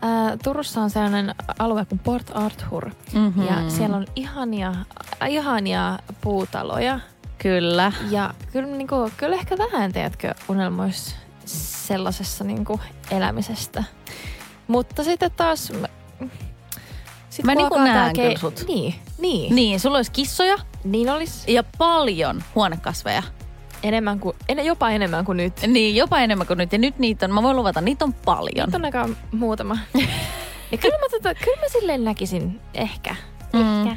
Äh, 0.07 0.39
Turussa 0.45 0.81
on 0.81 0.91
sellainen 0.91 1.35
alue 1.59 1.85
kuin 1.85 1.99
Port 1.99 2.31
Arthur. 2.35 2.91
Mm-hmm. 3.13 3.47
Ja 3.47 3.71
siellä 3.71 3.97
on 3.97 4.07
ihania, 4.17 4.75
ihania 5.29 5.99
puutaloja. 6.21 7.01
Kyllä. 7.39 7.93
Ja 8.11 8.35
kyllä, 8.53 8.69
niin 8.69 8.89
kuin, 8.89 9.13
kyllä 9.17 9.37
ehkä 9.37 9.59
vähän, 9.59 9.93
tiedätkö, 9.93 10.35
unelmois 10.49 11.17
sellaisessa 11.45 12.45
niin 12.45 12.65
kuin, 12.65 12.81
elämisestä. 13.11 13.85
Mutta 14.69 15.05
sitten 15.05 15.31
taas, 15.37 15.73
Sit 17.31 17.45
Mä 17.45 17.53
alkaa 17.53 17.85
tää 17.85 17.95
näen 17.95 18.17
kyllä 18.17 18.39
sut. 18.39 18.65
Niin, 18.69 18.95
niin. 19.19 19.55
Niin, 19.55 19.81
sulla 19.81 19.97
olisi 19.97 20.13
kissoja 20.13 20.57
Niin 20.85 21.11
olis 21.11 21.45
ja 21.49 21.65
paljon 21.79 22.45
huonekasveja. 22.55 23.23
Enemmän 23.83 24.21
kuin, 24.21 24.37
en, 24.49 24.65
jopa 24.67 24.91
enemmän 24.91 25.25
kuin 25.25 25.37
nyt. 25.37 25.53
Niin, 25.67 25.97
jopa 25.97 26.19
enemmän 26.19 26.47
kuin 26.47 26.59
nyt. 26.59 26.73
Ja 26.73 26.79
nyt 26.79 26.99
niitä 26.99 27.27
on, 27.27 27.33
mä 27.33 27.43
voin 27.43 27.57
luvata, 27.57 27.81
niitä 27.81 28.05
on 28.05 28.13
paljon. 28.13 28.67
Nyt 28.67 28.75
on 28.75 28.85
aika 28.85 29.09
muutama. 29.33 29.79
ja 30.73 30.79
kyllä 30.79 30.99
mä, 30.99 31.07
tota, 31.11 31.35
kyllä 31.35 31.61
mä 31.61 31.69
silleen 31.69 32.05
näkisin 32.05 32.61
ehkä. 32.75 33.17
Mm. 33.53 33.87
Ehkä. 33.87 33.97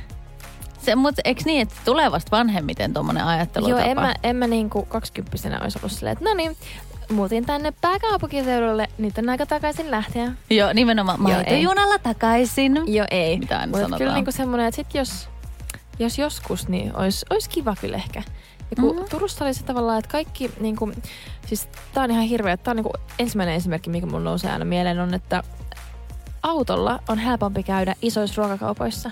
Se, 0.80 0.96
mutta 0.96 1.22
eikö 1.26 1.42
niin, 1.46 1.62
että 1.62 1.76
tulee 1.86 2.12
vasta 2.12 2.38
vanhemmiten 2.38 2.94
tuommoinen 2.94 3.24
ajattelutapa? 3.24 3.82
Joo, 3.82 3.90
en 3.90 3.98
mä, 3.98 4.14
en 4.24 4.36
mä 4.36 4.48
niinku 4.48 4.86
kaksikymppisenä 4.86 5.60
olisi 5.62 5.80
ollut 5.80 5.92
silleen, 5.92 6.14
että 6.14 6.26
no 6.26 6.34
niin, 6.34 6.58
muutin 7.12 7.46
tänne 7.46 7.74
pääkaupunkiseudulle, 7.82 8.88
nyt 8.98 9.18
on 9.18 9.30
aika 9.30 9.46
takaisin 9.46 9.92
lähteä. 9.92 10.32
Joo, 10.50 10.74
nimenomaan. 10.74 11.22
Mä 11.22 11.30
Joo, 11.30 11.60
junalla 11.60 12.00
takaisin. 12.00 12.82
Joo, 12.86 13.08
ei. 13.12 13.40
Mitä 13.40 13.56
aina 13.56 13.68
Mutta 13.68 13.80
sanotaan. 13.80 14.00
kyllä 14.00 14.14
niinku 14.14 14.32
semmoinen, 14.32 14.68
että 14.68 14.76
sit 14.76 14.96
jos, 14.96 15.30
jos 16.00 16.18
joskus, 16.18 16.68
niin 16.68 16.96
olisi 16.96 17.26
olis 17.30 17.48
kiva 17.48 17.76
kyllä 17.82 17.98
ehkä. 17.98 18.24
Ja 18.70 18.76
kun 18.76 18.86
Mhm. 18.86 18.94
mm-hmm. 18.96 19.10
Turussa 19.10 19.46
oli 19.46 19.54
se 19.54 19.64
tavallaan, 19.64 20.00
että 20.00 20.12
kaikki, 20.12 20.52
niinku, 20.60 20.92
siis 21.46 21.68
tää 21.94 22.04
on 22.04 22.12
ihan 22.12 22.24
hirveä, 22.24 22.58
tää 22.58 22.72
on 22.72 22.76
niinku 22.76 22.94
ensimmäinen 23.20 23.56
esimerkki, 23.56 23.90
mikä 23.90 24.08
mun 24.08 24.24
nousee 24.24 24.52
aina 24.52 24.66
mieleen 24.66 25.00
on, 25.00 25.14
että 25.14 25.44
autolla 26.44 27.00
on 27.08 27.18
helpompi 27.18 27.64
käydä 27.64 27.96
isoissa 28.02 28.42
ruokakaupoissa. 28.42 29.12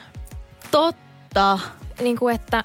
Totta. 0.71 1.59
Niinku, 2.01 2.27
että 2.27 2.63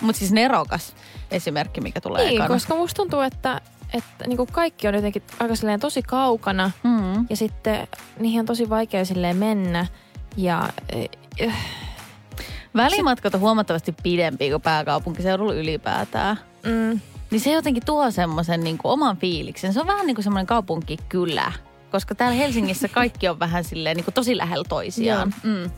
Mutta 0.00 0.18
siis 0.18 0.32
nerokas 0.32 0.94
esimerkki, 1.30 1.80
mikä 1.80 2.00
tulee 2.00 2.24
niin, 2.24 2.34
ekana. 2.34 2.54
koska 2.54 2.74
musta 2.74 2.96
tuntuu, 2.96 3.20
että, 3.20 3.60
että 3.94 4.26
niinku 4.26 4.46
kaikki 4.52 4.88
on 4.88 4.94
jotenkin 4.94 5.22
aika 5.40 5.56
silleen 5.56 5.80
tosi 5.80 6.02
kaukana 6.02 6.70
Mm. 6.82 7.26
ja 7.30 7.36
sitten 7.36 7.88
niihin 8.18 8.40
on 8.40 8.46
tosi 8.46 8.70
vaikea 8.70 9.04
silleen 9.04 9.36
mennä. 9.36 9.86
Ja 10.36 10.68
äh, 11.46 11.56
Välimatkat 12.76 13.34
on 13.34 13.40
huomattavasti 13.40 13.94
pidempiä 14.02 14.50
kuin 14.50 14.62
pääkaupunkiseudulla 14.62 15.54
ylipäätään. 15.54 16.36
mm, 16.66 17.00
Niin 17.30 17.40
se 17.40 17.52
jotenkin 17.52 17.84
tuo 17.86 18.10
semmoisen 18.10 18.60
niin 18.64 18.78
oman 18.84 19.16
fiiliksen. 19.16 19.72
Se 19.72 19.80
on 19.80 19.86
vähän 19.86 20.06
niin 20.06 20.14
kuin 20.14 20.24
semmoinen 20.24 20.46
kaupunkikylä. 20.46 21.52
Koska 21.90 22.14
täällä 22.14 22.36
Helsingissä 22.36 22.88
kaikki 22.88 23.28
on 23.28 23.38
vähän 23.38 23.64
silleen 23.64 23.96
niin 23.96 24.04
kuin 24.04 24.14
tosi 24.14 24.36
lähellä 24.36 24.64
toisiaan. 24.68 25.34
Mm. 25.42 25.70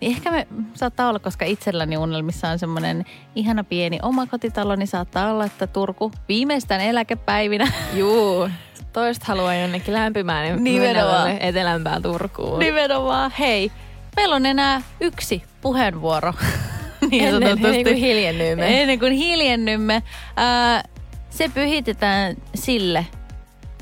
Niin 0.00 0.12
ehkä 0.16 0.30
me 0.30 0.46
saattaa 0.74 1.08
olla, 1.08 1.18
koska 1.18 1.44
itselläni 1.44 1.96
unelmissa 1.96 2.48
on 2.48 2.58
semmoinen 2.58 3.04
ihana 3.34 3.64
pieni 3.64 3.98
omakotitalo, 4.02 4.76
niin 4.76 4.86
saattaa 4.86 5.30
olla, 5.32 5.44
että 5.44 5.66
Turku 5.66 6.12
viimeistään 6.28 6.80
eläkepäivinä 6.80 7.72
juu, 7.94 8.48
toista 8.92 9.24
haluaa 9.28 9.54
jonnekin 9.54 9.94
lämpimään 9.94 10.64
Nimenomaan. 10.64 11.22
Venäjälle 11.24 11.48
etelämpään 11.48 12.02
Turkuun. 12.02 12.58
nimenomaan, 12.58 13.32
hei, 13.38 13.72
meillä 14.16 14.36
on 14.36 14.46
enää 14.46 14.82
yksi 15.00 15.42
puheenvuoro. 15.62 16.34
niin 17.10 17.24
ennen, 17.24 17.48
ennen 17.48 17.84
kuin 17.84 17.96
hiljennymme. 17.96 18.80
Ennen 18.82 18.98
kuin 18.98 19.12
hiljennymme. 19.12 20.02
Ää, 20.36 20.82
se 21.30 21.48
pyhitetään 21.48 22.36
sille, 22.54 23.06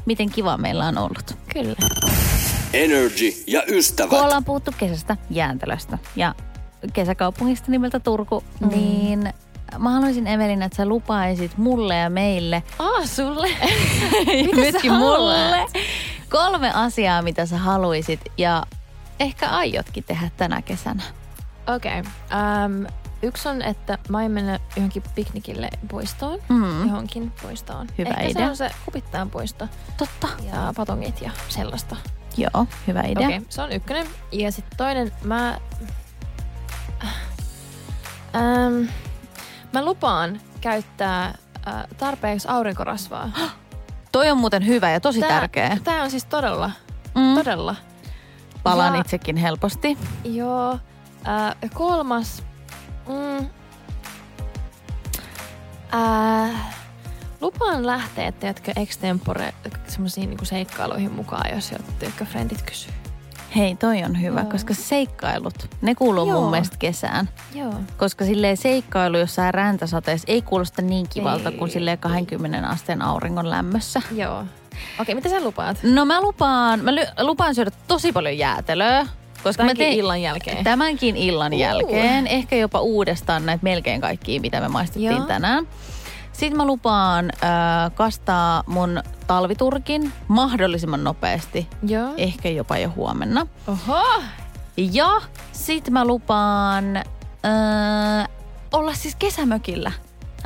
miten 0.06 0.30
kiva 0.30 0.56
meillä 0.56 0.86
on 0.86 0.98
ollut. 0.98 1.36
Kyllä. 1.52 1.76
Energy 2.72 3.32
ja 3.46 3.62
ystävät. 3.68 4.10
Kun 4.10 4.20
ollaan 4.20 4.44
puhuttu 4.44 4.70
kesästä 4.78 5.16
jääntelöstä 5.30 5.98
ja 6.16 6.34
kesäkaupungista 6.92 7.70
nimeltä 7.70 8.00
Turku, 8.00 8.44
mm. 8.60 8.68
niin 8.68 9.32
mä 9.78 9.90
haluaisin 9.90 10.26
Evelina, 10.26 10.64
että 10.64 10.76
sä 10.76 10.86
lupaisit 10.86 11.56
mulle 11.56 11.96
ja 11.96 12.10
meille, 12.10 12.62
Ah, 12.78 13.04
sulle? 13.04 13.48
myöskin 14.56 14.92
mulle, 14.92 15.66
kolme 16.30 16.72
asiaa, 16.74 17.22
mitä 17.22 17.46
sä 17.46 17.58
haluaisit 17.58 18.20
ja 18.38 18.62
ehkä 19.20 19.48
aiotkin 19.48 20.04
tehdä 20.04 20.30
tänä 20.36 20.62
kesänä. 20.62 21.02
Okei. 21.76 22.00
Okay. 22.00 22.64
Um, 22.66 22.86
yksi 23.22 23.48
on, 23.48 23.62
että 23.62 23.98
mä 24.08 24.18
aion 24.18 24.32
mennä 24.32 24.58
johonkin 24.76 25.02
piknikille 25.14 25.68
puistoon. 25.88 26.38
Mm. 26.48 26.86
Johonkin 26.88 27.32
puistoon. 27.42 27.86
Hyvä 27.98 28.08
Ehkä 28.10 28.22
idea. 28.22 28.32
se 28.44 28.50
on 28.50 28.56
se 28.56 28.70
kupittaan 28.84 29.30
puisto. 29.30 29.68
Totta. 29.96 30.28
Ja 30.52 30.72
patongit 30.76 31.20
ja 31.20 31.30
sellaista. 31.48 31.96
Joo, 32.36 32.66
hyvä 32.86 33.00
idea. 33.02 33.26
Okei, 33.26 33.36
okay, 33.38 33.46
se 33.48 33.62
on 33.62 33.72
ykkönen. 33.72 34.06
Ja 34.32 34.52
sitten 34.52 34.76
toinen, 34.76 35.12
mä... 35.24 35.58
Ähm, 38.34 38.88
mä 39.72 39.84
lupaan 39.84 40.40
käyttää 40.60 41.24
äh, 41.68 41.74
tarpeeksi 41.98 42.48
aurinkorasvaa. 42.48 43.30
Toi 44.12 44.30
on 44.30 44.38
muuten 44.38 44.66
hyvä 44.66 44.90
ja 44.90 45.00
tosi 45.00 45.20
tärkeä. 45.20 45.78
Tää 45.84 46.02
on 46.02 46.10
siis 46.10 46.24
todella, 46.24 46.70
Mm. 47.14 47.34
todella. 47.34 47.76
Palaan 48.62 48.94
Ja- 48.94 49.00
itsekin 49.00 49.36
helposti. 49.36 49.98
Joo. 50.24 50.78
Äh, 51.28 51.70
kolmas. 51.74 52.42
Mm, 53.08 53.46
äh, 55.94 56.50
lupaan 57.40 57.86
lähteä, 57.86 58.32
teetkö, 58.32 58.72
extempore 58.76 59.54
semmoisiin 59.88 60.28
niinku 60.28 60.44
seikkailuihin 60.44 61.12
mukaan, 61.12 61.54
jos 61.54 61.72
jotkut 61.72 62.28
frendit 62.28 62.62
kysyy. 62.62 62.92
Hei, 63.56 63.76
toi 63.76 64.04
on 64.04 64.20
hyvä, 64.20 64.40
Joo. 64.40 64.50
koska 64.50 64.74
seikkailut, 64.74 65.68
ne 65.82 65.94
kuuluu 65.94 66.28
Joo. 66.28 66.40
mun 66.40 66.50
mielestä 66.50 66.76
kesään. 66.78 67.28
Joo. 67.54 67.74
Koska 67.96 68.24
silleen 68.24 68.56
seikkailu 68.56 69.18
jossain 69.18 69.54
räntäsateessa 69.54 70.24
ei 70.28 70.42
kuulosta 70.42 70.82
niin 70.82 71.08
kivalta 71.08 71.48
Ei. 71.48 71.56
kuin 71.56 71.70
silleen 71.70 71.98
20 71.98 72.68
asteen 72.68 73.02
auringon 73.02 73.50
lämmössä. 73.50 74.02
Joo. 74.14 74.44
Okei, 75.00 75.14
mitä 75.14 75.28
sä 75.28 75.40
lupaat? 75.40 75.76
No 75.82 76.04
mä 76.04 76.20
lupaan, 76.20 76.80
mä 76.84 76.90
ly- 76.90 77.22
lupaan 77.24 77.54
syödä 77.54 77.70
tosi 77.88 78.12
paljon 78.12 78.38
jäätelöä. 78.38 79.06
Koska 79.42 79.62
mä 79.62 79.66
Tämänkin 79.66 79.86
tein 79.86 79.98
illan 79.98 80.22
jälkeen. 80.22 80.64
tämänkin 80.64 81.16
illan 81.16 81.52
Uh. 81.52 81.58
jälkeen. 81.58 82.26
Ehkä 82.26 82.56
jopa 82.56 82.80
uudestaan 82.80 83.46
näitä 83.46 83.62
melkein 83.64 84.00
kaikkia, 84.00 84.40
mitä 84.40 84.60
me 84.60 84.68
maistettiin 84.68 85.12
Joo. 85.12 85.26
tänään. 85.26 85.68
Sitten 86.32 86.56
mä 86.56 86.64
lupaan 86.66 87.30
äh, 87.44 87.50
kastaa 87.94 88.62
mun 88.66 89.02
talviturkin 89.26 90.12
mahdollisimman 90.28 91.04
nopeasti. 91.04 91.68
Joo. 91.88 92.14
Ehkä 92.16 92.48
jopa 92.48 92.78
jo 92.78 92.92
huomenna. 92.96 93.46
Oho! 93.66 94.02
Ja 94.76 95.20
sit 95.52 95.90
mä 95.90 96.04
lupaan 96.04 96.96
öö, 96.96 97.02
olla 98.72 98.94
siis 98.94 99.14
kesämökillä. 99.14 99.92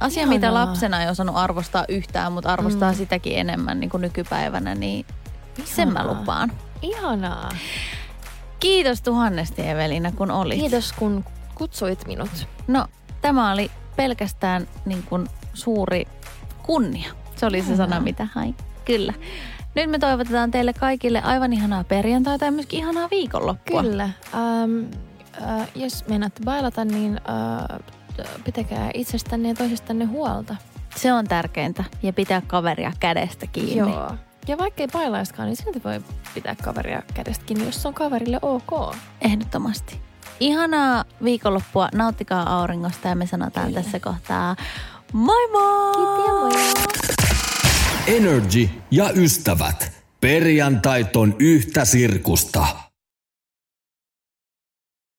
Asia, 0.00 0.20
Ihanaa. 0.20 0.34
mitä 0.38 0.54
lapsena 0.54 1.02
ei 1.02 1.08
osannut 1.10 1.36
arvostaa 1.36 1.84
yhtään, 1.88 2.32
mutta 2.32 2.52
arvostaa 2.52 2.90
Mm. 2.92 2.96
sitäkin 2.96 3.38
enemmän 3.38 3.80
niin 3.80 3.90
kuin 3.90 4.00
nykypäivänä, 4.00 4.74
niin 4.74 5.06
sen 5.64 5.92
mä 5.92 6.00
Ihanaa. 6.00 6.18
lupaan. 6.20 6.52
Ihanaa. 6.82 7.48
Kiitos 8.64 9.02
tuhannesti 9.02 9.68
Evelina, 9.68 10.12
kun 10.12 10.30
olit. 10.30 10.60
Kiitos, 10.60 10.92
kun 10.92 11.24
kutsuit 11.54 12.06
minut. 12.06 12.48
No, 12.66 12.86
tämä 13.20 13.52
oli 13.52 13.70
pelkästään 13.96 14.68
niin 14.86 15.02
kuin 15.02 15.26
suuri 15.54 16.08
kunnia. 16.62 17.12
Se 17.36 17.46
oli 17.46 17.62
se 17.62 17.76
sana, 17.76 18.00
mitä 18.00 18.28
hain. 18.34 18.54
Kyllä. 18.84 19.12
Nyt 19.74 19.90
me 19.90 19.98
toivotetaan 19.98 20.50
teille 20.50 20.72
kaikille 20.72 21.22
aivan 21.22 21.52
ihanaa 21.52 21.84
perjantaita 21.84 22.44
ja 22.44 22.50
myöskin 22.50 22.78
ihanaa 22.78 23.08
viikonloppua. 23.10 23.82
Kyllä. 23.82 24.10
Um, 24.34 24.80
uh, 24.80 25.66
jos 25.74 26.06
meinaatte 26.08 26.40
bailata, 26.44 26.84
niin 26.84 27.12
uh, 27.12 27.80
pitäkää 28.44 28.90
itsestänne 28.94 29.48
ja 29.48 29.54
toisistanne 29.54 30.04
huolta. 30.04 30.56
Se 30.96 31.12
on 31.12 31.26
tärkeintä. 31.26 31.84
Ja 32.02 32.12
pitää 32.12 32.42
kaveria 32.46 32.92
kädestä 33.00 33.46
kiinni. 33.46 33.76
Joo. 33.76 34.10
Ja 34.48 34.58
vaikka 34.58 34.82
ei 34.82 34.88
bailaiskaan, 34.92 35.48
niin 35.48 35.56
silti 35.56 35.84
voi 35.84 36.00
pitää 36.34 36.56
kaveria 36.62 37.02
kädestä 37.14 37.44
kiinni, 37.44 37.66
jos 37.66 37.82
se 37.82 37.88
on 37.88 37.94
kaverille 37.94 38.38
ok. 38.42 38.96
Ehdottomasti. 39.20 40.00
Ihanaa 40.40 41.04
viikonloppua, 41.24 41.88
nauttikaa 41.94 42.58
auringosta 42.60 43.08
ja 43.08 43.14
me 43.14 43.26
sanotaan 43.26 43.66
Kyllä. 43.66 43.82
tässä 43.82 44.00
kohtaa 44.00 44.56
moi 45.12 45.48
moi! 45.52 45.96
Moi! 45.96 46.52
Energy 48.06 48.68
ja 48.90 49.10
ystävät. 49.10 49.92
Perjantait 50.20 51.16
on 51.16 51.36
yhtä 51.38 51.84
sirkusta. 51.84 52.66